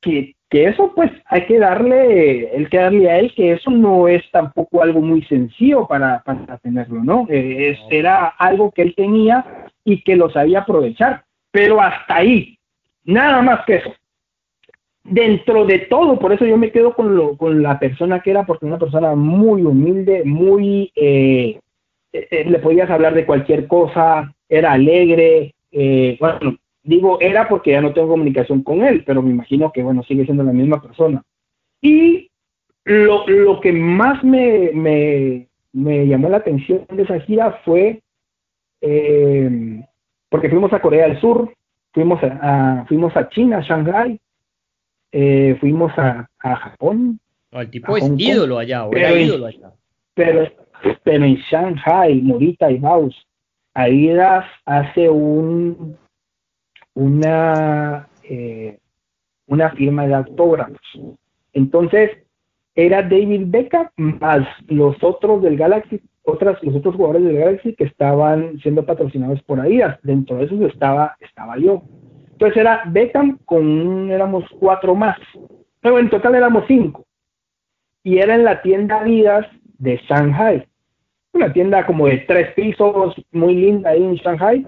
que 0.00 0.34
que 0.50 0.64
eso 0.64 0.92
pues 0.94 1.10
hay 1.26 1.46
que 1.46 1.58
darle, 1.58 2.54
el 2.56 2.70
que 2.70 2.78
darle 2.78 3.10
a 3.10 3.18
él 3.18 3.34
que 3.34 3.52
eso 3.52 3.70
no 3.70 4.08
es 4.08 4.22
tampoco 4.30 4.82
algo 4.82 5.00
muy 5.00 5.22
sencillo 5.24 5.86
para, 5.86 6.22
para 6.22 6.58
tenerlo, 6.58 7.04
¿no? 7.04 7.26
Eh, 7.28 7.78
era 7.90 8.26
algo 8.26 8.70
que 8.72 8.82
él 8.82 8.94
tenía 8.96 9.68
y 9.84 10.02
que 10.02 10.16
lo 10.16 10.30
sabía 10.30 10.60
aprovechar, 10.60 11.24
pero 11.50 11.80
hasta 11.80 12.16
ahí, 12.16 12.58
nada 13.04 13.42
más 13.42 13.64
que 13.66 13.76
eso. 13.76 13.94
Dentro 15.10 15.64
de 15.64 15.80
todo, 15.80 16.18
por 16.18 16.32
eso 16.32 16.44
yo 16.44 16.56
me 16.56 16.70
quedo 16.70 16.94
con, 16.94 17.16
lo, 17.16 17.36
con 17.36 17.62
la 17.62 17.78
persona 17.78 18.20
que 18.20 18.30
era, 18.30 18.44
porque 18.44 18.66
una 18.66 18.78
persona 18.78 19.14
muy 19.14 19.62
humilde, 19.62 20.22
muy, 20.24 20.92
eh, 20.94 21.58
eh, 22.12 22.44
le 22.46 22.58
podías 22.58 22.90
hablar 22.90 23.14
de 23.14 23.26
cualquier 23.26 23.66
cosa, 23.66 24.34
era 24.48 24.72
alegre, 24.72 25.54
bueno, 26.20 26.58
Digo 26.88 27.18
era 27.20 27.46
porque 27.46 27.72
ya 27.72 27.82
no 27.82 27.92
tengo 27.92 28.08
comunicación 28.08 28.62
con 28.62 28.82
él, 28.82 29.04
pero 29.04 29.20
me 29.20 29.28
imagino 29.28 29.70
que, 29.72 29.82
bueno, 29.82 30.02
sigue 30.04 30.24
siendo 30.24 30.42
la 30.42 30.52
misma 30.52 30.80
persona. 30.80 31.22
Y 31.82 32.30
lo, 32.84 33.28
lo 33.28 33.60
que 33.60 33.72
más 33.72 34.24
me, 34.24 34.70
me, 34.72 35.48
me, 35.74 36.06
llamó 36.06 36.30
la 36.30 36.38
atención 36.38 36.86
de 36.88 37.02
esa 37.02 37.20
gira 37.20 37.60
fue 37.62 38.00
eh, 38.80 39.84
porque 40.30 40.48
fuimos 40.48 40.72
a 40.72 40.80
Corea 40.80 41.08
del 41.08 41.20
Sur, 41.20 41.52
fuimos 41.92 42.20
a, 42.22 42.86
fuimos 42.88 43.14
a 43.18 43.28
China, 43.28 43.58
a 43.58 43.60
Shanghai, 43.60 44.18
eh, 45.12 45.56
fuimos 45.60 45.92
a, 45.98 46.28
a 46.40 46.56
Japón. 46.56 47.20
el 47.52 47.70
tipo 47.70 47.96
es 47.96 48.10
ídolo 48.16 48.58
allá, 48.58 48.86
o 48.86 48.90
pero, 48.90 49.16
ídolo 49.16 49.46
allá. 49.46 49.72
Pero, 50.14 50.50
pero 51.02 51.24
en 51.24 51.36
Shanghai, 51.36 52.20
Morita 52.22 52.70
y 52.70 52.78
Baus, 52.78 53.14
ahí 53.74 54.10
hace 54.64 55.08
un 55.08 55.96
una, 56.98 58.08
eh, 58.24 58.78
una 59.46 59.70
firma 59.70 60.06
de 60.06 60.14
autógrafos. 60.14 60.80
Entonces, 61.52 62.10
era 62.74 63.02
David 63.02 63.44
Beckham 63.46 63.88
más 63.96 64.46
los 64.66 64.96
otros 65.02 65.42
del 65.42 65.56
Galaxy, 65.56 66.00
otras, 66.24 66.62
los 66.62 66.74
otros 66.74 66.96
jugadores 66.96 67.24
del 67.24 67.38
Galaxy 67.38 67.74
que 67.74 67.84
estaban 67.84 68.58
siendo 68.58 68.84
patrocinados 68.84 69.40
por 69.42 69.60
ahí. 69.60 69.80
Dentro 70.02 70.36
de 70.36 70.44
esos 70.46 70.60
estaba, 70.62 71.16
estaba 71.20 71.56
yo. 71.56 71.82
Entonces 72.38 72.58
era 72.58 72.84
Beckham 72.86 73.36
con, 73.44 74.12
éramos 74.12 74.44
cuatro 74.60 74.94
más. 74.94 75.18
Pero 75.80 75.98
en 75.98 76.08
total 76.08 76.36
éramos 76.36 76.66
cinco. 76.68 77.04
Y 78.04 78.18
era 78.18 78.36
en 78.36 78.44
la 78.44 78.62
tienda 78.62 79.00
Adidas 79.00 79.44
de 79.78 79.96
Shanghai. 80.08 80.64
Una 81.32 81.52
tienda 81.52 81.84
como 81.84 82.06
de 82.06 82.18
tres 82.28 82.54
pisos, 82.54 83.16
muy 83.32 83.56
linda 83.56 83.90
ahí 83.90 84.04
en 84.04 84.14
Shanghai. 84.14 84.64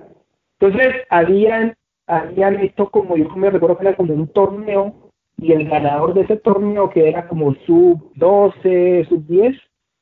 Entonces 0.59 0.97
habían 1.11 1.77
habían 2.09 2.59
hecho 2.59 2.91
como, 2.91 3.17
yo 3.17 3.29
me 3.37 3.51
recuerdo 3.51 3.79
que 3.79 3.87
era 3.87 3.97
como 3.97 4.15
un 4.15 4.27
torneo 4.27 5.13
y 5.37 5.53
el 5.53 5.69
ganador 5.69 6.13
de 6.13 6.23
ese 6.23 6.39
torneo, 6.39 6.91
que 6.91 7.09
era 7.09 7.29
como 7.29 7.55
sub 7.67 8.13
12, 8.17 9.07
sub 9.09 9.25
10, 9.29 9.57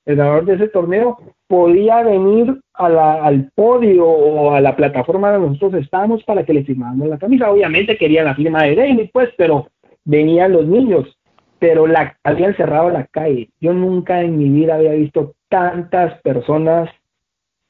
el 0.08 0.16
ganador 0.16 0.46
de 0.46 0.54
ese 0.54 0.68
torneo 0.68 1.18
podía 1.46 2.02
venir 2.02 2.58
al 2.72 3.50
podio 3.54 4.06
o 4.06 4.54
a 4.54 4.60
la 4.62 4.74
plataforma 4.74 5.30
donde 5.30 5.50
nosotros 5.50 5.82
estábamos 5.82 6.24
para 6.24 6.44
que 6.44 6.54
le 6.54 6.64
firmáramos 6.64 7.08
la 7.08 7.18
camisa. 7.18 7.50
Obviamente 7.50 7.98
querían 7.98 8.24
la 8.24 8.34
firma 8.34 8.62
de 8.62 8.74
David, 8.74 9.10
pues, 9.12 9.28
pero 9.36 9.68
venían 10.04 10.52
los 10.52 10.66
niños, 10.66 11.18
pero 11.58 11.86
la, 11.86 12.16
habían 12.24 12.56
cerrado 12.56 12.88
la 12.88 13.04
calle. 13.04 13.50
Yo 13.60 13.74
nunca 13.74 14.22
en 14.22 14.38
mi 14.38 14.48
vida 14.48 14.76
había 14.76 14.92
visto 14.92 15.34
tantas 15.50 16.18
personas 16.22 16.88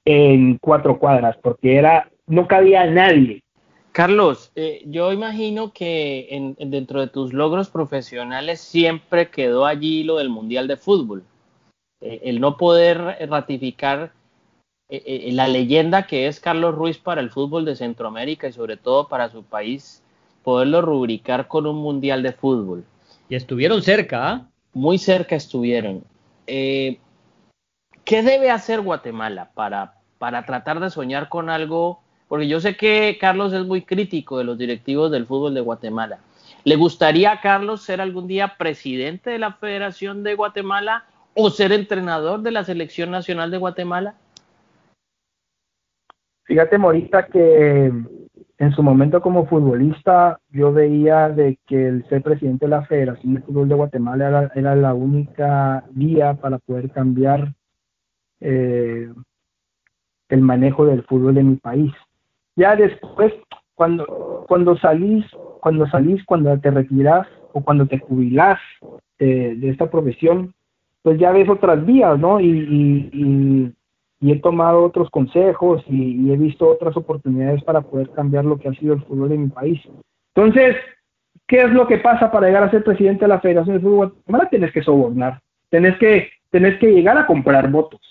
en 0.05 0.59
cuatro 0.59 1.01
cuadras, 1.01 1.37
porque 1.43 1.77
era, 1.77 2.09
no 2.29 2.47
cabía 2.47 2.87
nadie. 2.87 3.43
Carlos, 3.91 4.53
eh, 4.55 4.83
yo 4.87 5.13
imagino 5.13 5.73
que 5.73 6.29
en, 6.31 6.55
dentro 6.71 7.01
de 7.01 7.09
tus 7.09 7.33
logros 7.33 7.69
profesionales 7.69 8.61
siempre 8.61 9.29
quedó 9.29 9.67
allí 9.67 10.05
lo 10.05 10.19
del 10.19 10.29
Mundial 10.29 10.69
de 10.69 10.77
Fútbol. 10.77 11.25
Eh, 12.01 12.21
el 12.25 12.41
no 12.41 12.57
poder 12.57 12.99
ratificar 13.29 14.13
eh, 14.89 15.31
la 15.33 15.49
leyenda 15.49 16.07
que 16.07 16.27
es 16.27 16.41
Carlos 16.41 16.75
Ruiz 16.75 16.99
para 16.99 17.21
el 17.21 17.31
fútbol 17.31 17.65
de 17.65 17.77
Centroamérica 17.77 18.49
y 18.49 18.53
sobre 18.53 18.77
todo 18.77 19.09
para 19.09 19.29
su 19.29 19.43
país, 19.43 20.03
poderlo 20.43 20.81
rubricar 20.81 21.49
con 21.49 21.67
un 21.67 21.77
Mundial 21.77 22.23
de 22.23 22.33
Fútbol. 22.33 22.85
Y 23.29 23.35
estuvieron 23.35 23.83
cerca. 23.83 24.29
¿ah? 24.29 24.49
Muy 24.73 24.99
cerca 24.99 25.37
estuvieron. 25.37 26.05
¿Qué 28.09 28.23
debe 28.23 28.51
hacer 28.51 28.81
Guatemala 28.81 29.51
para, 29.53 29.99
para 30.17 30.47
tratar 30.47 30.81
de 30.81 30.89
soñar 30.89 31.29
con 31.29 31.51
algo? 31.51 32.01
Porque 32.27 32.49
yo 32.49 32.59
sé 32.59 32.75
que 32.75 33.19
Carlos 33.21 33.53
es 33.53 33.67
muy 33.67 33.83
crítico 33.83 34.39
de 34.39 34.45
los 34.45 34.57
directivos 34.57 35.11
del 35.11 35.27
fútbol 35.27 35.53
de 35.53 35.61
Guatemala. 35.61 36.19
¿Le 36.65 36.77
gustaría 36.77 37.33
a 37.33 37.41
Carlos 37.43 37.83
ser 37.83 38.01
algún 38.01 38.27
día 38.27 38.57
presidente 38.57 39.29
de 39.29 39.39
la 39.39 39.53
Federación 39.53 40.23
de 40.23 40.35
Guatemala 40.35 41.05
o 41.41 41.51
ser 41.51 41.71
entrenador 41.71 42.43
de 42.43 42.51
la 42.51 42.65
Selección 42.65 43.13
Nacional 43.13 43.53
de 43.53 43.59
Guatemala? 43.59 44.17
Fíjate, 46.43 46.79
Morita, 46.79 47.27
que 47.27 47.93
en 48.59 48.73
su 48.73 48.83
momento 48.83 49.23
como 49.23 49.47
futbolista 49.47 50.41
yo 50.51 50.73
veía 50.73 51.29
de 51.29 51.57
que 51.65 51.87
el 51.87 52.09
ser 52.09 52.23
presidente 52.23 52.67
de 52.67 52.71
la 52.71 52.85
Federación 52.87 53.35
de 53.35 53.43
Fútbol 53.43 53.69
de 53.69 53.77
Guatemala 53.77 54.51
era, 54.53 54.75
la 54.75 54.95
única 54.95 55.85
vía 55.91 56.35
para 56.35 56.59
poder 56.59 56.91
cambiar 56.91 57.55
eh, 58.41 59.09
el 60.31 60.41
manejo 60.41 60.87
del 60.87 61.05
fútbol 61.05 61.39
en 61.39 61.51
mi 61.51 61.57
país. 61.57 61.93
Ya 62.57 62.75
después, 62.75 63.33
cuando, 63.77 64.45
cuando 64.49 64.77
salís, 64.79 65.25
cuando 65.61 65.87
salís, 65.87 66.25
cuando 66.25 66.59
te 66.59 66.73
retiras 66.73 67.29
o 67.53 67.63
cuando 67.63 67.87
te 67.87 68.01
jubilás 68.01 68.59
de 69.21 69.69
esta 69.69 69.91
profesión, 69.91 70.55
pues 71.09 71.19
ya 71.19 71.33
ves 71.33 71.49
otras 71.49 71.87
vías, 71.87 72.19
¿no? 72.19 72.39
Y, 72.39 73.73
he 74.21 74.37
tomado 74.41 74.85
otros 74.85 75.09
consejos 75.09 75.83
y, 75.89 76.31
he 76.31 76.37
visto 76.37 76.69
otras 76.69 76.95
oportunidades 76.99 77.65
para 77.65 77.81
poder 77.81 78.11
cambiar 78.11 78.45
lo 78.45 78.59
que 78.59 78.69
ha 78.69 78.75
sido 78.75 78.93
el 78.93 79.03
fútbol 79.05 79.31
de 79.31 79.39
mi 79.39 79.49
país. 79.49 79.81
Entonces, 80.35 80.77
¿qué 81.47 81.63
es 81.63 81.71
lo 81.71 81.87
que 81.87 81.97
pasa 81.97 82.31
para 82.31 82.47
llegar 82.47 82.65
a 82.65 82.71
ser 82.71 82.85
presidente 82.85 83.25
de 83.25 83.29
la 83.29 83.41
Federación 83.41 83.77
de 83.77 83.83
Fútbol 83.83 84.09
Guatemala? 84.09 84.51
Tienes 84.51 84.71
que 84.71 84.83
sobornar, 84.83 85.41
tienes 85.71 85.97
que, 85.97 86.29
tenés 86.51 86.79
que 86.79 86.93
llegar 86.93 87.17
a 87.17 87.25
comprar 87.25 87.71
votos 87.71 88.03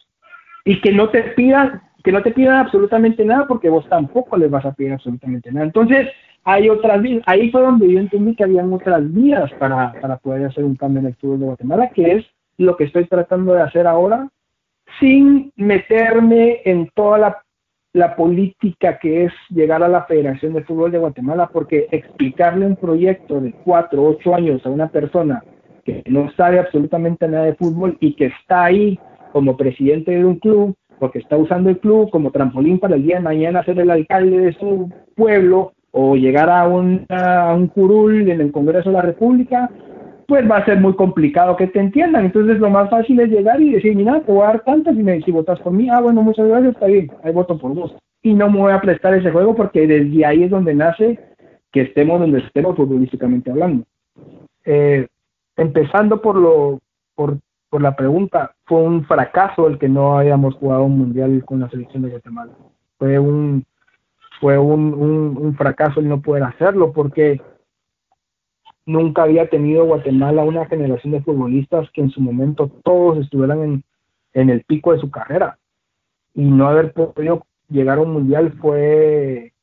y 0.65 0.81
que 0.81 0.91
no 0.91 1.09
te 1.09 1.21
pidan 1.21 1.83
que 2.03 2.11
no 2.11 2.23
te 2.23 2.31
pidan 2.31 2.55
absolutamente 2.55 3.23
nada 3.25 3.45
porque 3.47 3.69
vos 3.69 3.87
tampoco 3.89 4.37
les 4.37 4.49
vas 4.49 4.65
a 4.65 4.73
pedir 4.73 4.93
absolutamente 4.93 5.51
nada. 5.51 5.67
Entonces, 5.67 6.07
hay 6.45 6.67
otras 6.67 6.99
vías. 7.03 7.21
Ahí 7.27 7.51
fue 7.51 7.61
donde 7.61 7.91
yo 7.91 7.99
entendí 7.99 8.33
que 8.33 8.45
habían 8.45 8.73
otras 8.73 9.13
vías 9.13 9.51
para, 9.59 9.93
para 10.01 10.17
poder 10.17 10.45
hacer 10.45 10.63
un 10.63 10.75
cambio 10.75 11.01
en 11.01 11.07
el 11.07 11.15
fútbol 11.15 11.39
de 11.41 11.45
Guatemala, 11.45 11.89
que 11.89 12.11
es 12.13 12.25
lo 12.57 12.75
que 12.75 12.85
estoy 12.85 13.05
tratando 13.05 13.53
de 13.53 13.61
hacer 13.61 13.87
ahora, 13.87 14.29
sin 14.99 15.51
meterme 15.55 16.61
en 16.65 16.89
toda 16.93 17.17
la, 17.17 17.43
política 18.15 18.99
que 18.99 19.25
es 19.25 19.33
llegar 19.49 19.81
a 19.81 19.87
la 19.87 20.03
Federación 20.03 20.53
de 20.53 20.63
Fútbol 20.63 20.91
de 20.91 20.99
Guatemala, 20.99 21.49
porque 21.51 21.87
explicarle 21.91 22.67
un 22.67 22.75
proyecto 22.75 23.41
de 23.41 23.53
cuatro, 23.63 24.03
ocho 24.03 24.35
años 24.35 24.63
a 24.63 24.69
una 24.69 24.87
persona 24.89 25.43
que 25.83 26.03
no 26.05 26.31
sabe 26.33 26.59
absolutamente 26.59 27.27
nada 27.27 27.45
de 27.45 27.55
fútbol 27.55 27.97
y 27.99 28.13
que 28.13 28.27
está 28.27 28.65
ahí 28.65 28.99
como 29.31 29.57
presidente 29.57 30.11
de 30.11 30.25
un 30.25 30.37
club, 30.37 30.75
porque 30.99 31.19
está 31.19 31.37
usando 31.37 31.71
el 31.71 31.79
club 31.79 32.11
como 32.11 32.29
trampolín 32.29 32.77
para 32.77 32.95
el 32.95 33.03
día 33.03 33.15
de 33.15 33.23
mañana 33.23 33.63
ser 33.63 33.79
el 33.79 33.89
alcalde 33.89 34.37
de 34.37 34.53
su 34.53 34.91
pueblo 35.15 35.73
o 35.91 36.15
llegar 36.15 36.49
a, 36.49 36.67
un 36.67 37.67
curul 37.73 38.29
en 38.29 38.41
el 38.41 38.51
Congreso 38.51 38.89
de 38.89 38.95
la 38.95 39.01
República, 39.01 39.69
pues 40.27 40.49
va 40.49 40.57
a 40.57 40.65
ser 40.65 40.79
muy 40.79 40.93
complicado 40.95 41.55
que 41.55 41.67
te 41.67 41.79
entiendan. 41.79 42.25
Entonces 42.25 42.59
lo 42.59 42.69
más 42.69 42.89
fácil 42.89 43.19
es 43.19 43.29
llegar 43.29 43.61
y 43.61 43.71
decir, 43.71 43.95
mira, 43.95 44.21
te 44.21 44.31
voy 44.31 44.43
a 44.43 44.47
dar 44.47 44.63
tantas 44.63 44.95
y 44.95 45.01
me, 45.01 45.21
si 45.21 45.31
votas 45.31 45.59
por 45.61 45.73
mí, 45.73 45.89
ah, 45.89 46.01
bueno, 46.01 46.21
muchas 46.21 46.47
gracias, 46.47 46.73
está 46.73 46.87
bien, 46.87 47.11
ahí 47.23 47.31
voto 47.31 47.57
por 47.57 47.73
vos. 47.73 47.95
Y 48.21 48.33
no 48.33 48.49
me 48.49 48.59
voy 48.59 48.73
a 48.73 48.81
prestar 48.81 49.13
ese 49.13 49.31
juego 49.31 49.55
porque 49.55 49.87
desde 49.87 50.25
ahí 50.25 50.43
es 50.43 50.51
donde 50.51 50.75
nace 50.75 51.17
que 51.71 51.81
estemos 51.81 52.19
donde 52.19 52.39
estemos 52.39 52.75
futbolísticamente 52.75 53.49
hablando. 53.49 53.85
Eh, 54.65 55.07
empezando 55.55 56.21
por 56.21 56.35
lo 56.35 56.79
por 57.15 57.37
por 57.69 57.81
la 57.81 57.95
pregunta, 57.95 58.55
fue 58.65 58.81
un 58.81 59.05
fracaso 59.05 59.67
el 59.67 59.77
que 59.77 59.89
no 59.89 60.17
hayamos 60.17 60.55
jugado 60.55 60.83
un 60.85 60.97
mundial 60.97 61.43
con 61.45 61.59
la 61.59 61.69
selección 61.69 62.03
de 62.03 62.09
Guatemala. 62.09 62.53
Fue 62.97 63.19
un 63.19 63.65
fue 64.39 64.57
un, 64.57 64.93
un, 64.93 65.55
fracaso 65.55 65.99
el 65.99 66.07
no 66.07 66.21
poder 66.21 66.43
hacerlo 66.43 66.93
porque 66.93 67.41
nunca 68.87 69.23
había 69.23 69.47
tenido 69.49 69.85
Guatemala 69.85 70.43
una 70.43 70.65
generación 70.65 71.13
de 71.13 71.21
futbolistas 71.21 71.87
que 71.91 72.01
en 72.01 72.09
su 72.09 72.21
momento 72.21 72.71
todos 72.83 73.19
estuvieran 73.19 73.61
en, 73.61 73.83
en 74.33 74.49
el 74.49 74.63
pico 74.63 74.93
de 74.93 74.99
su 74.99 75.11
carrera. 75.11 75.59
Y 76.33 76.43
no 76.43 76.67
haber 76.67 76.93
podido 76.93 77.45
llegar 77.69 77.99
a 77.99 78.01
un 78.01 78.13
mundial 78.13 78.53
fue 78.59 79.53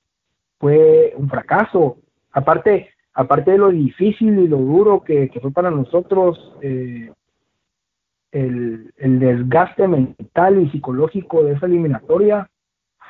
fue 0.58 1.12
un 1.16 1.28
fracaso. 1.28 1.96
Aparte 2.30 2.90
aparte 3.14 3.52
de 3.52 3.58
lo 3.58 3.70
difícil 3.70 4.38
y 4.38 4.48
lo 4.48 4.58
duro 4.58 5.02
que, 5.02 5.28
que 5.30 5.40
fue 5.40 5.52
para 5.52 5.70
nosotros 5.70 6.52
eh, 6.62 7.10
el, 8.32 8.92
desgaste 8.96 9.86
mental 9.86 10.60
y 10.60 10.70
psicológico 10.70 11.44
de 11.44 11.52
esa 11.52 11.66
eliminatoria 11.66 12.50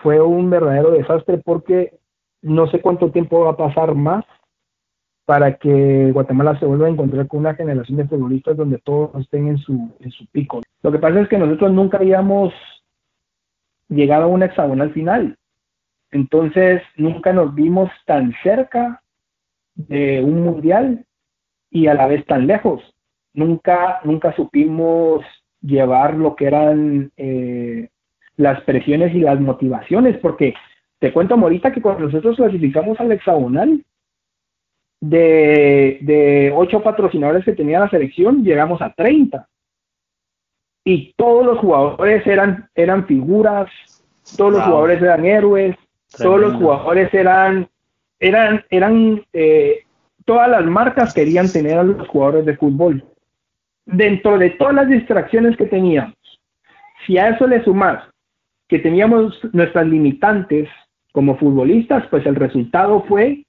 fue 0.02 0.20
un 0.20 0.50
verdadero 0.50 0.90
desastre 0.90 1.38
porque 1.38 1.94
no 2.42 2.66
sé 2.70 2.80
cuánto 2.80 3.10
tiempo 3.10 3.40
va 3.40 3.52
a 3.52 3.56
pasar 3.56 3.94
más 3.94 4.24
para 5.25 5.57
que 5.57 6.11
Guatemala 6.12 6.59
se 6.59 6.66
vuelva 6.66 6.87
a 6.87 6.91
encontrar 6.91 7.27
con 7.27 7.41
una 7.41 7.55
generación 7.55 7.97
de 7.97 8.07
futbolistas 8.07 8.57
donde 8.57 8.79
todos 8.79 9.14
estén 9.20 9.49
en 9.49 9.59
su, 9.59 9.95
en 10.01 10.11
su 10.11 10.27
pico. 10.27 10.61
Lo 10.83 10.93
que 10.93 10.99
pasa 10.99 11.20
es 11.20 11.29
que 11.29 11.39
nosotros 11.39 11.72
nunca 11.72 11.97
habíamos 11.97 12.53
llegado 13.89 14.25
a 14.25 14.29
un 14.29 14.43
hexagonal 14.43 14.93
final. 14.93 15.37
Entonces, 16.11 16.83
nunca 16.97 17.33
nos 17.33 17.55
vimos 17.55 17.91
tan 18.07 18.35
cerca 18.43 19.03
de 19.75 20.22
un 20.22 20.43
mundial 20.43 21.05
y 21.70 21.87
a 21.87 21.95
la 21.95 22.07
vez 22.07 22.25
tan 22.27 22.47
lejos. 22.47 22.83
Nunca, 23.33 24.01
nunca 24.05 24.35
supimos 24.37 25.25
llevar 25.61 26.14
lo 26.14 26.37
que 26.37 26.47
eran 26.47 27.11
eh, 27.16 27.89
las 28.37 28.61
presiones 28.62 29.14
y 29.14 29.20
las 29.20 29.41
motivaciones, 29.41 30.18
porque 30.18 30.55
te 30.99 31.12
cuento, 31.12 31.37
Morita, 31.37 31.72
que 31.72 31.83
cuando 31.83 32.05
nosotros 32.05 32.37
clasificamos 32.37 33.01
al 33.01 33.11
hexagonal, 33.11 33.85
de, 35.09 35.98
de 36.00 36.52
ocho 36.55 36.82
patrocinadores 36.82 37.44
que 37.44 37.52
tenía 37.52 37.80
la 37.80 37.90
selección, 37.90 38.42
llegamos 38.42 38.80
a 38.80 38.92
30. 38.92 39.46
Y 40.84 41.12
todos 41.16 41.44
los 41.46 41.59
jugadores 41.59 42.26
eran, 42.26 42.68
eran 42.74 43.07
figuras, 43.07 43.70
todos 44.36 44.52
los 44.52 44.62
jugadores 44.62 45.02
eran 45.02 45.24
héroes, 45.24 45.76
todos 46.16 46.40
los 46.40 46.55
jugadores 46.55 47.12
eran, 47.12 47.68
eran, 48.18 48.64
eran, 48.70 49.22
eh, 49.32 49.84
todas 50.24 50.48
las 50.48 50.64
marcas 50.64 51.12
querían 51.12 51.50
tener 51.50 51.78
a 51.78 51.84
los 51.84 52.09
jugadores 52.09 52.46
de 52.46 52.57
fútbol. 52.57 53.05
Dentro 53.86 54.38
de 54.38 54.50
todas 54.50 54.74
las 54.74 54.88
distracciones 54.88 55.57
que 55.57 55.66
teníamos, 55.66 56.16
si 57.07 57.18
a 57.18 57.28
eso 57.28 57.46
le 57.46 57.62
sumas 57.64 58.02
que 58.68 58.78
teníamos 58.78 59.38
nuestras 59.52 59.86
limitantes 59.86 60.68
como 61.12 61.36
futbolistas, 61.36 62.07
pues 62.09 62.24
el 62.24 62.34
resultado 62.34 63.05
fue 63.07 63.43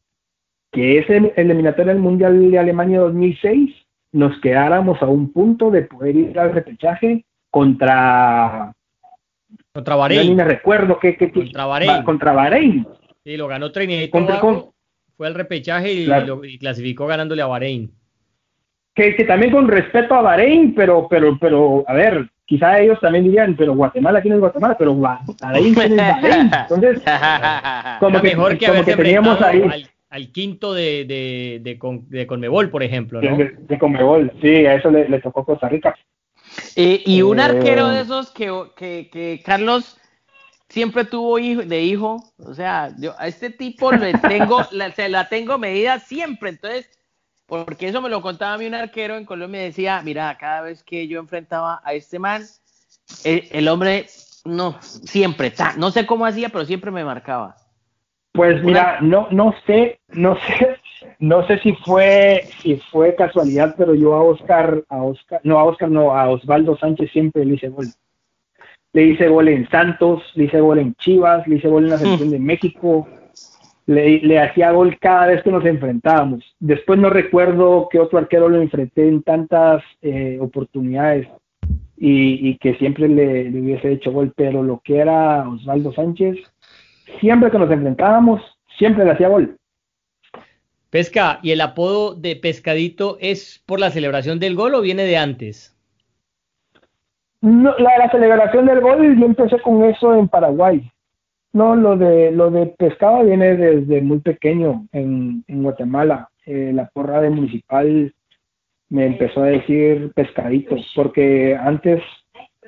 que 0.75 0.99
ese 0.99 1.33
eliminatorio 1.37 1.93
del 1.93 2.01
Mundial 2.01 2.51
de 2.51 2.59
Alemania 2.59 2.99
2006 2.99 3.73
nos 4.11 4.37
quedáramos 4.41 5.01
a 5.01 5.05
un 5.05 5.31
punto 5.31 5.71
de 5.71 5.83
poder 5.83 6.15
ir 6.17 6.37
al 6.37 6.53
repechaje 6.53 7.23
contra 7.49 8.73
contra 9.71 9.95
Bahrein. 9.95 10.29
ni 10.29 10.35
me 10.35 10.43
recuerdo 10.43 10.99
qué, 10.99 11.17
contra 11.17 11.65
Bahrein. 11.65 12.03
Contra 12.03 12.33
Bahrein. 12.33 12.85
Sí, 13.23 13.37
lo 13.37 13.47
ganó 13.47 13.71
Trinidad 13.71 14.09
contra, 14.09 14.41
fue 15.15 15.27
al 15.27 15.33
repechaje 15.33 15.93
y, 15.93 16.05
lo, 16.05 16.41
clasificó 16.59 17.07
ganándole 17.07 17.41
a 17.41 17.47
Bahrein. 17.47 17.89
Que, 18.93 19.15
que, 19.15 19.23
también 19.23 19.53
con 19.53 19.69
respeto 19.69 20.13
a 20.13 20.21
Bahrein, 20.21 20.75
pero, 20.75 21.07
pero, 21.09 21.37
pero, 21.39 21.85
a 21.87 21.93
ver, 21.93 22.29
quizá 22.45 22.79
ellos 22.79 22.99
también 22.99 23.23
dirían, 23.23 23.55
pero 23.55 23.75
Guatemala, 23.75 24.21
¿quién 24.21 24.33
es 24.33 24.39
Guatemala? 24.41 24.75
Pero 24.77 24.93
Bahrein, 24.95 25.73
¿quién 25.73 25.99
es 25.99 26.07
Bahrein? 26.07 26.51
Entonces, 26.53 27.01
como 27.99 28.21
que, 28.21 28.27
mejor 28.29 28.57
que, 28.57 28.67
como 28.67 28.83
que 28.83 28.95
teníamos 28.95 29.41
ahí 29.41 29.61
al 29.61 29.94
quinto 30.31 30.73
de, 30.73 31.05
de, 31.05 31.77
de, 32.09 32.27
Conmebol, 32.27 32.69
por 32.69 32.83
ejemplo, 32.83 33.21
¿no? 33.21 33.37
De, 33.37 33.77
Conmebol, 33.77 34.31
sí, 34.41 34.65
a 34.65 34.75
eso 34.75 34.89
le, 34.89 35.19
tocó 35.19 35.43
Costa 35.43 35.67
Rica. 35.67 35.95
Eh, 36.75 37.01
y 37.05 37.21
un 37.21 37.39
arquero 37.39 37.89
de 37.89 38.01
esos 38.01 38.31
que, 38.31 38.51
que, 38.77 39.09
que 39.11 39.41
Carlos 39.43 39.97
siempre 40.69 41.05
tuvo 41.05 41.39
hijo, 41.39 41.61
de 41.61 41.81
hijo, 41.81 42.23
o 42.37 42.53
sea, 42.53 42.93
yo 42.97 43.13
a 43.17 43.27
este 43.27 43.49
tipo 43.49 43.91
le 43.91 44.13
tengo, 44.29 44.61
la, 44.71 44.91
se 44.91 45.09
la 45.09 45.29
tengo 45.29 45.57
medida 45.57 45.99
siempre, 45.99 46.49
entonces, 46.49 46.89
porque 47.45 47.87
eso 47.87 48.01
me 48.01 48.09
lo 48.09 48.21
contaba 48.21 48.53
a 48.53 48.57
mí 48.57 48.65
un 48.65 48.75
arquero 48.75 49.15
en 49.15 49.25
Colombia, 49.25 49.59
me 49.59 49.65
decía, 49.65 50.01
mira, 50.03 50.37
cada 50.37 50.61
vez 50.61 50.83
que 50.83 51.07
yo 51.07 51.19
enfrentaba 51.19 51.81
a 51.83 51.93
este 51.93 52.19
man, 52.19 52.43
el, 53.23 53.47
el 53.51 53.67
hombre, 53.67 54.07
no, 54.43 54.77
siempre, 54.81 55.53
no 55.77 55.91
sé 55.91 56.05
cómo 56.05 56.25
hacía, 56.25 56.49
pero 56.49 56.65
siempre 56.65 56.91
me 56.91 57.05
marcaba. 57.05 57.55
Pues 58.35 58.61
mira, 58.63 58.99
no, 59.01 59.27
no 59.31 59.53
sé, 59.65 59.99
no 60.09 60.35
sé, 60.35 60.77
no 61.19 61.47
sé 61.47 61.59
si 61.59 61.73
fue, 61.73 62.41
si 62.61 62.75
fue 62.91 63.15
casualidad, 63.15 63.75
pero 63.77 63.95
yo 63.95 64.13
a 64.13 64.21
Oscar, 64.21 64.83
a 64.89 65.01
Oscar, 65.03 65.39
no 65.43 65.57
a 65.57 65.63
Oscar, 65.63 65.89
no, 65.89 66.11
a 66.11 66.29
Osvaldo 66.29 66.77
Sánchez 66.77 67.11
siempre 67.11 67.45
le 67.45 67.55
hice 67.55 67.69
gol. 67.69 67.87
Le 68.93 69.03
hice 69.03 69.27
gol 69.27 69.47
en 69.49 69.69
Santos, 69.69 70.23
le 70.35 70.45
hice 70.45 70.59
gol 70.59 70.79
en 70.79 70.95
Chivas, 70.95 71.47
le 71.47 71.55
hice 71.55 71.67
gol 71.67 71.85
en 71.85 71.89
la 71.91 71.97
selección 71.97 72.31
de 72.31 72.39
México, 72.39 73.07
le, 73.87 74.19
le, 74.19 74.39
hacía 74.39 74.71
gol 74.71 74.97
cada 74.99 75.27
vez 75.27 75.43
que 75.43 75.51
nos 75.51 75.65
enfrentábamos. 75.65 76.55
Después 76.59 76.97
no 76.99 77.09
recuerdo 77.09 77.87
qué 77.91 77.99
otro 77.99 78.17
arquero 78.17 78.49
lo 78.49 78.61
enfrenté 78.61 79.07
en 79.07 79.21
tantas 79.21 79.83
eh, 80.01 80.37
oportunidades 80.41 81.27
y, 81.97 82.49
y, 82.49 82.57
que 82.57 82.75
siempre 82.75 83.07
le, 83.07 83.49
le 83.49 83.61
hubiese 83.61 83.91
hecho 83.91 84.11
gol, 84.11 84.33
pero 84.35 84.63
lo 84.63 84.81
que 84.83 84.97
era 84.97 85.47
Osvaldo 85.47 85.93
Sánchez, 85.93 86.37
siempre 87.19 87.51
que 87.51 87.59
nos 87.59 87.71
enfrentábamos, 87.71 88.41
siempre 88.77 89.05
le 89.05 89.11
hacía 89.11 89.29
gol. 89.29 89.57
Pesca, 90.89 91.39
¿y 91.41 91.51
el 91.51 91.61
apodo 91.61 92.15
de 92.15 92.35
Pescadito 92.35 93.17
es 93.19 93.61
por 93.65 93.79
la 93.79 93.89
celebración 93.89 94.39
del 94.39 94.55
gol 94.55 94.75
o 94.75 94.81
viene 94.81 95.03
de 95.03 95.17
antes? 95.17 95.75
No, 97.41 97.77
la, 97.77 98.09
celebración 98.09 98.65
del 98.65 98.81
gol, 98.81 99.19
yo 99.19 99.25
empecé 99.25 99.59
con 99.59 99.83
eso 99.83 100.15
en 100.15 100.27
Paraguay. 100.27 100.89
No, 101.53 101.75
lo 101.75 101.95
de 101.95 102.31
lo 102.31 102.49
de 102.49 102.67
pescado 102.67 103.23
viene 103.23 103.55
desde 103.55 104.01
muy 104.01 104.19
pequeño 104.19 104.87
en, 104.91 105.43
Guatemala. 105.47 106.29
Eh, 106.45 106.71
la 106.73 106.89
porra 106.93 107.21
de 107.21 107.29
municipal 107.29 108.13
me 108.89 109.05
empezó 109.05 109.43
a 109.43 109.47
decir 109.47 110.11
pescadito, 110.15 110.75
porque 110.95 111.55
antes 111.59 112.01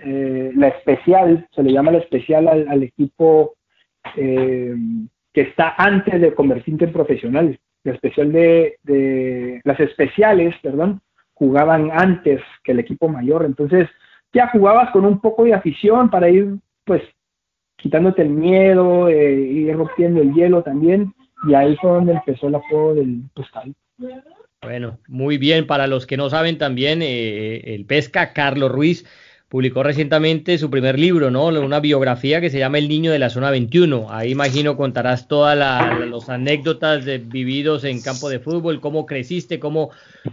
eh, 0.03 0.51
la 0.55 0.67
especial, 0.69 1.47
se 1.55 1.63
le 1.63 1.71
llama 1.71 1.91
la 1.91 1.99
especial 1.99 2.47
al 2.47 2.83
equipo 2.83 3.56
eh, 4.15 4.75
que 5.33 5.41
está 5.41 5.75
antes 5.77 6.19
de 6.19 6.33
convertirte 6.33 6.85
en 6.85 6.93
profesional. 6.93 7.59
La 7.83 7.93
especial 7.93 8.31
de, 8.31 9.61
las 9.63 9.79
especiales, 9.79 10.55
perdón, 10.61 11.01
jugaban 11.33 11.89
antes 11.91 12.41
que 12.63 12.71
el 12.71 12.79
equipo 12.79 13.07
mayor. 13.07 13.45
Entonces, 13.45 13.87
ya 14.33 14.49
jugabas 14.49 14.91
con 14.91 15.05
un 15.05 15.21
poco 15.21 15.43
de 15.43 15.53
afición 15.53 16.09
para 16.09 16.29
ir, 16.29 16.55
pues, 16.85 17.01
quitándote 17.77 18.23
el 18.23 18.29
miedo, 18.29 19.07
eh, 19.07 19.33
ir 19.33 19.75
rompiendo 19.75 20.21
el 20.21 20.33
hielo 20.33 20.63
también. 20.63 21.13
Y 21.47 21.53
ahí 21.53 21.77
fue 21.77 21.91
donde 21.91 22.13
empezó 22.13 22.47
el 22.47 22.55
apodo 22.55 22.95
del 22.95 23.21
pescado. 23.35 23.71
Bueno, 24.61 24.97
muy 25.07 25.37
bien. 25.37 25.67
Para 25.67 25.87
los 25.87 26.07
que 26.07 26.17
no 26.17 26.29
saben 26.29 26.57
también, 26.57 27.01
eh, 27.01 27.75
el 27.75 27.85
pesca 27.85 28.33
Carlos 28.33 28.71
Ruiz 28.71 29.05
publicó 29.49 29.81
recientemente 29.81 30.57
su 30.57 30.69
primer 30.69 30.99
libro, 30.99 31.31
¿no? 31.31 31.47
Una 31.47 31.79
biografía 31.79 32.41
que 32.41 32.49
se 32.49 32.59
llama 32.59 32.79
El 32.79 32.89
Niño 32.89 33.11
de 33.11 33.19
la 33.19 33.29
Zona 33.29 33.49
21. 33.49 34.07
Ahí 34.09 34.31
imagino 34.31 34.75
contarás 34.75 35.27
todas 35.27 35.57
las 35.57 36.29
anécdotas 36.29 37.05
de 37.05 37.19
vividos 37.19 37.85
en 37.85 38.01
campo 38.01 38.27
de 38.29 38.39
fútbol, 38.39 38.81
cómo 38.81 39.05
creciste, 39.05 39.57
cómo, 39.59 39.91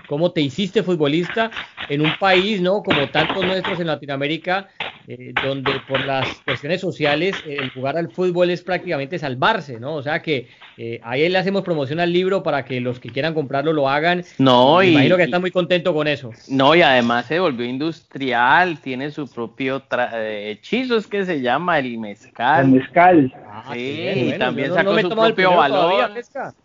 cómo 0.09 0.33
te 0.33 0.41
hiciste 0.41 0.83
futbolista 0.83 1.51
en 1.89 2.01
un 2.01 2.13
país, 2.19 2.61
¿no? 2.61 2.83
Como 2.83 3.09
tantos 3.11 3.45
nuestros 3.45 3.79
en 3.79 3.87
Latinoamérica, 3.87 4.69
eh, 5.07 5.35
donde 5.45 5.73
por 5.87 6.03
las 6.05 6.27
cuestiones 6.47 6.81
sociales 6.81 7.37
el 7.47 7.71
jugar 7.71 7.99
al 7.99 8.11
fútbol 8.11 8.51
es 8.51 8.63
prácticamente 8.63 9.19
salvarse, 9.19 9.79
¿no? 9.79 9.95
O 9.97 10.03
sea 10.03 10.23
que 10.23 10.49
eh, 10.79 10.99
ahí 11.05 11.29
le 11.29 11.39
hacemos 11.39 11.63
promoción 11.63 12.01
al 12.01 12.13
libro 12.13 12.43
para 12.43 12.65
que 12.65 12.81
los 12.81 12.99
que 12.99 13.11
quieran 13.11 13.35
comprarlo 13.35 13.73
lo 13.73 13.89
hagan. 13.89 14.25
No, 14.39 14.83
y, 14.83 14.93
imagino 14.93 15.17
que 15.17 15.25
está 15.25 15.39
muy 15.39 15.51
contento 15.51 15.93
con 15.93 16.09
eso. 16.09 16.31
No, 16.49 16.75
y 16.75 16.83
además 16.83 17.27
se 17.27 17.39
volvió 17.39 17.67
industrial, 17.67 18.81
tiene 18.81 19.11
su 19.11 19.29
propio 19.29 19.83
eh, 20.15 20.53
hechizo, 20.53 20.97
es 20.97 21.07
que 21.07 21.25
se 21.27 21.43
llama 21.43 21.79
el 21.79 21.99
mezcal. 21.99 22.65
El 22.65 22.71
mezcal. 22.73 23.35
Ah, 23.47 23.71
sí, 23.75 24.33
y 24.35 24.39
también 24.39 24.73
sacó 24.73 24.99
su 24.99 25.11
propio 25.11 25.55
balón. 25.55 26.13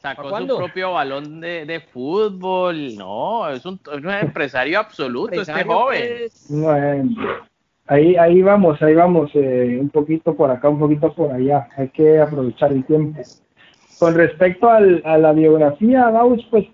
sacó 0.02 0.40
su 0.40 0.58
propio 0.58 0.94
balón 0.94 1.42
de, 1.42 1.84
fútbol. 1.92 2.96
No, 2.96 3.50
es 3.50 3.66
un, 3.66 3.80
empresario 4.22 4.80
absoluto 4.80 5.42
este 5.42 5.64
joven. 5.66 6.30
Bueno, 6.48 7.50
ahí, 7.90 8.16
ahí 8.16 8.42
vamos, 8.42 8.82
ahí 8.82 8.96
vamos, 8.96 9.30
eh, 9.34 9.78
un 9.80 9.90
poquito 9.90 10.34
por 10.36 10.50
acá, 10.50 10.70
un 10.70 10.80
poquito 10.80 11.14
por 11.14 11.32
allá. 11.32 11.68
Hay 11.76 11.90
que 11.90 12.20
aprovechar 12.20 12.72
el 12.72 12.86
tiempo. 12.86 13.20
Con 14.00 14.16
respecto 14.16 14.70
al, 14.70 15.02
a 15.04 15.18
la 15.18 15.34
biografía, 15.34 16.10
Baus, 16.10 16.48
pues 16.50 16.66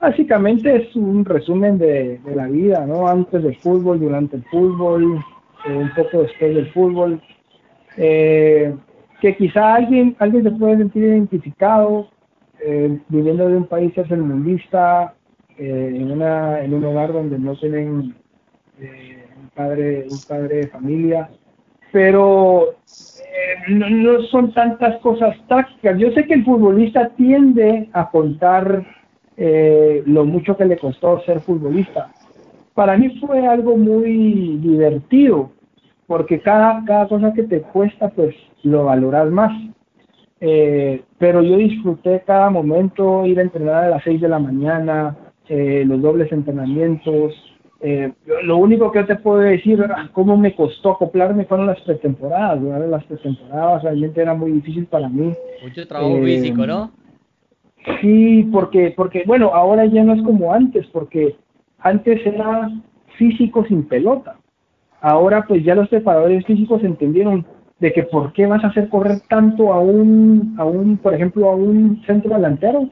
básicamente 0.00 0.74
es 0.74 0.96
un 0.96 1.24
resumen 1.24 1.78
de, 1.78 2.20
la 2.34 2.48
vida, 2.48 2.84
¿no? 2.86 3.06
Antes 3.06 3.42
del 3.42 3.56
fútbol, 3.56 4.00
durante 4.00 4.36
el 4.36 4.44
fútbol, 4.44 5.18
eh, 5.68 5.76
un 5.76 5.90
poco 5.94 6.22
después 6.22 6.54
del 6.54 6.72
fútbol. 6.72 7.22
Eh, 7.96 8.74
que 9.20 9.36
quizá 9.36 9.76
alguien, 9.76 10.16
alguien 10.18 10.42
se 10.42 10.50
puede 10.50 10.78
sentir 10.78 11.04
identificado 11.04 12.08
eh, 12.64 12.98
viviendo 13.08 13.48
de 13.48 13.56
un 13.56 13.66
país 13.66 13.92
tercermundista, 13.94 15.14
eh, 15.58 15.92
en, 15.94 16.12
una, 16.12 16.60
en 16.60 16.74
un 16.74 16.84
hogar 16.84 17.12
donde 17.12 17.38
no 17.38 17.56
tienen 17.56 17.88
un, 17.88 18.14
padre, 19.54 20.06
un 20.10 20.18
padre 20.20 20.56
de 20.56 20.66
familia, 20.68 21.28
pero 21.92 22.76
no, 23.68 24.22
son 24.22 24.52
tantas 24.52 25.00
cosas 25.00 25.36
tácticas. 25.48 25.98
Yo 25.98 26.10
sé 26.12 26.26
que 26.26 26.34
el 26.34 26.44
futbolista 26.44 27.10
tiende 27.10 27.88
a 27.92 28.10
contar 28.10 28.84
eh, 29.36 30.02
lo 30.06 30.24
mucho 30.24 30.56
que 30.56 30.64
le 30.64 30.78
costó 30.78 31.20
ser 31.22 31.40
futbolista. 31.40 32.10
Para 32.74 32.96
mí 32.96 33.18
fue 33.20 33.46
algo 33.46 33.76
muy 33.76 34.58
divertido, 34.58 35.50
porque 36.06 36.40
cada, 36.40 36.82
cada 36.84 37.08
cosa 37.08 37.32
que 37.32 37.42
te 37.44 37.60
cuesta, 37.60 38.08
pues 38.10 38.34
lo 38.62 38.84
valoras 38.84 39.30
más. 39.30 39.52
eh, 40.40 41.02
pero 41.18 41.40
yo 41.40 41.56
disfruté 41.56 42.22
cada 42.26 42.50
momento, 42.50 43.24
ir 43.26 43.38
a 43.38 43.42
entrenar 43.42 43.84
a 43.84 43.90
las 43.90 44.02
6 44.02 44.20
de 44.20 44.28
la 44.28 44.40
mañana, 44.40 45.16
eh, 45.48 45.84
los 45.86 46.02
dobles 46.02 46.32
entrenamientos. 46.32 47.32
Eh, 47.84 48.12
lo 48.44 48.58
único 48.58 48.92
que 48.92 49.02
te 49.02 49.16
puedo 49.16 49.40
decir, 49.40 49.84
cómo 50.12 50.36
me 50.36 50.54
costó 50.54 50.92
acoplarme 50.92 51.44
fueron 51.46 51.66
las 51.66 51.80
pretemporadas. 51.80 52.62
Las 52.62 53.04
pretemporadas 53.04 53.82
realmente 53.82 54.22
era 54.22 54.34
muy 54.34 54.52
difícil 54.52 54.86
para 54.86 55.08
mí. 55.08 55.32
Mucho 55.62 55.88
trabajo 55.88 56.22
físico, 56.22 56.64
¿no? 56.64 56.92
Sí, 58.00 58.48
porque, 58.52 58.94
porque, 58.96 59.24
bueno, 59.26 59.50
ahora 59.52 59.84
ya 59.86 60.04
no 60.04 60.14
es 60.14 60.22
como 60.22 60.54
antes, 60.54 60.86
porque 60.92 61.34
antes 61.80 62.24
era 62.24 62.70
físico 63.18 63.64
sin 63.66 63.82
pelota. 63.88 64.36
Ahora 65.00 65.44
pues 65.46 65.64
ya 65.64 65.74
los 65.74 65.88
preparadores 65.88 66.46
físicos 66.46 66.84
entendieron 66.84 67.44
de 67.80 67.92
que 67.92 68.04
por 68.04 68.32
qué 68.32 68.46
vas 68.46 68.62
a 68.62 68.68
hacer 68.68 68.88
correr 68.88 69.20
tanto 69.28 69.72
a 69.72 69.80
un, 69.80 70.54
a 70.56 70.64
un, 70.64 70.96
por 70.98 71.12
ejemplo, 71.14 71.50
a 71.50 71.56
un 71.56 72.00
centro 72.06 72.34
delantero, 72.34 72.88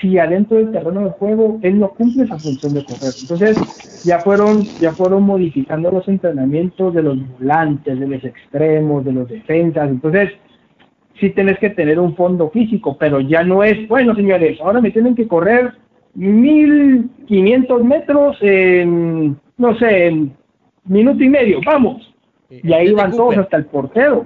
si 0.00 0.18
adentro 0.18 0.58
del 0.58 0.72
terreno 0.72 1.04
de 1.04 1.10
juego 1.10 1.58
él 1.62 1.78
no 1.78 1.88
cumple 1.90 2.24
esa 2.24 2.38
función 2.38 2.74
de 2.74 2.84
correr. 2.84 3.12
Entonces 3.20 4.04
ya 4.04 4.20
fueron, 4.20 4.62
ya 4.80 4.92
fueron 4.92 5.22
modificando 5.22 5.90
los 5.90 6.06
entrenamientos 6.08 6.94
de 6.94 7.02
los 7.02 7.38
volantes, 7.38 7.98
de 7.98 8.06
los 8.06 8.24
extremos, 8.24 9.04
de 9.04 9.12
los 9.12 9.28
defensas. 9.28 9.88
Entonces, 9.88 10.32
sí 11.18 11.30
tenés 11.30 11.58
que 11.58 11.70
tener 11.70 11.98
un 11.98 12.14
fondo 12.14 12.50
físico, 12.50 12.96
pero 12.98 13.20
ya 13.20 13.42
no 13.42 13.64
es, 13.64 13.88
bueno 13.88 14.14
señores, 14.14 14.60
ahora 14.60 14.80
me 14.80 14.90
tienen 14.90 15.14
que 15.14 15.26
correr 15.26 15.72
1500 16.14 17.84
metros 17.84 18.36
en, 18.40 19.36
no 19.56 19.78
sé, 19.78 20.06
en 20.06 20.36
minuto 20.84 21.22
y 21.22 21.28
medio, 21.28 21.60
vamos. 21.64 22.14
Y 22.48 22.72
ahí 22.72 22.92
van 22.92 23.10
todos 23.10 23.36
hasta 23.38 23.56
el 23.56 23.66
portero. 23.66 24.24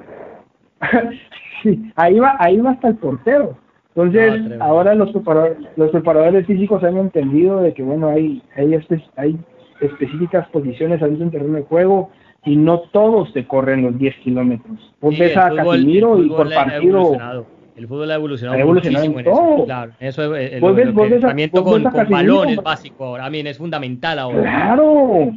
ahí 1.97 2.19
va, 2.19 2.37
ahí 2.39 2.59
va 2.59 2.73
hasta 2.73 2.89
el 2.89 2.97
portero. 2.97 3.57
Entonces, 3.95 4.61
ahora 4.61 4.95
los 4.95 5.11
preparadores, 5.11 5.59
los 5.77 5.91
preparadores 5.91 6.47
físicos 6.47 6.83
han 6.85 6.97
entendido 6.97 7.61
de 7.61 7.75
que, 7.75 7.83
bueno, 7.83 8.09
hay, 8.09 8.41
hay, 8.57 8.79
hay 9.17 9.39
específicas 9.81 10.49
posiciones 10.49 11.03
ahí 11.03 11.21
en 11.21 11.31
terreno 11.31 11.55
de 11.55 11.63
juego 11.63 12.11
y 12.45 12.57
no 12.57 12.81
todos 12.93 13.33
te 13.33 13.47
corren 13.47 13.83
los 13.83 13.99
10 13.99 14.17
kilómetros. 14.19 14.79
Vos 15.01 15.19
ves 15.19 15.37
a 15.37 15.55
Casimiro 15.55 16.23
y 16.23 16.29
por 16.29 16.53
partido 16.53 17.47
el 17.81 17.89
fútbol 17.89 18.11
ha 18.11 18.15
evolucionado, 18.17 18.59
ha 18.59 18.61
evolucionado 18.61 19.07
muchísimo 19.07 19.19
en, 19.21 19.25
todo. 19.25 19.65
Claro, 19.65 19.93
eso 20.01 20.37
es 20.37 20.53
el, 20.53 20.65
entrenamiento 20.65 21.65
con, 21.65 21.83
con 21.83 22.09
balón 22.11 22.51
es 22.51 22.57
básico 22.59 23.07
ahora, 23.07 23.25
también 23.25 23.47
es 23.47 23.57
fundamental 23.57 24.19
ahora. 24.19 24.43
Claro, 24.43 25.33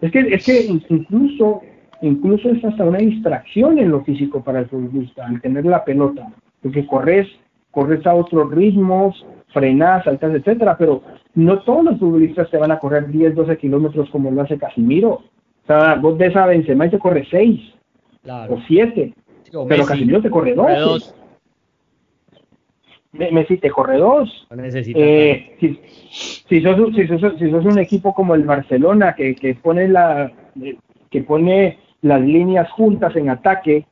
es 0.00 0.12
que, 0.12 0.20
es 0.20 0.44
que 0.44 0.66
incluso, 0.66 1.62
incluso 2.00 2.48
es 2.48 2.64
hasta 2.64 2.84
una 2.84 2.98
distracción 2.98 3.78
en 3.78 3.90
lo 3.90 4.04
físico 4.04 4.42
para 4.42 4.60
el 4.60 4.66
futbolista, 4.66 5.26
al 5.26 5.40
tener 5.40 5.66
la 5.66 5.84
pelota, 5.84 6.28
porque 6.62 6.86
corres, 6.86 7.26
corres 7.70 8.06
a 8.06 8.14
otros 8.14 8.50
ritmos, 8.50 9.24
frenas, 9.52 10.04
saltas, 10.04 10.34
etcétera, 10.34 10.76
pero 10.76 11.02
no 11.34 11.60
todos 11.60 11.84
los 11.84 11.98
futbolistas 11.98 12.50
te 12.50 12.58
van 12.58 12.72
a 12.72 12.78
correr 12.78 13.08
10, 13.08 13.34
12 13.34 13.58
kilómetros 13.58 14.10
como 14.10 14.30
lo 14.30 14.42
hace 14.42 14.58
Casimiro. 14.58 15.10
O 15.10 15.66
sea, 15.66 15.94
vos 15.96 16.16
ves 16.18 16.34
a 16.36 16.46
Benzema 16.46 16.86
y 16.86 16.90
te 16.90 16.98
corre 16.98 17.26
6 17.30 17.60
o 18.48 18.58
7, 18.66 19.14
pero 19.68 19.84
Casimiro 19.84 20.20
te 20.20 20.30
corre 20.30 20.54
2. 20.54 21.14
Messi 23.12 23.56
te 23.56 23.70
corre 23.70 23.96
dos. 23.96 24.46
Eh, 24.94 25.56
si, 25.58 25.80
si, 26.48 26.62
sos, 26.62 26.94
si, 26.94 27.06
sos, 27.08 27.38
si, 27.38 27.50
sos, 27.50 27.64
un 27.64 27.78
equipo 27.78 28.14
como 28.14 28.36
el 28.36 28.44
Barcelona 28.44 29.14
que, 29.16 29.34
que, 29.34 29.54
pone 29.56 29.88
la, 29.88 30.32
que 31.10 31.22
pone 31.22 31.78
las 32.02 32.20
líneas 32.20 32.70
juntas 32.70 33.16
en 33.16 33.30
ataque, 33.30 33.84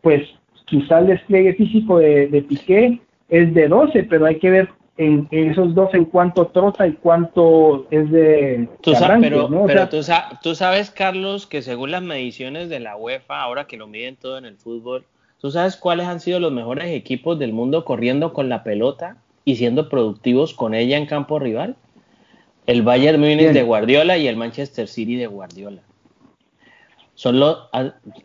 pues 0.00 0.22
quizá 0.66 1.00
el 1.00 1.08
despliegue 1.08 1.54
físico 1.54 1.98
de, 1.98 2.28
de 2.28 2.42
Piqué 2.42 3.00
es 3.32 3.52
de 3.52 3.66
12, 3.66 4.04
pero 4.04 4.26
hay 4.26 4.38
que 4.38 4.50
ver 4.50 4.68
en, 4.96 5.26
esos 5.32 5.74
dos 5.74 5.92
en 5.94 6.04
cuánto 6.04 6.46
trota 6.46 6.86
y 6.86 6.92
cuánto 6.92 7.88
es 7.90 8.08
de, 8.10 8.68
tú 8.80 8.94
sabes, 8.94 9.18
pero, 9.20 9.50
pero 9.66 9.88
tú, 9.88 10.00
tú 10.42 10.54
sabes, 10.54 10.92
Carlos, 10.92 11.48
que 11.48 11.62
según 11.62 11.90
las 11.90 12.02
mediciones 12.02 12.68
de 12.68 12.78
la 12.78 12.96
UEFA, 12.96 13.40
ahora 13.40 13.66
que 13.66 13.76
lo 13.76 13.88
miden 13.88 14.16
todo 14.16 14.38
en 14.38 14.44
el 14.44 14.56
fútbol, 14.56 15.04
¿Tú 15.42 15.50
sabes 15.50 15.74
cuáles 15.76 16.06
han 16.06 16.20
sido 16.20 16.38
los 16.38 16.52
mejores 16.52 16.86
equipos 16.94 17.36
del 17.36 17.52
mundo 17.52 17.84
corriendo 17.84 18.32
con 18.32 18.48
la 18.48 18.62
pelota 18.62 19.16
y 19.44 19.56
siendo 19.56 19.88
productivos 19.88 20.54
con 20.54 20.72
ella 20.72 20.96
en 20.96 21.06
campo 21.06 21.40
rival? 21.40 21.74
El 22.66 22.82
Bayern 22.82 23.18
Múnich 23.18 23.50
de 23.50 23.64
Guardiola 23.64 24.16
y 24.18 24.28
el 24.28 24.36
Manchester 24.36 24.86
City 24.86 25.16
de 25.16 25.26
Guardiola. 25.26 25.82
Son 27.14 27.38
los 27.38 27.68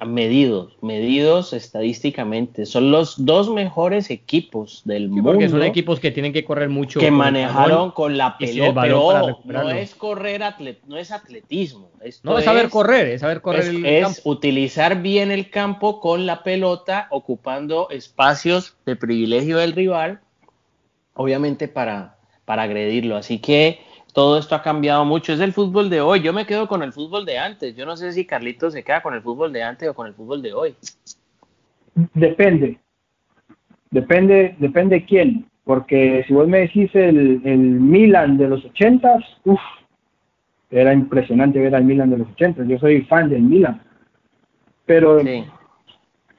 medidos, 0.06 0.78
medidos 0.82 1.54
estadísticamente. 1.54 2.66
Son 2.66 2.90
los 2.90 3.26
dos 3.26 3.50
mejores 3.50 4.10
equipos 4.10 4.82
del 4.86 5.10
mundo. 5.10 5.32
Porque 5.32 5.50
son 5.50 5.64
equipos 5.64 6.00
que 6.00 6.12
tienen 6.12 6.34
que 6.34 6.46
correr 6.46 6.70
mucho. 6.70 7.00
Que 7.00 7.12
manejaron 7.12 7.92
con 7.92 8.18
la 8.18 8.38
pelota. 8.38 8.82
Pero 8.82 9.64
no 9.64 9.70
es 9.70 9.94
correr, 9.94 10.42
no 10.88 10.98
es 10.98 11.12
atletismo 11.12 11.88
no 12.24 12.38
es 12.38 12.46
saber 12.46 12.70
correr, 12.70 13.08
es 13.08 13.22
saber 13.22 13.42
correr 13.42 13.66
el 13.68 13.86
es 13.86 14.22
utilizar 14.24 15.02
bien 15.02 15.32
el 15.32 15.50
campo 15.50 16.00
con 16.00 16.26
la 16.26 16.44
pelota, 16.44 17.08
ocupando 17.10 17.90
espacios 17.90 18.76
de 18.86 18.96
privilegio 18.96 19.58
del 19.58 19.74
rival, 19.74 20.22
obviamente 21.14 21.68
para, 21.68 22.18
para 22.46 22.64
agredirlo. 22.64 23.18
Así 23.18 23.40
que 23.40 23.82
todo 24.18 24.40
esto 24.40 24.56
ha 24.56 24.64
cambiado 24.64 25.06
mucho. 25.06 25.32
Es 25.32 25.40
el 25.42 25.54
fútbol 25.54 25.92
de 25.92 26.02
hoy. 26.02 26.22
Yo 26.22 26.34
me 26.34 26.48
quedo 26.48 26.68
con 26.68 26.82
el 26.82 26.92
fútbol 26.92 27.24
de 27.24 27.38
antes. 27.38 27.76
Yo 27.76 27.86
no 27.86 27.96
sé 27.96 28.12
si 28.14 28.26
Carlitos 28.26 28.74
se 28.74 28.84
queda 28.84 29.04
con 29.04 29.14
el 29.14 29.22
fútbol 29.22 29.54
de 29.54 29.62
antes 29.62 29.88
o 29.88 29.94
con 29.94 30.08
el 30.08 30.16
fútbol 30.16 30.42
de 30.42 30.54
hoy. 30.54 30.76
Depende. 32.16 32.80
Depende, 33.92 34.56
depende 34.58 35.06
quién. 35.06 35.46
Porque 35.64 36.24
si 36.28 36.34
vos 36.34 36.48
me 36.48 36.62
decís 36.62 36.90
el, 36.96 37.44
el 37.46 37.60
Milan 37.60 38.40
de 38.40 38.48
los 38.48 38.66
ochentas, 38.66 39.24
uff, 39.44 39.62
era 40.72 40.94
impresionante 40.94 41.60
ver 41.60 41.76
al 41.76 41.84
Milan 41.84 42.10
de 42.10 42.18
los 42.18 42.28
80. 42.30 42.64
Yo 42.64 42.80
soy 42.80 43.04
fan 43.04 43.30
del 43.30 43.44
Milan. 43.44 43.84
Pero, 44.88 45.20
sí. 45.20 45.46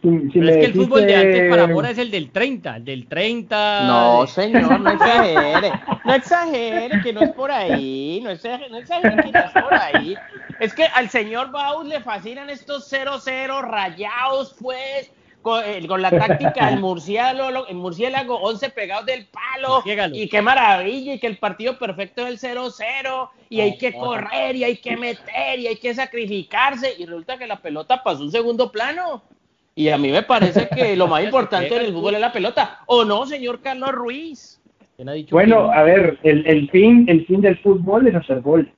Pero 0.01 0.49
es 0.49 0.57
que 0.57 0.65
el 0.67 0.75
fútbol 0.75 1.07
de 1.07 1.17
antes 1.17 1.51
para 1.51 1.65
ahora 1.65 1.91
es 1.91 1.99
el 1.99 2.11
del 2.11 2.31
30, 2.31 2.77
el 2.77 2.85
del 2.85 3.09
30. 3.09 3.87
No, 3.87 4.27
señor, 4.29 4.81
no 4.81 4.91
exagere. 4.91 5.73
No 6.05 6.15
exagere, 6.15 7.03
que 7.03 7.13
no 7.13 7.21
es 7.23 7.33
por 7.33 7.51
ahí. 7.51 8.21
No 8.23 8.31
exagere, 8.31 8.71
no 8.71 8.79
exagere 8.79 9.17
que 9.17 9.33
no 9.33 9.39
es 9.41 9.53
por 9.53 9.75
ahí. 9.75 10.17
Es 10.61 10.73
que 10.73 10.85
al 10.85 11.11
señor 11.11 11.51
Baus 11.51 11.87
le 11.87 12.01
fascinan 12.01 12.49
estos 12.49 12.93
0-0 12.93 13.61
rayados, 13.63 14.55
pues 14.61 15.11
eh, 15.65 15.87
con, 15.87 16.03
la 16.03 16.11
táctica 16.11 16.67
del 16.67 16.81
murciélago, 16.81 17.67
el 17.67 17.77
murciélago 17.77 18.37
11 18.37 18.71
pegados 18.71 19.07
del 19.07 19.27
palo 19.27 19.83
y 20.13 20.29
qué 20.29 20.43
maravilla 20.43 21.15
y 21.15 21.19
que 21.19 21.27
el 21.27 21.39
partido 21.39 21.79
perfecto 21.79 22.27
es 22.27 22.43
el 22.43 22.57
0-0 22.57 23.31
y 23.49 23.61
hay 23.61 23.79
que 23.79 23.95
correr 23.95 24.57
y 24.57 24.65
hay 24.65 24.77
que 24.77 24.97
meter 24.97 25.59
y 25.59 25.69
hay 25.69 25.77
que 25.77 25.95
sacrificarse 25.95 26.93
y 26.99 27.07
resulta 27.07 27.39
que 27.39 27.47
la 27.47 27.57
pelota 27.57 28.03
pasó 28.03 28.23
un 28.23 28.33
segundo 28.33 28.71
plano 28.71 29.23
y 29.79 29.91
a 29.91 29.97
mí 29.97 30.11
me 30.11 30.25
parece 30.25 30.69
que 30.75 30.97
lo 30.97 31.07
más 31.07 31.23
importante 31.29 31.77
en 31.77 31.87
el 31.87 31.93
fútbol 31.93 32.17
es 32.17 32.21
la 32.21 32.33
pelota. 32.33 32.81
O 32.87 33.05
no 33.05 33.25
señor 33.27 33.61
Carlos 33.61 33.93
Ruiz 33.93 34.61
bueno 35.31 35.71
a 35.71 35.85
ver 35.85 36.19
el, 36.25 36.45
el 36.49 36.69
fin 36.71 37.05
el 37.09 37.25
fin 37.27 37.41
del 37.41 37.57
fútbol 37.59 38.09
es 38.09 38.15
hacer 38.17 38.41
gol. 38.41 38.69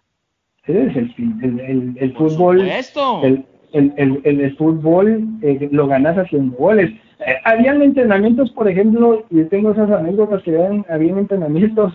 Ese 0.66 0.86
es 0.88 0.96
el 0.96 1.14
fin 1.14 1.40
el, 1.42 1.61
el, 1.61 1.96
el 1.98 2.12
fútbol 2.14 2.61
el, 2.61 3.44
el, 3.72 3.92
el, 3.96 4.40
el 4.40 4.57
fútbol 4.59 5.26
eh, 5.40 5.68
lo 5.72 5.86
ganas 5.86 6.18
haciendo 6.18 6.55
goles. 6.59 6.90
Eh, 7.26 7.36
habían 7.44 7.80
entrenamientos, 7.80 8.51
por 8.51 8.68
ejemplo, 8.68 9.24
y 9.30 9.42
tengo 9.44 9.72
esas 9.72 9.90
anécdotas 9.90 10.42
que 10.42 10.51
habían, 10.51 10.84
habían 10.90 11.18
entrenamientos 11.18 11.94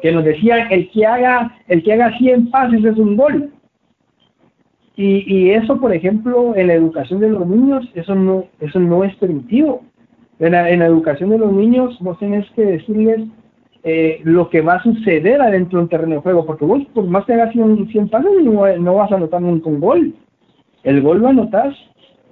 que 0.00 0.12
nos 0.12 0.24
decían 0.24 0.72
el 0.72 0.90
que 0.90 1.04
haga 1.04 1.54
el 1.68 1.82
que 1.82 1.92
haga 1.92 2.16
100 2.16 2.50
pases 2.50 2.82
es 2.82 2.96
un 2.96 3.16
gol. 3.16 3.52
Y, 5.00 5.24
y 5.26 5.50
eso, 5.50 5.80
por 5.80 5.94
ejemplo, 5.94 6.54
en 6.56 6.66
la 6.66 6.74
educación 6.74 7.20
de 7.20 7.30
los 7.30 7.46
niños, 7.46 7.88
eso 7.94 8.14
no 8.14 8.44
eso 8.60 8.78
no 8.78 9.04
es 9.04 9.14
permitido. 9.16 9.80
En 10.38 10.52
la, 10.52 10.70
en 10.70 10.80
la 10.80 10.86
educación 10.86 11.30
de 11.30 11.38
los 11.38 11.52
niños, 11.52 11.96
vos 12.00 12.18
tenés 12.18 12.50
que 12.52 12.64
decirles 12.64 13.20
eh, 13.82 14.20
lo 14.24 14.48
que 14.50 14.60
va 14.60 14.74
a 14.74 14.82
suceder 14.82 15.40
adentro 15.40 15.78
del 15.78 15.88
terreno 15.88 16.16
de 16.16 16.20
juego, 16.20 16.46
porque 16.46 16.64
vos, 16.64 16.82
por 16.94 17.04
más 17.04 17.24
que 17.24 17.34
hagas 17.34 17.52
100, 17.52 17.88
100 17.88 18.08
pases, 18.08 18.30
no, 18.42 18.66
no 18.78 18.94
vas 18.94 19.12
a 19.12 19.16
anotar 19.16 19.40
nunca 19.40 19.68
un 19.68 19.80
gol 19.80 20.14
el 20.82 21.02
gol 21.02 21.20
lo 21.20 21.28
anotas 21.28 21.74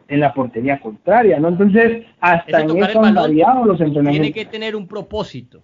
en 0.08 0.20
la 0.20 0.32
portería 0.32 0.80
contraria, 0.80 1.38
¿no? 1.38 1.48
Entonces, 1.48 2.06
hasta 2.20 2.62
en 2.62 2.82
eso 2.82 3.02
han 3.02 3.14
variado 3.14 3.66
los 3.66 3.80
entrenamientos. 3.80 4.32
Tiene 4.32 4.32
que 4.32 4.50
tener 4.50 4.74
un 4.74 4.86
propósito. 4.86 5.62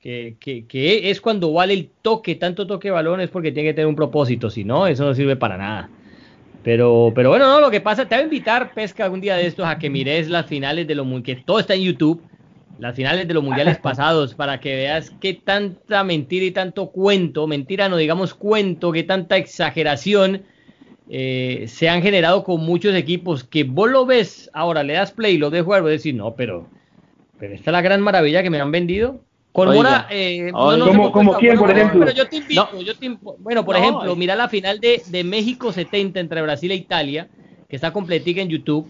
Que, 0.00 0.36
que, 0.40 0.66
que, 0.66 1.10
es 1.10 1.20
cuando 1.20 1.52
vale 1.52 1.74
el 1.74 1.90
toque, 2.00 2.34
tanto 2.34 2.66
toque 2.66 2.88
de 2.88 2.92
balón 2.92 3.20
es 3.20 3.28
porque 3.28 3.52
tiene 3.52 3.68
que 3.68 3.74
tener 3.74 3.86
un 3.86 3.96
propósito, 3.96 4.48
si 4.48 4.64
no, 4.64 4.86
eso 4.86 5.04
no 5.04 5.14
sirve 5.14 5.36
para 5.36 5.58
nada. 5.58 5.90
Pero, 6.62 7.12
pero 7.14 7.30
bueno, 7.30 7.46
no, 7.46 7.60
lo 7.60 7.70
que 7.70 7.80
pasa, 7.80 8.06
te 8.06 8.14
voy 8.14 8.22
a 8.22 8.24
invitar, 8.24 8.72
Pesca, 8.72 9.04
algún 9.04 9.20
día 9.20 9.36
de 9.36 9.46
estos 9.46 9.66
a 9.66 9.78
que 9.78 9.90
mires 9.90 10.28
las 10.28 10.46
finales 10.46 10.86
de 10.86 10.94
los 10.94 11.06
que 11.22 11.36
todo 11.36 11.58
está 11.58 11.74
en 11.74 11.82
YouTube, 11.82 12.22
las 12.78 12.96
finales 12.96 13.28
de 13.28 13.34
los 13.34 13.44
mundiales 13.44 13.78
pasados, 13.82 14.34
para 14.34 14.58
que 14.60 14.74
veas 14.74 15.10
qué 15.20 15.34
tanta 15.34 16.02
mentira 16.02 16.46
y 16.46 16.50
tanto 16.50 16.90
cuento, 16.90 17.46
mentira 17.46 17.88
no 17.88 17.96
digamos 17.96 18.32
cuento, 18.34 18.92
qué 18.92 19.02
tanta 19.02 19.36
exageración 19.36 20.42
eh, 21.10 21.64
se 21.66 21.88
han 21.88 22.02
generado 22.02 22.44
con 22.44 22.60
muchos 22.60 22.94
equipos 22.94 23.42
que 23.42 23.64
vos 23.64 23.90
lo 23.90 24.06
ves, 24.06 24.48
ahora 24.54 24.82
le 24.82 24.92
das 24.92 25.10
play 25.10 25.34
y 25.34 25.38
lo 25.38 25.50
de 25.50 25.62
jugar, 25.62 25.82
vos 25.82 25.90
decís, 25.90 26.14
no, 26.14 26.34
pero 26.36 26.68
Pero 27.38 27.54
esta 27.54 27.70
es 27.70 27.72
la 27.72 27.82
gran 27.82 28.00
maravilla 28.00 28.42
que 28.42 28.50
me 28.50 28.60
han 28.60 28.70
vendido. 28.70 29.20
Con 29.52 29.68
Oiga, 29.68 29.82
Mora, 29.82 30.06
eh, 30.10 30.50
oiga. 30.54 30.86
¿Cómo- 30.86 31.10
cómo 31.12 31.32
quién, 31.34 31.58
por 31.58 31.70
ejemplo? 31.70 32.00
Pero 32.00 32.12
yo 32.12 32.28
te 32.28 32.36
invito, 32.36 32.80
yo 32.82 32.96
te 32.96 33.18
bueno, 33.38 33.64
por 33.64 33.74
No, 33.76 33.82
ejemplo, 33.82 34.12
es- 34.12 34.16
mira 34.18 34.36
la 34.36 34.48
final 34.48 34.78
de, 34.78 35.02
de 35.06 35.24
México 35.24 35.72
70 35.72 36.20
entre 36.20 36.40
Brasil 36.42 36.70
e 36.70 36.76
Italia, 36.76 37.28
que 37.68 37.74
está 37.76 37.92
completica 37.92 38.40
en 38.40 38.48
YouTube. 38.48 38.88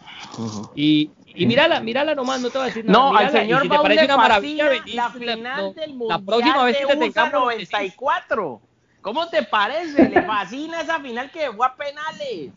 Y, 0.75 1.11
y 1.35 1.47
mírala, 1.47 1.81
mírala 1.81 2.15
nomás, 2.15 2.43
no 2.43 2.51
te 2.51 2.59
voy 2.59 2.65
a 2.65 2.67
decir 2.69 2.85
nada. 2.85 2.99
No, 2.99 3.07
al 3.17 3.27
mírala, 3.27 3.41
señor 3.41 3.63
si 3.63 3.69
te 3.71 3.79
parece 3.79 4.05
una 4.05 4.17
maravilla, 4.19 4.65
la 4.65 4.71
la- 4.95 5.11
final 5.11 5.43
no, 5.57 5.73
del 5.73 5.91
la 5.91 5.97
Mundial 5.97 6.25
próxima 6.27 6.65
vez 6.65 6.77
que 6.77 6.87
te 6.87 6.97
tengamos, 6.97 7.33
lo 7.33 7.49
decís. 7.49 7.71
94. 7.73 8.61
¿Cómo 9.01 9.29
te 9.29 9.43
parece? 9.45 10.09
Le 10.11 10.23
fascina 10.23 10.83
esa 10.83 11.01
final 11.01 11.31
que 11.31 11.51
fue 11.53 11.67
a 11.67 11.75
penales. 11.75 12.51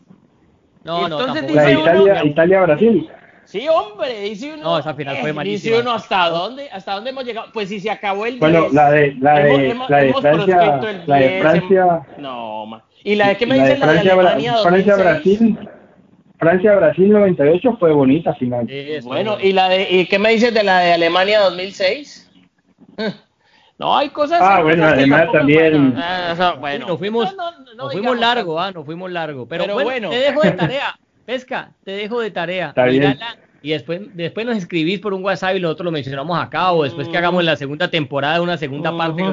No, 0.84 1.08
no, 1.08 1.20
Entonces. 1.20 1.54
La 1.54 1.62
dice 1.64 1.76
uno- 1.78 1.82
Italia, 2.04 2.24
Italia-Brasil. 2.24 3.10
Sí, 3.54 3.68
hombre, 3.68 4.20
dice 4.22 4.54
uno. 4.54 4.64
No, 4.64 4.78
esa 4.80 4.94
final 4.94 5.16
fue 5.18 5.30
eh, 5.30 5.32
malísima. 5.32 5.76
Dice 5.76 5.80
uno, 5.80 5.92
¿hasta 5.92 6.28
dónde, 6.28 6.68
¿hasta 6.72 6.94
dónde 6.94 7.10
hemos 7.10 7.24
llegado? 7.24 7.46
Pues 7.52 7.68
si 7.68 7.78
se 7.78 7.88
acabó 7.88 8.26
el 8.26 8.40
Bueno, 8.40 8.62
10, 8.62 8.72
la 8.72 8.90
de, 8.90 9.14
la 9.20 9.38
de, 9.38 9.70
hemos- 9.70 9.88
la 9.90 9.98
de 9.98 10.12
Francia, 10.14 10.80
el 10.90 11.02
la 11.06 11.16
de 11.18 11.28
10, 11.28 11.40
Francia, 11.40 11.86
No, 12.18 12.66
ma. 12.66 12.82
¿Y 13.04 13.14
la 13.14 13.28
de 13.28 13.36
qué 13.36 13.46
me 13.46 13.56
la 13.56 13.62
de 13.62 13.68
dices? 13.74 13.78
La 13.80 13.86
de 13.86 13.92
Francia, 14.00 14.12
Alemania 14.12 14.52
Francia, 14.64 14.96
2006? 14.96 15.38
Brasil, 15.38 15.68
Francia, 16.36 16.74
Brasil 16.74 17.10
98 17.10 17.76
fue 17.78 17.92
bonita 17.92 18.34
final. 18.34 18.66
Sí, 18.66 18.86
Bueno, 19.04 19.36
¿y 19.40 19.52
la 19.52 19.68
de 19.68 19.86
y 19.88 20.06
qué 20.06 20.18
me 20.18 20.30
dices 20.30 20.52
de 20.52 20.64
la 20.64 20.80
de 20.80 20.92
Alemania 20.94 21.38
2006? 21.38 22.30
Eh, 22.98 23.12
No, 23.78 23.96
hay 23.96 24.08
cosas. 24.08 24.40
Ah, 24.42 24.62
bueno, 24.62 24.84
tampoco- 24.92 25.32
también. 25.32 25.92
bueno, 25.92 26.00
ah, 26.04 26.56
bueno. 26.58 26.86
Nos 26.88 26.98
fuimos, 26.98 27.36
No, 27.36 27.52
no, 27.52 27.58
no 27.60 27.74
nos 27.74 27.92
fuimos 27.92 28.18
largo, 28.18 28.60
ah, 28.60 28.72
nos 28.72 28.84
fuimos 28.84 29.12
largo. 29.12 29.46
Pero, 29.46 29.62
Pero 29.62 29.74
bueno, 29.74 29.90
bueno. 29.90 30.10
te 30.10 30.16
dejo 30.16 30.40
de 30.42 30.50
tarea, 30.52 30.98
pesca, 31.24 31.70
te 31.84 31.90
dejo 31.92 32.20
de 32.20 32.30
tarea. 32.32 32.68
Está 32.70 32.84
bien. 32.86 33.02
Mírala, 33.02 33.36
y 33.64 33.70
después, 33.70 34.02
después 34.12 34.44
nos 34.44 34.58
escribís 34.58 35.00
por 35.00 35.14
un 35.14 35.24
WhatsApp 35.24 35.56
y 35.56 35.60
nosotros 35.60 35.86
lo 35.86 35.90
mencionamos 35.90 36.38
acá, 36.38 36.72
o 36.72 36.82
después 36.84 37.08
que 37.08 37.16
hagamos 37.16 37.42
la 37.42 37.56
segunda 37.56 37.90
temporada, 37.90 38.42
una 38.42 38.58
segunda 38.58 38.94
parte 38.94 39.24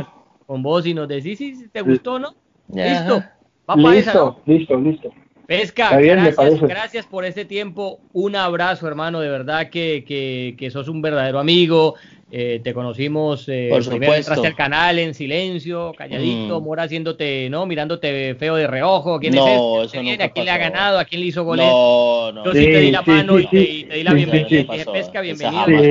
con, 0.47 0.63
vos 0.63 0.85
y 0.85 0.93
nos 0.93 1.09
decís 1.09 1.37
si 1.37 1.67
te 1.67 1.81
gustó 1.81 2.13
o 2.13 2.19
no. 2.19 2.33
Listo. 2.73 3.21
Va 3.69 3.75
pa' 3.75 3.95
esa, 3.95 4.13
¿no? 4.13 4.39
Listo, 4.45 4.77
listo, 4.79 5.09
listo. 5.09 5.21
Pesca, 5.47 5.97
bien, 5.97 6.23
gracias, 6.23 6.61
gracias 6.61 7.05
por 7.05 7.25
este 7.25 7.43
tiempo. 7.43 7.99
Un 8.13 8.37
abrazo, 8.37 8.87
hermano. 8.87 9.19
De 9.19 9.27
verdad 9.27 9.69
que, 9.69 10.05
que, 10.07 10.55
que 10.57 10.71
sos 10.71 10.87
un 10.87 11.01
verdadero 11.01 11.39
amigo. 11.39 11.95
Eh, 12.33 12.61
te 12.63 12.73
conocimos, 12.73 13.49
eh, 13.49 13.67
Por 13.69 13.85
primero 13.85 14.13
entraste 14.15 14.47
al 14.47 14.55
canal 14.55 14.97
en 14.99 15.13
silencio, 15.13 15.91
calladito, 15.97 16.61
Mm. 16.61 16.63
Mora 16.63 16.83
haciéndote, 16.83 17.49
¿no? 17.49 17.65
Mirándote 17.65 18.35
feo 18.35 18.55
de 18.55 18.67
reojo. 18.67 19.19
¿Quién 19.19 19.35
No, 19.35 19.45
es 19.45 19.93
este? 19.93 19.97
¿A 20.23 20.29
quién 20.29 20.45
le 20.45 20.51
ha 20.51 20.57
pasó. 20.57 20.71
ganado? 20.71 20.99
¿A 20.99 21.03
quién 21.03 21.19
le 21.19 21.27
hizo 21.27 21.43
goles? 21.43 21.65
No, 21.65 22.31
no. 22.31 22.45
Yo 22.45 22.53
sí, 22.53 22.65
te 22.71 22.79
di 22.79 22.91
la 22.91 23.03
Sí, 23.03 23.11
mano 23.11 23.37
sí, 23.37 23.43
y, 23.43 23.47
te, 23.47 23.57
sí, 23.57 23.79
y 23.79 23.83
te 23.83 23.95
di 23.95 24.03
la 24.03 24.11
sí, 24.11 24.15
bienvenida. 24.15 24.47
sí, 24.47 24.55
sí. 24.61 24.65
Te 24.65 24.71
dije, 24.77 24.91
pesca, 24.93 25.21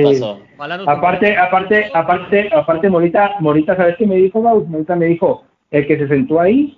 pasó. 0.03 0.39
Nos 0.77 0.87
Aparte, 0.87 1.37
aparte, 1.37 1.91
aparte, 1.93 2.49
aparte, 2.51 2.89
Morita, 2.89 3.35
Morita, 3.39 3.75
¿sabes 3.75 3.95
qué 3.97 4.07
me 4.07 4.15
dijo, 4.15 4.41
Baus? 4.41 4.67
Morita 4.67 4.95
me 4.95 5.05
dijo, 5.05 5.43
el 5.69 5.85
que 5.85 5.95
se 5.99 6.07
sentó 6.07 6.39
ahí 6.41 6.75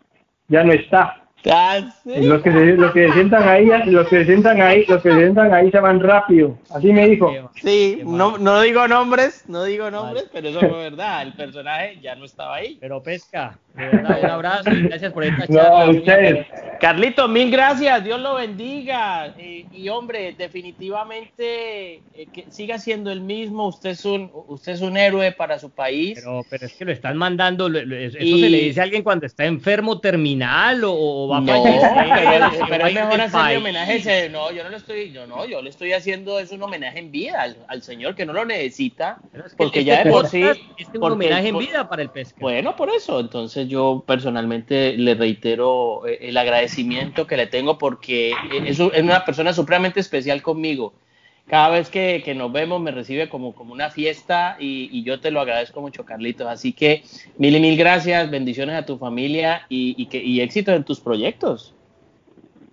ya 0.49 0.65
no 0.65 0.73
está. 0.73 1.22
Ah, 1.51 1.79
sí. 2.03 2.23
Los 2.23 2.41
que 2.41 2.51
se, 2.51 2.65
los 2.73 2.91
que 2.93 3.07
se 3.07 3.13
sientan 3.13 3.47
ahí, 3.47 3.65
los 3.85 4.07
que 4.07 4.19
se 4.19 4.25
sientan 4.25 4.61
ahí, 4.61 4.85
los 4.87 5.01
que 5.01 5.11
se 5.11 5.17
sientan 5.17 5.53
ahí 5.53 5.71
se 5.71 5.79
van 5.79 5.99
rápido. 5.99 6.57
Así 6.69 6.93
me 6.93 7.09
dijo. 7.09 7.31
Sí, 7.55 8.01
no, 8.05 8.37
no 8.37 8.61
digo 8.61 8.87
nombres, 8.87 9.43
no 9.47 9.63
digo 9.63 9.91
nombres, 9.91 10.23
Mal. 10.23 10.31
pero 10.33 10.49
eso 10.49 10.59
fue 10.59 10.89
verdad. 10.89 11.23
El 11.23 11.33
personaje 11.33 11.99
ya 12.01 12.15
no 12.15 12.25
estaba 12.25 12.55
ahí. 12.55 12.77
Pero 12.79 13.03
pesca, 13.03 13.57
de 13.75 13.85
verdad, 13.87 14.19
un 14.23 14.29
abrazo 14.29 14.69
y 14.71 14.81
gracias 14.83 15.11
por 15.13 15.23
esta 15.23 15.45
No, 15.49 15.55
charla. 15.55 15.81
a 15.83 15.89
ustedes. 15.89 16.47
Carlito, 16.79 17.27
mil 17.29 17.49
gracias, 17.49 18.03
Dios 18.03 18.19
lo 18.19 18.35
bendiga. 18.35 19.33
Y, 19.39 19.65
y, 19.71 19.89
hombre, 19.89 20.35
definitivamente 20.37 21.95
eh, 22.13 22.27
que 22.33 22.45
siga 22.51 22.77
siendo 22.77 23.11
el 23.11 23.21
mismo. 23.21 23.67
Usted 23.67 23.91
es 23.91 24.05
un, 24.05 24.29
usted 24.47 24.73
es 24.73 24.81
un 24.81 24.97
héroe 24.97 25.31
para 25.31 25.59
su 25.59 25.69
país. 25.71 26.19
Pero, 26.19 26.41
pero 26.49 26.65
es 26.65 26.73
que 26.73 26.85
lo 26.85 26.91
están 26.91 27.17
mandando, 27.17 27.69
lo- 27.69 27.83
lo- 27.85 27.95
eso 27.95 28.17
Y- 28.19 28.41
se 28.41 28.49
le 28.49 28.57
dice 28.59 28.79
a 28.79 28.83
alguien 28.83 29.03
cuando 29.03 29.25
está 29.25 29.45
enfermo 29.45 29.99
terminal 29.99 30.83
o, 30.83 30.93
o 30.93 31.27
va 31.29 31.37
a 31.37 31.41
No, 31.41 31.63
fallecer, 31.63 31.89
pero, 32.29 32.67
pero 32.69 32.85
a 32.85 32.89
es 32.89 32.95
mejor 32.95 33.21
hacerle 33.21 33.57
homenaje. 33.57 33.95
ese- 33.95 34.29
No, 34.29 34.51
yo 34.51 34.63
no 34.63 34.69
le 34.69 34.77
estoy, 34.77 35.11
yo 35.11 35.25
no, 35.27 35.45
yo 35.45 35.61
le 35.61 35.69
estoy 35.69 35.93
haciendo 35.93 36.39
es 36.39 36.51
un 36.51 36.61
homenaje 36.63 36.99
en 36.99 37.11
vida 37.11 37.41
al, 37.41 37.57
al 37.67 37.81
señor 37.81 38.15
que 38.15 38.25
no 38.25 38.33
lo 38.33 38.45
necesita, 38.45 39.19
Pero 39.31 39.45
es 39.45 39.51
que 39.51 39.57
porque 39.57 39.79
este 39.79 39.91
ya 39.91 40.03
de 40.03 40.11
por 40.11 40.27
sí. 40.27 40.43
es 40.43 40.87
un 40.93 41.03
homenaje 41.03 41.47
en 41.49 41.57
vida 41.57 41.87
para 41.87 42.01
el 42.01 42.09
pesca. 42.09 42.37
Bueno, 42.41 42.75
por 42.75 42.89
eso. 42.89 43.19
Entonces 43.19 43.62
yo 43.67 44.03
personalmente 44.05 44.97
le 44.97 45.15
reitero 45.15 46.07
eh, 46.07 46.19
el 46.21 46.37
agradecimiento 46.37 47.27
que 47.27 47.37
le 47.37 47.47
tengo 47.47 47.77
porque 47.77 48.31
eh, 48.31 48.63
es, 48.65 48.79
una 48.79 49.25
persona 49.25 49.53
supremamente 49.53 49.99
especial 49.99 50.41
conmigo. 50.41 50.93
Cada 51.47 51.69
vez 51.69 51.89
que, 51.89 52.33
nos 52.35 52.51
vemos 52.53 52.79
me 52.79 52.91
recibe 52.91 53.27
como, 53.27 53.53
como 53.53 53.73
una 53.73 53.89
fiesta 53.89 54.55
y, 54.59 55.03
yo 55.03 55.19
te 55.19 55.29
lo 55.29 55.41
agradezco 55.41 55.81
mucho, 55.81 56.05
Carlitos. 56.05 56.47
Así 56.47 56.71
que 56.71 57.03
mil 57.37 57.55
y 57.55 57.59
mil 57.59 57.77
gracias, 57.77 58.31
bendiciones 58.31 58.75
a 58.75 58.85
tu 58.85 58.97
familia 58.97 59.63
y, 59.67 60.05
que, 60.05 60.23
y 60.23 60.39
éxito 60.39 60.71
en 60.71 60.85
tus 60.85 61.01
proyectos. 61.01 61.75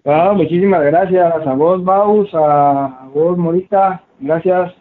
Ah, 0.04 0.32
muchísimas 0.34 0.82
gracias 0.84 1.46
a 1.46 1.52
vos, 1.54 1.84
Baus, 1.84 2.30
a 2.32 3.08
vos, 3.12 3.36
Morita, 3.36 4.02
gracias. 4.20 4.79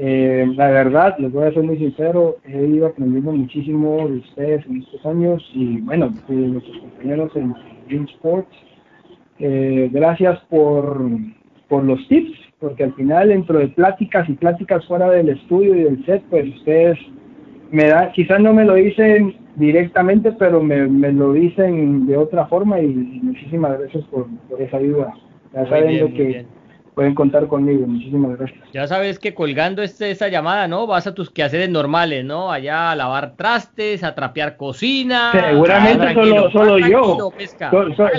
Eh, 0.00 0.46
la 0.54 0.70
verdad, 0.70 1.16
les 1.18 1.32
voy 1.32 1.44
a 1.44 1.52
ser 1.52 1.64
muy 1.64 1.76
sincero, 1.76 2.36
he 2.44 2.66
ido 2.66 2.86
aprendiendo 2.86 3.32
muchísimo 3.32 4.06
de 4.08 4.18
ustedes 4.18 4.64
en 4.66 4.82
estos 4.82 5.04
años 5.04 5.44
y 5.52 5.80
bueno, 5.80 6.14
de 6.28 6.36
nuestros 6.36 6.78
compañeros 6.78 7.32
en 7.34 7.52
Green 7.88 8.04
Sports. 8.04 8.54
Eh, 9.40 9.90
gracias 9.92 10.38
por, 10.50 11.04
por 11.68 11.82
los 11.82 12.06
tips, 12.06 12.30
porque 12.60 12.84
al 12.84 12.94
final 12.94 13.28
dentro 13.28 13.58
de 13.58 13.68
pláticas 13.68 14.28
y 14.28 14.34
pláticas 14.34 14.86
fuera 14.86 15.10
del 15.10 15.30
estudio 15.30 15.74
y 15.74 15.82
del 15.82 16.04
set, 16.06 16.22
pues 16.30 16.48
ustedes 16.58 16.96
me 17.72 17.86
da, 17.86 18.12
quizás 18.12 18.40
no 18.40 18.54
me 18.54 18.64
lo 18.64 18.74
dicen 18.74 19.34
directamente, 19.56 20.30
pero 20.30 20.62
me, 20.62 20.86
me 20.86 21.12
lo 21.12 21.32
dicen 21.32 22.06
de 22.06 22.16
otra 22.16 22.46
forma 22.46 22.80
y, 22.80 22.86
y 22.86 23.20
muchísimas 23.20 23.76
gracias 23.80 24.04
por, 24.04 24.28
por 24.48 24.62
esa 24.62 24.76
ayuda. 24.76 25.12
Ya 25.52 25.66
saben 25.66 26.00
lo 26.00 26.06
que 26.14 26.24
bien. 26.24 26.57
Pueden 26.98 27.14
contar 27.14 27.46
conmigo. 27.46 27.86
Muchísimas 27.86 28.36
gracias. 28.36 28.58
Ya 28.72 28.84
sabes 28.88 29.20
que 29.20 29.32
colgando 29.32 29.82
este, 29.84 30.10
esta 30.10 30.26
llamada, 30.26 30.66
¿no? 30.66 30.84
Vas 30.88 31.06
a 31.06 31.14
tus 31.14 31.30
quehaceres 31.30 31.68
normales, 31.70 32.24
¿no? 32.24 32.50
Allá 32.50 32.90
a 32.90 32.96
lavar 32.96 33.36
trastes, 33.36 34.02
a 34.02 34.16
trapear 34.16 34.56
cocina. 34.56 35.30
Seguramente 35.30 36.06
Ah, 36.08 36.12
tranquilo, 36.12 36.50
solo, 36.50 36.64
solo 36.70 36.78
yo. 36.88 37.04
So- 37.04 37.32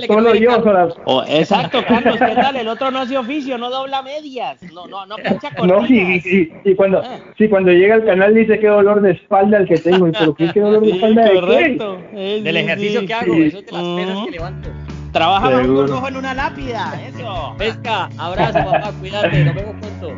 solo 0.07 0.33
yo. 0.33 0.63
Oh, 1.03 1.23
exacto, 1.27 1.79
Carlos, 1.85 2.15
¿qué 2.25 2.35
tal? 2.35 2.55
El 2.55 2.69
otro 2.69 2.89
no 2.89 2.99
hace 2.99 3.17
oficio, 3.17 3.57
no 3.57 3.69
dobla 3.69 4.01
medias, 4.01 4.61
no, 4.73 4.87
no, 4.87 5.05
no 5.05 5.17
plancha 5.17 5.49
No, 5.67 5.85
sí, 5.85 6.21
y- 6.23 6.69
y 6.69 6.75
cuando, 6.75 6.99
Ah. 7.03 7.17
sí, 7.37 7.49
cuando 7.49 7.73
llega 7.73 7.95
al 7.95 8.05
canal 8.05 8.33
dice 8.33 8.59
qué 8.59 8.67
dolor 8.67 9.01
de 9.01 9.11
espalda 9.11 9.57
el 9.57 9.67
que 9.67 9.75
tengo. 9.75 10.07
¿Y 10.07 10.11
pero 10.13 10.33
qué, 10.33 10.51
qué 10.53 10.61
dolor 10.61 10.79
de 10.85 10.87
Sí, 10.91 10.95
espalda 10.95 11.23
de 11.23 11.29
qué? 11.31 11.35
correcto. 11.41 11.97
Del 12.13 12.43
sí, 12.43 12.57
ejercicio 12.57 12.99
sí. 13.01 13.07
que 13.07 13.13
hago, 13.13 13.33
sí. 13.33 13.41
eso 13.43 13.57
es 13.59 13.65
de 13.65 13.71
las 13.73 13.83
pesas 13.83 14.25
que 14.25 14.31
levanto. 14.31 14.69
Trabaja 15.11 15.49
Seguro. 15.61 15.81
un 15.81 15.87
rojo 15.87 16.07
en 16.07 16.17
una 16.17 16.33
lápida, 16.33 16.93
eso. 17.07 17.55
Pesca, 17.57 18.09
abrazo, 18.17 18.59
papá, 18.71 18.91
cuídate, 18.99 19.43
nos 19.45 19.55
vemos 19.55 19.75
pronto. 19.81 20.13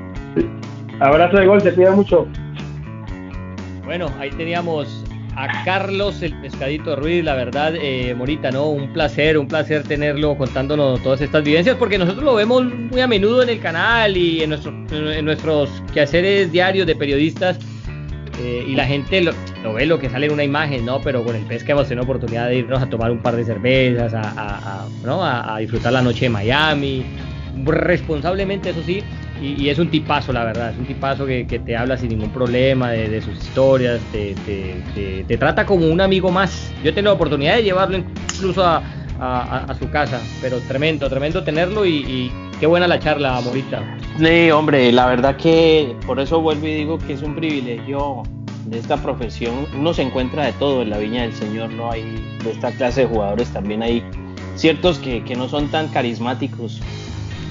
Abrazo 1.00 1.38
de 1.38 1.46
gol, 1.46 1.64
te 1.64 1.74
cuida 1.74 1.92
mucho. 1.92 2.28
Bueno, 3.86 4.08
ahí 4.20 4.30
teníamos 4.32 5.04
a 5.36 5.64
Carlos 5.64 6.22
el 6.22 6.34
Pescadito 6.42 6.96
Ruiz, 6.98 7.24
la 7.24 7.36
verdad, 7.36 7.74
eh, 7.76 8.14
Morita, 8.16 8.52
¿no? 8.52 8.66
Un 8.68 8.92
placer, 8.92 9.38
un 9.38 9.48
placer 9.48 9.84
tenerlo 9.84 10.38
contándonos 10.38 11.02
todas 11.02 11.22
estas 11.22 11.44
vivencias, 11.44 11.78
porque 11.78 11.98
nosotros 11.98 12.24
lo 12.24 12.36
vemos 12.36 12.64
muy 12.66 13.00
a 13.00 13.08
menudo 13.08 13.42
en 13.44 13.50
el 13.50 13.60
canal 13.62 14.16
y 14.18 14.44
en, 14.44 14.50
nuestro- 14.50 14.74
en 14.92 15.24
nuestros 15.26 15.70
quehaceres 15.94 16.52
diarios 16.52 16.86
de 16.86 16.96
periodistas, 16.96 17.58
eh, 18.44 18.66
y 18.68 18.74
la 18.76 18.86
gente 18.86 19.22
lo, 19.22 19.34
lo 19.64 19.74
ve 19.74 19.86
lo 19.86 20.00
que 20.00 20.10
sale 20.10 20.26
en 20.26 20.34
una 20.34 20.44
imagen, 20.44 20.84
¿no? 20.84 21.00
Pero 21.02 21.24
con 21.24 21.36
el 21.36 21.44
Pesca 21.46 21.74
hemos 21.74 21.88
tenido 21.88 22.04
oportunidad 22.04 22.48
de 22.48 22.56
irnos 22.58 22.82
a 22.82 22.90
tomar 22.90 23.12
un 23.12 23.20
par 23.20 23.36
de 23.36 23.44
cervezas, 23.46 24.14
a, 24.16 24.88
¿no? 25.06 25.24
a, 25.24 25.60
disfrutar 25.60 25.94
la 25.94 26.02
noche 26.02 26.26
de 26.26 26.30
Miami, 26.30 27.06
responsablemente, 27.66 28.72
eso 28.72 28.82
sí, 28.84 29.04
y, 29.40 29.70
es 29.70 29.78
un 29.78 29.90
tipazo, 29.90 30.34
la 30.34 30.44
verdad, 30.44 30.72
es 30.72 30.78
un 30.78 30.86
tipazo 30.86 31.26
que, 31.26 31.44
te 31.44 31.76
habla 31.76 31.98
sin 31.98 32.10
ningún 32.10 32.32
problema 32.32 32.92
de, 32.92 33.22
sus 33.22 33.38
historias, 33.38 34.02
te, 34.12 34.34
te- 35.28 35.38
trata 35.38 35.66
como 35.66 35.88
un 35.88 36.02
amigo 36.02 36.32
más. 36.32 36.72
Yo 36.84 36.90
he 36.90 36.94
tenido 36.94 37.12
la 37.12 37.16
oportunidad 37.16 37.56
de 37.58 37.64
llevarlo 37.64 37.98
incluso 37.98 38.64
a, 38.64 38.78
a- 38.78 38.82
a- 39.20 39.66
a 39.72 39.76
su 39.76 39.90
casa, 39.90 40.20
pero 40.42 40.60
tremendo, 40.62 41.08
tremendo 41.10 41.44
tenerlo 41.44 41.86
y, 41.86 41.98
y 41.98 42.51
qué 42.62 42.68
buena 42.68 42.88
la 42.88 43.00
charla, 43.00 43.42
Morita. 43.42 43.84
Sí, 44.18 44.52
hombre, 44.52 44.92
la 44.92 45.08
verdad 45.08 45.36
que 45.36 45.96
por 46.06 46.20
eso 46.20 46.40
vuelvo 46.42 46.68
y 46.68 46.76
digo 46.76 46.98
que 47.00 47.14
es 47.14 47.22
un 47.24 47.36
privilegio 47.36 48.24
de 48.68 48.78
esta 48.78 48.98
profesión. 48.98 49.68
Uno 49.76 49.94
se 49.94 50.04
encuentra 50.04 50.46
de 50.46 50.54
todo 50.54 50.84
en 50.84 50.92
la 50.92 51.00
viña 51.00 51.24
del 51.24 51.34
Señor, 51.34 51.72
¿no? 51.72 51.92
Hay 51.92 52.24
de 52.44 52.52
esta 52.52 52.72
clase 52.72 53.02
de 53.02 53.08
jugadores 53.08 53.50
también 53.52 53.82
hay 53.84 54.04
ciertos 54.56 55.00
que, 55.00 55.24
que 55.24 55.36
no 55.36 55.50
son 55.50 55.70
tan 55.70 55.88
carismáticos 55.88 56.80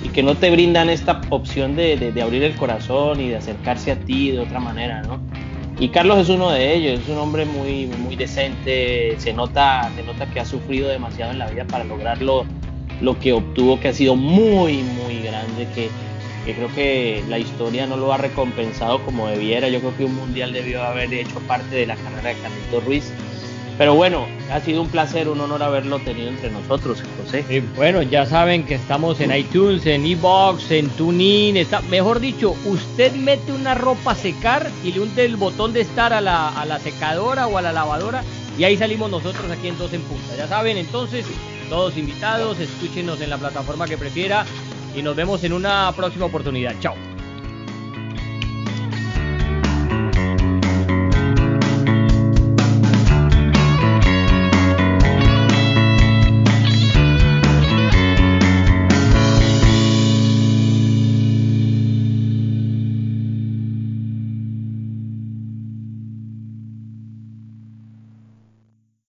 y 0.04 0.10
que 0.10 0.22
no 0.22 0.36
te 0.36 0.50
brindan 0.50 0.88
esta 0.88 1.20
opción 1.30 1.74
de, 1.76 1.96
de- 1.96 2.12
de 2.12 2.22
abrir 2.22 2.42
el 2.44 2.54
corazón 2.56 3.20
y 3.20 3.28
de 3.28 3.36
acercarse 3.36 3.90
a 3.92 3.96
ti 3.96 4.30
de 4.30 4.38
otra 4.40 4.60
manera, 4.60 5.02
¿no? 5.02 5.20
Y 5.80 5.88
Carlos 5.88 6.18
es 6.18 6.28
uno 6.28 6.50
de 6.50 6.74
ellos, 6.74 7.00
es 7.00 7.08
un 7.08 7.18
hombre 7.18 7.46
muy, 7.46 7.86
muy 7.86 8.14
decente, 8.14 9.16
se 9.18 9.32
nota, 9.32 9.90
se 9.96 10.02
nota 10.02 10.26
que 10.26 10.38
ha 10.40 10.44
sufrido 10.44 10.88
demasiado 10.88 11.32
en 11.32 11.38
la 11.38 11.48
vida 11.50 11.64
para 11.64 11.84
lograrlo 11.84 12.44
lo 13.00 13.18
que 13.18 13.32
obtuvo, 13.32 13.80
que 13.80 13.88
ha 13.88 13.92
sido 13.92 14.16
muy, 14.16 14.82
muy 14.82 15.20
grande, 15.22 15.66
que 15.74 15.88
que 16.44 16.54
creo 16.54 16.72
que 16.74 17.22
la 17.28 17.38
historia 17.38 17.86
no 17.86 17.96
lo 17.96 18.12
ha 18.12 18.16
recompensado 18.16 19.04
como 19.04 19.28
debiera. 19.28 19.68
Yo 19.68 19.80
creo 19.80 19.96
que 19.96 20.04
un 20.04 20.14
mundial 20.14 20.52
debió 20.52 20.82
haber 20.82 21.12
hecho 21.12 21.38
parte 21.40 21.76
de 21.76 21.86
la 21.86 21.96
carrera 21.96 22.30
de 22.30 22.36
Carlito 22.36 22.80
Ruiz. 22.80 23.12
Pero 23.76 23.94
bueno, 23.94 24.26
ha 24.52 24.60
sido 24.60 24.82
un 24.82 24.88
placer, 24.88 25.26
un 25.28 25.40
honor 25.40 25.62
haberlo 25.62 25.98
tenido 26.00 26.28
entre 26.28 26.50
nosotros, 26.50 27.02
José. 27.24 27.62
bueno, 27.76 28.02
ya 28.02 28.26
saben 28.26 28.64
que 28.64 28.74
estamos 28.74 29.20
en 29.20 29.34
iTunes, 29.34 29.86
en 29.86 30.04
Ebox, 30.04 30.70
en 30.70 30.90
TuneIn, 30.90 31.56
está, 31.56 31.80
mejor 31.82 32.20
dicho, 32.20 32.54
usted 32.66 33.14
mete 33.14 33.52
una 33.52 33.74
ropa 33.74 34.12
a 34.12 34.14
secar 34.14 34.70
y 34.84 34.92
le 34.92 35.00
unte 35.00 35.24
el 35.24 35.36
botón 35.36 35.72
de 35.72 35.80
estar 35.80 36.12
a 36.12 36.20
la, 36.20 36.48
a 36.48 36.66
la 36.66 36.78
secadora 36.78 37.46
o 37.46 37.56
a 37.56 37.62
la 37.62 37.72
lavadora 37.72 38.22
y 38.58 38.64
ahí 38.64 38.76
salimos 38.76 39.10
nosotros 39.10 39.50
aquí 39.50 39.68
en 39.68 39.78
Dos 39.78 39.94
en 39.94 40.02
Punta. 40.02 40.36
Ya 40.36 40.46
saben, 40.46 40.76
entonces, 40.76 41.24
todos 41.70 41.96
invitados, 41.96 42.58
escúchenos 42.58 43.20
en 43.20 43.30
la 43.30 43.38
plataforma 43.38 43.86
que 43.86 43.96
prefiera 43.96 44.44
y 44.94 45.02
nos 45.02 45.14
vemos 45.14 45.44
en 45.44 45.52
una 45.52 45.90
próxima 45.96 46.26
oportunidad. 46.26 46.74
Chao. 46.80 47.09